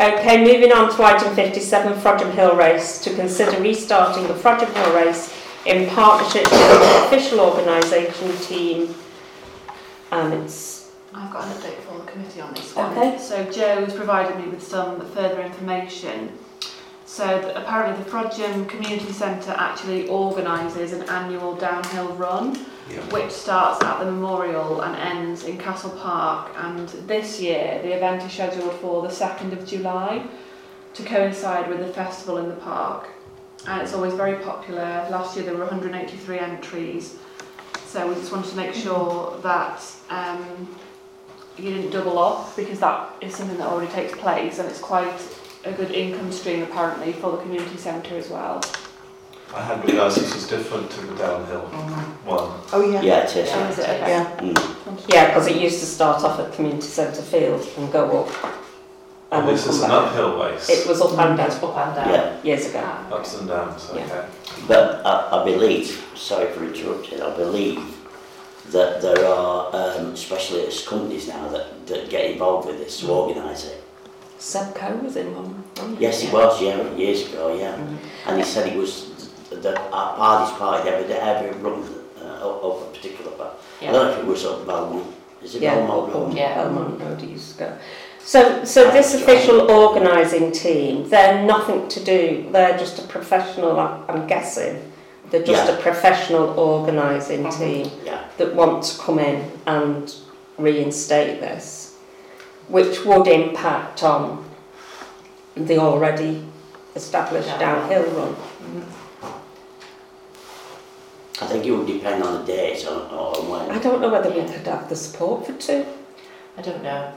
Okay, 0.00 0.44
moving 0.44 0.72
on 0.72 0.90
to 0.96 1.04
item 1.04 1.32
57, 1.36 1.92
Frodsham 2.00 2.32
Hill 2.32 2.56
Race. 2.56 3.00
To 3.04 3.14
consider 3.14 3.62
restarting 3.62 4.26
the 4.26 4.34
Frodsham 4.34 4.74
Hill 4.74 4.96
Race 4.96 5.32
in 5.64 5.88
partnership 5.90 6.42
with 6.42 6.60
the 6.60 7.04
official 7.06 7.38
organisation 7.38 8.36
team. 8.38 8.92
And 10.10 10.34
it's 10.34 10.90
I've 11.14 11.32
got 11.32 11.46
an 11.46 11.52
update 11.52 11.78
for 11.82 11.96
the 12.00 12.10
committee 12.10 12.40
on 12.40 12.54
this 12.54 12.74
one. 12.74 12.98
Okay. 12.98 13.18
So 13.18 13.48
Joe's 13.52 13.94
provided 13.94 14.36
me 14.36 14.48
with 14.50 14.66
some 14.66 15.00
further 15.10 15.42
information. 15.42 16.36
So 17.12 17.52
apparently 17.54 18.02
the 18.02 18.08
Frodsham 18.10 18.66
Community 18.70 19.12
Centre 19.12 19.54
actually 19.58 20.08
organises 20.08 20.94
an 20.94 21.02
annual 21.10 21.54
downhill 21.54 22.08
run 22.14 22.64
Yeah. 22.88 23.00
which 23.10 23.30
starts 23.30 23.84
at 23.84 23.98
the 23.98 24.06
memorial 24.06 24.80
and 24.80 24.96
ends 24.96 25.44
in 25.44 25.58
Castle 25.58 25.90
Park 25.90 26.52
and 26.56 26.88
this 27.06 27.38
year 27.38 27.80
the 27.82 27.92
event 27.94 28.22
is 28.22 28.32
scheduled 28.32 28.72
for 28.80 29.02
the 29.02 29.08
2nd 29.08 29.52
of 29.52 29.66
July 29.66 30.24
to 30.94 31.02
coincide 31.02 31.68
with 31.68 31.80
the 31.80 31.92
festival 31.92 32.38
in 32.38 32.48
the 32.48 32.56
park 32.56 33.08
and 33.66 33.82
it's 33.82 33.92
always 33.92 34.14
very 34.14 34.36
popular. 34.42 35.06
Last 35.10 35.36
year 35.36 35.44
there 35.44 35.54
were 35.54 35.66
183 35.66 36.38
entries 36.38 37.16
so 37.84 38.08
we 38.08 38.14
just 38.14 38.32
wanted 38.32 38.48
to 38.52 38.56
make 38.56 38.72
sure 38.72 39.38
that 39.42 39.84
um, 40.08 40.66
you 41.58 41.74
didn't 41.74 41.90
double 41.90 42.18
up 42.18 42.56
because 42.56 42.80
that 42.80 43.16
is 43.20 43.36
something 43.36 43.58
that 43.58 43.66
already 43.66 43.92
takes 43.92 44.16
place 44.18 44.58
and 44.58 44.66
it's 44.66 44.80
quite 44.80 45.20
a 45.64 45.72
good 45.72 45.90
income 45.92 46.32
stream 46.32 46.62
apparently 46.62 47.12
for 47.12 47.32
the 47.32 47.38
community 47.38 47.76
centre 47.76 48.16
as 48.16 48.28
well. 48.28 48.62
I 49.54 49.62
hadn't 49.62 49.86
realised 49.86 50.18
this 50.18 50.34
was 50.34 50.48
different 50.48 50.90
to 50.92 51.00
the 51.02 51.14
downhill 51.16 51.60
one. 52.24 52.60
Oh, 52.72 52.90
yeah. 52.90 53.02
Yeah, 53.02 53.24
it 53.24 53.36
is. 53.36 53.50
Oh, 53.52 53.68
is 53.68 53.78
it? 53.78 53.82
Okay. 53.82 54.08
Yeah. 54.08 54.36
Mm. 54.38 55.12
yeah, 55.12 55.26
because 55.26 55.46
it 55.46 55.56
used 55.56 55.80
to 55.80 55.86
start 55.86 56.24
off 56.24 56.40
at 56.40 56.54
Community 56.54 56.86
Centre 56.86 57.20
Field 57.20 57.68
and 57.76 57.92
go 57.92 58.24
up. 58.24 58.54
And 59.30 59.46
then 59.46 59.54
this 59.54 59.66
is 59.66 59.82
an 59.82 59.90
uphill 59.90 60.42
race. 60.42 60.68
It 60.70 60.86
was 60.88 61.00
up 61.00 61.18
and 61.18 61.38
It's 61.40 61.58
down 61.58 61.70
up 61.70 61.86
and 61.86 61.96
down. 61.96 62.08
Yeah, 62.08 62.42
years 62.42 62.66
ago. 62.68 62.80
Ah, 62.82 63.06
okay. 63.06 63.16
Ups 63.16 63.38
and 63.38 63.48
downs, 63.48 63.90
Yeah. 63.94 64.04
okay. 64.04 64.28
but 64.66 65.04
I, 65.06 65.40
I 65.40 65.44
believe, 65.44 66.02
sorry 66.14 66.50
for 66.52 66.64
interrupting, 66.64 67.20
I 67.20 67.34
believe 67.36 67.82
that 68.70 69.02
there 69.02 69.26
are 69.26 69.70
um, 69.74 70.16
specialist 70.16 70.86
companies 70.86 71.28
now 71.28 71.48
that, 71.48 71.86
that 71.86 72.08
get 72.08 72.30
involved 72.30 72.68
with 72.68 72.78
this 72.78 73.00
to 73.00 73.10
organise 73.10 73.66
it. 73.66 73.82
Seb 74.42 74.74
was 75.04 75.14
in 75.14 75.34
one. 75.36 75.62
Yes, 76.00 76.22
he 76.22 76.32
was, 76.32 76.60
yeah, 76.60 76.94
years 76.96 77.28
ago, 77.28 77.54
yeah. 77.54 77.76
Mm 77.76 77.86
-hmm. 77.86 78.28
And 78.28 78.38
he 78.38 78.44
said 78.44 78.66
he 78.66 78.78
was 78.78 79.06
the 79.62 79.74
hardest 79.90 80.58
party 80.58 80.88
ever 80.88 81.06
to 81.08 81.16
ever 81.30 81.46
run 81.62 81.84
uh, 82.22 82.66
up 82.66 82.82
a 82.82 82.86
particular 82.96 83.32
part. 83.38 83.52
Yeah. 83.80 83.90
I 83.90 83.92
don't 83.92 84.04
know 84.04 84.12
if 84.14 84.18
it 84.18 84.26
was 84.26 84.44
up 84.44 84.66
Belmont. 84.66 85.06
Is 85.44 85.54
it 85.54 85.62
yeah, 85.62 85.74
Belmont 85.74 86.12
Road? 86.12 86.32
Oh, 86.32 86.36
yeah, 86.36 86.54
Belmont 86.54 87.00
Road 87.00 87.20
he 87.20 87.28
used 87.36 87.48
to 87.52 87.64
go. 87.64 87.70
So, 88.24 88.40
so 88.64 88.80
this 88.90 89.14
official 89.14 89.58
right. 89.58 89.70
organising 89.70 90.52
team, 90.52 91.08
they're 91.08 91.42
nothing 91.54 91.88
to 91.94 92.00
do, 92.14 92.20
they're 92.52 92.78
just 92.78 92.98
a 92.98 93.06
professional, 93.16 93.72
I'm 94.08 94.26
guessing, 94.26 94.74
they're 95.30 95.48
just 95.54 95.66
yeah. 95.66 95.78
a 95.78 95.82
professional 95.88 96.46
organising 96.58 97.42
mm-hmm. 97.42 97.62
team 97.62 97.84
yeah. 98.04 98.20
that 98.38 98.54
want 98.54 98.82
to 98.88 98.92
come 99.04 99.18
in 99.30 99.38
and 99.66 100.14
reinstate 100.58 101.40
this. 101.40 101.91
Which 102.68 103.04
would 103.04 103.26
impact 103.26 104.02
on 104.02 104.44
the 105.56 105.78
already 105.78 106.44
established 106.96 107.48
Downhill. 107.58 108.02
downhill 108.04 108.26
run. 108.26 108.36
I 111.40 111.46
think 111.46 111.64
it 111.66 111.72
would 111.72 111.86
depend 111.86 112.22
on 112.22 112.40
the 112.40 112.46
date 112.46 112.86
or, 112.86 113.00
or 113.10 113.60
I 113.70 113.78
don't 113.78 114.00
know 114.00 114.10
whether 114.10 114.30
we 114.30 114.42
could 114.42 114.66
have 114.66 114.88
the 114.88 114.94
support 114.96 115.46
for 115.46 115.52
two. 115.54 115.84
I 116.56 116.62
don't 116.62 116.82
know. 116.82 117.12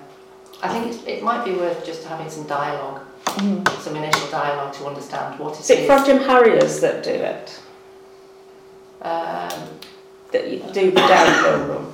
I 0.64 0.70
think 0.70 0.88
it's, 0.88 1.04
it 1.06 1.22
might 1.22 1.44
be 1.46 1.52
worth 1.52 1.86
just 1.86 2.04
having 2.06 2.30
some 2.30 2.46
dialogue, 2.48 3.02
Mm. 3.26 3.68
some 3.82 3.96
initial 3.98 4.30
dialogue 4.30 4.74
to 4.76 4.86
understand 4.86 5.38
what 5.40 5.60
Is 5.60 5.70
it 5.70 5.80
it 5.80 5.84
is. 5.84 5.90
Frodsham 5.90 6.26
Harriers 6.26 6.80
that 6.80 7.04
do 7.04 7.10
it? 7.10 7.60
Um, 9.02 9.52
That 10.32 10.50
you 10.50 10.60
do 10.72 10.92
the 10.92 11.02
downhill 11.02 11.68
run? 11.68 11.94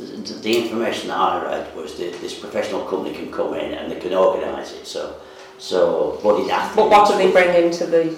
The, 0.00 0.34
the 0.34 0.62
information 0.64 1.08
that 1.08 1.18
I 1.18 1.44
read 1.44 1.76
was 1.76 1.96
that 1.98 2.20
this 2.20 2.38
professional 2.38 2.84
company 2.86 3.14
can 3.14 3.30
come 3.30 3.54
in 3.54 3.74
and 3.74 3.92
they 3.92 4.00
can 4.00 4.14
organise 4.14 4.72
it, 4.72 4.86
so, 4.86 5.16
so 5.58 6.18
budding 6.22 6.50
athletes. 6.50 6.76
But 6.76 6.88
what 6.90 7.08
do 7.10 7.18
they 7.18 7.30
bring 7.30 7.64
into 7.64 7.86
the 7.86 8.16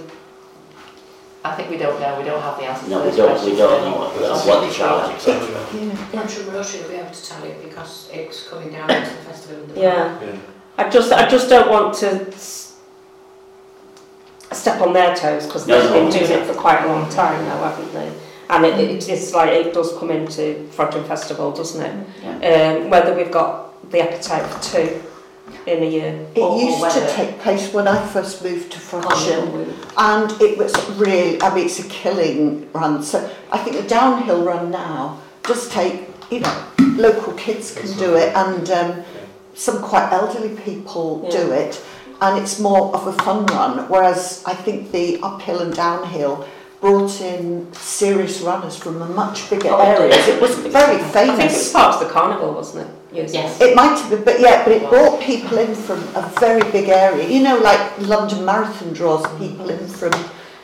I 1.45 1.57
think 1.57 1.70
we 1.70 1.76
don't 1.76 1.99
know. 2.01 2.16
We 2.18 2.24
don't 2.24 2.41
have 2.41 2.57
the 2.57 2.66
answer. 2.66 2.89
No, 2.89 3.03
to 3.03 3.11
we 3.11 3.16
don't, 3.16 3.45
we 3.45 3.57
don't 3.57 3.83
yet. 3.83 3.91
know 3.91 3.99
what, 3.99 4.14
It's 4.14 4.47
what 4.47 4.59
on 4.62 4.68
the 4.68 4.72
charge, 4.72 5.24
the 5.24 5.33
etc. 5.33 5.97
Country 6.12 6.45
Rotary 6.45 6.83
will 6.83 6.89
be 6.91 6.95
able 6.95 7.11
to 7.11 7.24
tell 7.26 7.45
you 7.45 7.55
because 7.64 8.09
it's 8.12 8.49
coming 8.49 8.70
down 8.70 8.89
into 8.89 9.11
the 9.11 9.16
festival 9.22 9.64
in 9.64 9.74
the 9.74 9.80
Yeah. 9.80 10.20
Yeah. 10.22 10.37
I 10.78 10.89
just, 10.89 11.11
I 11.12 11.28
just 11.28 11.49
don't 11.49 11.68
want 11.68 11.95
to. 11.97 12.33
step 14.53 14.80
on 14.83 14.93
their 14.93 15.16
toes 15.16 15.47
because 15.47 15.66
No, 15.66 15.80
they've 15.80 15.91
no, 15.91 16.01
been 16.01 16.11
doing 16.26 16.30
it 16.43 16.47
for 16.47 16.55
quite 16.55 16.85
a 16.85 16.87
long 16.87 17.11
time 17.11 17.45
now, 17.45 17.59
haven't 17.64 17.93
they? 17.93 18.12
And 18.51 18.64
it, 18.66 18.78
it, 18.78 19.09
it's 19.09 19.32
like 19.32 19.51
it 19.51 19.72
does 19.72 19.97
come 19.99 20.11
into 20.11 20.68
Frodsham 20.72 21.07
Festival, 21.07 21.53
doesn't 21.53 21.82
it? 21.82 21.95
Um, 22.82 22.90
whether 22.90 23.14
we've 23.14 23.30
got 23.30 23.90
the 23.90 24.01
appetite 24.01 24.45
for 24.51 24.62
two 24.62 25.03
in 25.66 25.82
a 25.82 25.86
year. 25.86 26.26
It 26.34 26.40
Or- 26.40 26.51
or 26.51 26.61
used 26.61 26.80
to 26.97 27.07
take 27.14 27.38
place 27.40 27.72
when 27.72 27.86
I 27.88 28.05
first 28.09 28.43
moved 28.43 28.72
to 28.72 28.78
Frodsham. 28.78 29.72
And 29.97 30.30
it 30.40 30.59
was 30.59 30.72
really, 30.93 31.40
I 31.43 31.55
mean, 31.55 31.66
it's 31.66 31.78
a 31.78 31.88
killing 31.88 32.68
run. 32.72 33.03
So 33.03 33.28
I 33.51 33.59
think 33.59 33.76
the 33.76 33.88
downhill 33.88 34.43
run 34.45 34.70
now 34.70 35.18
does 35.45 35.68
take, 35.68 36.09
you 36.30 36.40
know, 36.40 36.64
local 36.97 37.32
kids 37.34 37.74
can 37.74 37.97
do 37.99 38.16
it, 38.16 38.34
and 38.34 38.70
um, 38.70 39.03
some 39.55 39.80
quite 39.82 40.11
elderly 40.12 40.55
people 40.57 41.28
do 41.30 41.53
it, 41.53 41.82
and 42.20 42.38
it's 42.40 42.59
more 42.61 42.95
of 42.95 43.07
a 43.07 43.12
fun 43.24 43.47
run. 43.47 43.88
Whereas 43.88 44.43
I 44.47 44.55
think 44.55 44.93
the 44.93 45.18
uphill 45.22 45.61
and 45.61 45.74
downhill 45.74 46.47
brought 46.83 47.20
in 47.20 47.72
serious 47.72 48.41
runners 48.43 48.76
from 48.76 49.01
a 49.01 49.07
much 49.07 49.49
bigger 49.49 49.70
Oh, 49.70 49.80
it 49.80 50.01
areas. 50.01 50.28
It 50.28 50.43
was 50.43 50.55
very 50.57 50.97
I 50.97 51.26
think 51.37 51.39
it 51.39 51.45
was 51.45 51.72
part 51.72 51.95
of 51.95 52.01
the 52.07 52.12
carnival, 52.12 52.53
wasn't 52.53 52.89
it? 52.89 53.14
Years 53.14 53.33
Yes. 53.33 53.61
It 53.61 53.76
might 53.76 53.97
have 53.99 54.11
been, 54.11 54.24
but 54.24 54.41
yeah, 54.41 54.64
but 54.64 54.72
it 54.72 54.91
brought 54.91 55.22
people 55.22 55.59
in 55.59 55.74
from 55.74 56.01
a 56.16 56.28
very 56.41 56.68
big 56.72 56.89
area. 56.89 57.26
You 57.28 57.43
know, 57.43 57.57
like 57.59 57.80
London 58.01 58.45
Marathon 58.45 58.93
draws 58.93 59.24
people 59.39 59.70
in 59.70 59.87
from. 59.87 60.12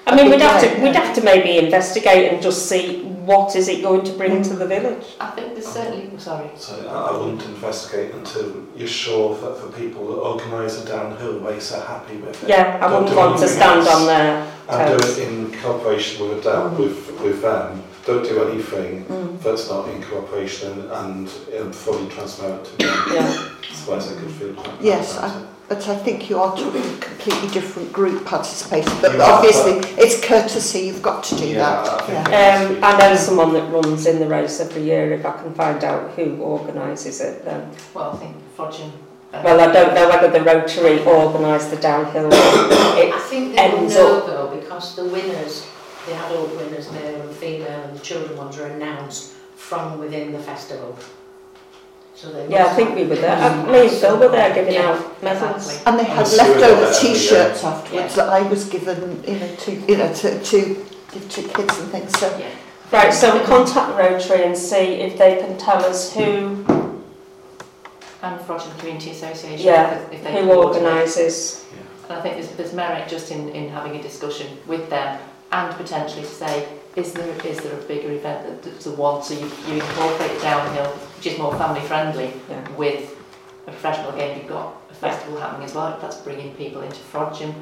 I 0.08 0.16
mean, 0.16 0.30
we'd 0.30 0.40
have, 0.40 0.60
to, 0.62 0.82
we'd 0.82 0.96
have 0.96 1.14
to 1.16 1.22
maybe 1.22 1.58
investigate 1.58 2.32
and 2.32 2.42
just 2.42 2.66
see 2.68 3.02
what 3.02 3.54
is 3.54 3.68
it 3.68 3.82
going 3.82 4.04
to 4.06 4.12
bring 4.12 4.42
to 4.42 4.54
the 4.54 4.66
village. 4.66 5.04
I 5.20 5.30
think 5.32 5.52
there's 5.52 5.66
certainly... 5.68 6.10
Oh, 6.14 6.18
sorry. 6.18 6.50
So 6.56 6.88
I 6.88 7.14
wouldn't 7.14 7.42
investigate 7.44 8.14
until 8.14 8.64
you're 8.74 8.88
sure 8.88 9.36
that 9.38 9.60
the 9.60 9.70
people 9.78 10.06
that 10.08 10.20
organise 10.20 10.82
a 10.82 10.86
downhill 10.86 11.40
race 11.40 11.72
are 11.72 11.84
happy 11.84 12.16
with 12.16 12.42
it. 12.42 12.48
Yeah, 12.48 12.78
I 12.80 12.88
Don't 12.88 13.02
wouldn't 13.02 13.18
want 13.18 13.38
to 13.40 13.48
stand 13.48 13.86
on 13.86 14.06
their 14.06 14.50
And 14.70 14.98
toes. 14.98 15.16
do 15.16 15.22
it 15.22 15.28
in 15.28 15.52
cooperation 15.60 16.26
with, 16.26 16.42
down, 16.42 16.74
mm. 16.74 16.78
with, 16.78 17.20
with 17.20 17.42
them. 17.42 17.82
Don't 18.06 18.24
do 18.24 18.42
anything 18.44 19.04
mm. 19.04 19.42
that's 19.42 19.68
not 19.68 19.86
in 19.90 20.02
cooperation 20.04 20.72
and, 20.72 20.90
and, 20.90 21.30
and 21.52 21.74
fully 21.74 22.08
transparent 22.08 22.64
to 22.64 22.76
them. 22.78 23.04
Yeah. 23.12 23.48
Otherwise 23.88 24.12
I 24.16 24.20
could 24.20 24.30
feel 24.32 24.54
quite 24.54 24.76
bad 24.76 24.84
Yes, 24.84 25.16
about 25.16 25.42
it. 25.42 25.48
But 25.68 25.86
I 25.88 25.96
think 25.96 26.30
you 26.30 26.38
are 26.38 26.56
talking 26.56 26.80
a 26.82 26.96
completely 26.98 27.48
different 27.50 27.92
group 27.92 28.24
participating. 28.24 28.92
But 29.02 29.12
You 29.12 29.20
are, 29.20 29.32
obviously, 29.34 29.72
it's 30.02 30.24
courtesy, 30.24 30.80
you've 30.86 31.02
got 31.02 31.22
to 31.24 31.36
do 31.36 31.46
Yeah, 31.46 31.58
that. 31.58 31.88
I 31.88 32.06
think 32.06 32.28
Yeah. 32.28 32.78
Um, 32.78 32.84
I 32.84 32.98
know 32.98 33.16
someone 33.16 33.52
that 33.52 33.70
runs 33.70 34.06
in 34.06 34.18
the 34.18 34.26
race 34.26 34.60
every 34.60 34.82
year. 34.82 35.12
If 35.12 35.26
I 35.26 35.32
can 35.32 35.52
find 35.54 35.84
out 35.84 36.10
who 36.12 36.36
organises 36.36 37.20
it, 37.20 37.44
then. 37.44 37.70
well, 37.92 38.12
I 38.12 38.16
think 38.16 38.36
Frodsham. 38.56 38.90
uh, 39.34 39.42
Well, 39.44 39.60
I 39.60 39.70
don't 39.70 39.94
know 39.94 40.08
whether 40.08 40.30
the 40.30 40.42
Rotary 40.42 41.04
organise 41.04 41.66
the 41.66 41.76
downhill. 41.76 42.28
It, 42.32 43.12
I 43.14 43.20
think 43.28 43.54
they 43.54 43.68
will 43.68 43.78
ends 43.80 43.94
know 43.94 44.18
up- 44.20 44.26
though 44.26 44.56
because 44.58 44.96
the 44.96 45.04
winners, 45.04 45.66
the 46.06 46.14
adult 46.14 46.56
winners, 46.56 46.90
male 46.92 47.20
and 47.20 47.30
female, 47.36 47.82
and 47.84 47.94
the 47.94 48.00
children 48.02 48.38
ones 48.38 48.56
are 48.58 48.66
announced 48.68 49.32
from 49.56 49.98
within 49.98 50.32
the 50.32 50.38
festival. 50.38 50.96
So 52.20 52.32
they 52.32 52.48
yeah, 52.48 52.58
I 52.58 52.62
must 52.64 52.76
think 52.76 52.94
we 52.96 53.04
were 53.04 53.14
there. 53.14 53.36
Uh, 53.40 53.66
me 53.70 53.82
and 53.86 53.90
Phil 53.96 54.18
were 54.18 54.28
there 54.28 54.52
giving 54.52 54.74
Yeah, 54.74 54.90
out 54.90 55.22
medals. 55.22 55.68
exactly. 55.68 55.86
And 55.86 55.98
they 56.00 56.04
had 56.04 56.18
Yes, 56.26 56.32
we 56.32 56.38
leftover 56.38 56.60
there 56.60 56.84
every 56.84 56.94
T-shirts 57.14 57.62
year. 57.62 57.72
afterwards 57.72 58.14
that 58.16 58.28
I 58.28 58.42
was 58.42 58.64
given, 58.68 59.22
you 59.24 59.36
know, 59.38 59.54
to 59.54 59.70
you 59.72 59.96
know 59.98 60.12
to 60.12 60.42
to 60.42 60.58
give 61.12 61.28
to 61.30 61.42
kids 61.42 61.78
and 61.78 61.88
things. 61.92 62.18
So 62.18 62.26
Yeah. 62.36 62.48
Right, 62.90 63.12
so 63.14 63.38
we 63.38 63.44
contact 63.44 63.96
Rotary 63.96 64.44
and 64.46 64.56
see 64.56 64.94
if 65.06 65.16
they 65.16 65.36
can 65.36 65.56
tell 65.58 65.84
us 65.84 66.12
who 66.12 66.64
And 68.20 68.40
Frodsham 68.40 68.76
Community 68.80 69.10
Association. 69.12 69.64
Yeah, 69.64 69.94
if- 69.94 70.12
if 70.14 70.24
they 70.24 70.32
who 70.32 70.46
coordinate. 70.48 70.82
organises. 70.88 71.64
And 72.08 72.18
I 72.18 72.20
think 72.22 72.34
there's, 72.34 72.48
there's 72.56 72.72
merit 72.72 73.06
just 73.08 73.30
in, 73.30 73.48
in 73.50 73.68
having 73.68 73.94
a 73.94 74.02
discussion 74.02 74.48
with 74.66 74.88
them 74.90 75.20
and 75.52 75.72
potentially 75.76 76.22
to 76.22 76.28
say, 76.28 76.66
is 76.96 77.12
there, 77.12 77.28
is 77.46 77.58
there 77.60 77.78
a 77.78 77.82
bigger 77.82 78.10
event 78.12 78.46
that, 78.46 78.62
that's 78.62 78.86
a 78.86 78.90
one, 78.92 79.22
so 79.22 79.34
you, 79.34 79.50
you 79.66 79.74
incorporate 79.82 80.32
the 80.36 80.40
downhill, 80.42 80.90
which 81.16 81.26
is 81.26 81.38
more 81.38 81.56
family 81.56 81.80
friendly, 81.82 82.32
Yeah. 82.50 82.68
with 82.76 83.14
a 83.66 83.70
professional 83.70 84.12
game, 84.12 84.38
you've 84.38 84.48
got 84.48 84.74
a 84.90 84.94
festival 84.94 85.38
happening 85.38 85.66
as 85.66 85.74
well, 85.74 85.98
that's 86.00 86.16
bringing 86.18 86.54
people 86.54 86.82
into 86.82 86.96
Frodsham, 87.12 87.54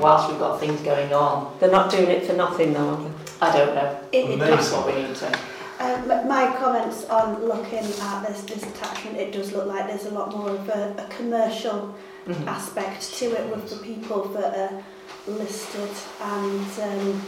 whilst 0.00 0.28
we've 0.28 0.38
got 0.38 0.58
things 0.60 0.80
going 0.82 1.12
on, 1.12 1.56
They're 1.60 1.70
not 1.70 1.90
doing 1.90 2.08
it 2.08 2.24
for 2.26 2.32
nothing 2.34 2.72
though. 2.72 3.10
I 3.40 3.56
don't 3.56 3.74
know, 3.74 3.98
It, 4.12 4.30
it 4.30 4.38
that's 4.38 4.70
what 4.72 4.86
we 4.86 5.02
need 5.02 5.16
to. 5.16 5.38
Um, 5.80 6.06
my 6.28 6.54
comments 6.58 7.06
on 7.06 7.44
looking 7.44 7.78
at 7.78 8.26
this, 8.28 8.42
this 8.42 8.62
attachment, 8.62 9.16
it 9.16 9.32
does 9.32 9.52
look 9.52 9.66
like 9.66 9.88
there's 9.88 10.04
a 10.06 10.10
lot 10.10 10.30
more 10.36 10.50
of 10.50 10.68
a, 10.68 10.94
a 10.98 11.06
commercial 11.14 11.94
Mhm. 12.24 12.46
aspect 12.46 13.12
to 13.14 13.32
it 13.32 13.50
with 13.50 13.68
the 13.68 13.84
people 13.84 14.22
that 14.28 14.56
are 14.56 14.84
listed 15.26 15.90
and 16.20 16.66
um, 16.80 17.20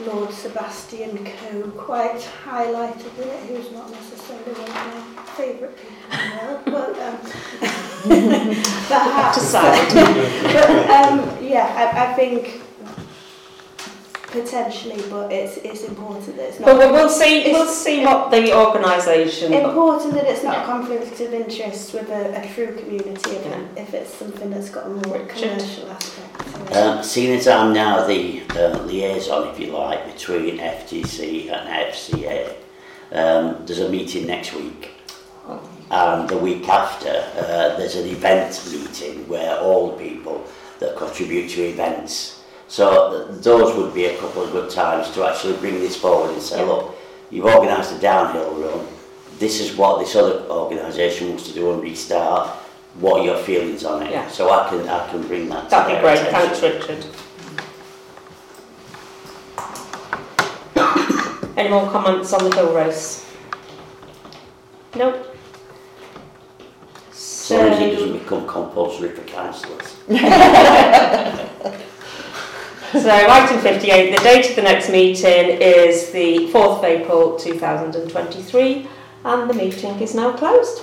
Lord 0.00 0.32
Sebastian 0.32 1.24
Coe 1.24 1.70
quite 1.76 2.20
highlighted 2.44 3.16
in 3.16 3.28
it, 3.28 3.40
who's 3.46 3.70
not 3.70 3.88
necessarily 3.90 4.52
one 4.52 4.68
of 4.68 5.14
my 5.16 5.22
favourite 5.36 5.76
people 5.76 5.94
in 6.10 6.30
the 6.30 6.46
world, 6.46 6.60
but 6.64 6.98
um, 6.98 7.18
perhaps. 8.88 9.52
But 10.54 10.90
um, 10.90 11.42
yeah, 11.42 11.72
I, 11.76 12.10
I 12.10 12.14
think 12.14 12.60
potentially, 14.34 15.00
but 15.08 15.32
it's, 15.32 15.56
it's 15.58 15.84
important 15.84 16.36
that 16.36 16.48
it's 16.48 16.60
not. 16.60 16.66
But 16.66 16.78
we'll, 16.78 16.92
we'll 16.92 17.08
see. 17.08 17.50
We'll 17.52 17.66
see 17.66 18.04
what 18.04 18.30
the 18.30 18.52
organisation. 18.54 19.52
Important 19.52 20.14
that 20.14 20.24
it's 20.26 20.42
not 20.42 20.54
Yeah. 20.54 20.62
a 20.64 20.66
conflict 20.66 21.20
of 21.20 21.32
interest 21.32 21.94
with 21.94 22.08
a, 22.10 22.42
a 22.42 22.54
true 22.54 22.74
community 22.76 23.30
event 23.30 23.78
if 23.78 23.94
it's 23.94 24.12
something 24.12 24.50
that's 24.50 24.70
got 24.70 24.86
a 24.86 24.90
more 24.90 25.18
Richard? 25.18 25.58
commercial 25.58 25.90
aspect 25.90 26.72
to. 26.72 26.82
Um, 26.98 27.02
seeing 27.02 27.36
as 27.38 27.46
I'm 27.48 27.72
now 27.72 28.06
the 28.06 28.42
uh, 28.50 28.82
liaison, 28.82 29.48
if 29.48 29.58
you 29.60 29.68
like, 29.68 30.12
between 30.12 30.58
FTC 30.58 31.50
and 31.52 31.92
FCA, 31.92 32.54
um, 33.12 33.64
there's 33.66 33.80
a 33.80 33.88
meeting 33.88 34.26
next 34.26 34.52
week. 34.54 34.90
And 35.90 36.28
the 36.28 36.38
week 36.38 36.68
after, 36.68 37.10
uh, 37.36 37.76
there's 37.76 37.94
an 37.94 38.08
event 38.08 38.60
meeting 38.72 39.28
where 39.28 39.56
all 39.60 39.90
the 39.92 39.96
people 40.02 40.44
that 40.80 40.96
contribute 40.96 41.50
to 41.50 41.62
events. 41.62 42.42
So 42.68 43.26
those 43.30 43.74
would 43.76 43.92
be 43.94 44.06
a 44.06 44.16
couple 44.18 44.42
of 44.42 44.52
good 44.52 44.70
times 44.70 45.10
to 45.12 45.24
actually 45.24 45.56
bring 45.58 45.74
this 45.80 45.96
forward 45.96 46.32
and 46.32 46.42
say, 46.42 46.58
Yeah. 46.58 46.64
look, 46.72 46.94
you've 47.30 47.44
organised 47.46 47.92
a 47.94 47.98
downhill 47.98 48.52
run. 48.54 48.86
This 49.38 49.60
is 49.60 49.76
what 49.76 49.98
this 50.00 50.14
other 50.16 50.44
organisation 50.48 51.28
wants 51.30 51.44
to 51.48 51.52
do 51.54 51.72
and 51.72 51.82
restart. 51.82 52.48
What 53.00 53.20
are 53.20 53.24
your 53.24 53.36
feelings 53.38 53.84
on 53.84 54.02
it? 54.04 54.10
Yeah. 54.12 54.28
So 54.28 54.50
I 54.50 54.68
can 54.68 54.88
I 54.88 55.08
can 55.08 55.22
bring 55.26 55.48
that. 55.48 55.64
to 55.64 55.70
That'd 55.70 55.96
be 55.96 56.00
great. 56.00 56.18
attention. 56.20 56.70
Thanks, 56.70 56.88
Richard. 56.88 57.04
Any 61.56 61.68
more 61.70 61.88
comments 61.90 62.32
on 62.32 62.48
the 62.48 62.56
hill 62.56 62.72
race? 62.74 63.24
Nope. 64.96 65.36
So 67.12 67.56
long 67.58 67.68
as 67.72 67.80
it 67.80 67.90
doesn't 67.94 68.18
become 68.18 68.46
compulsory 68.46 69.10
for 69.10 69.22
councillors. 69.22 69.96
so 73.02 73.10
item 73.10 73.60
58, 73.60 74.16
the 74.16 74.22
date 74.22 74.50
of 74.50 74.56
the 74.56 74.62
next 74.62 74.88
meeting 74.88 75.60
is 75.60 76.12
the 76.12 76.48
4th 76.52 76.78
of 76.78 76.84
April 76.84 77.36
2023 77.36 78.88
and 79.24 79.50
the 79.50 79.54
meeting 79.54 79.98
is 80.00 80.14
now 80.14 80.32
closed. 80.36 80.80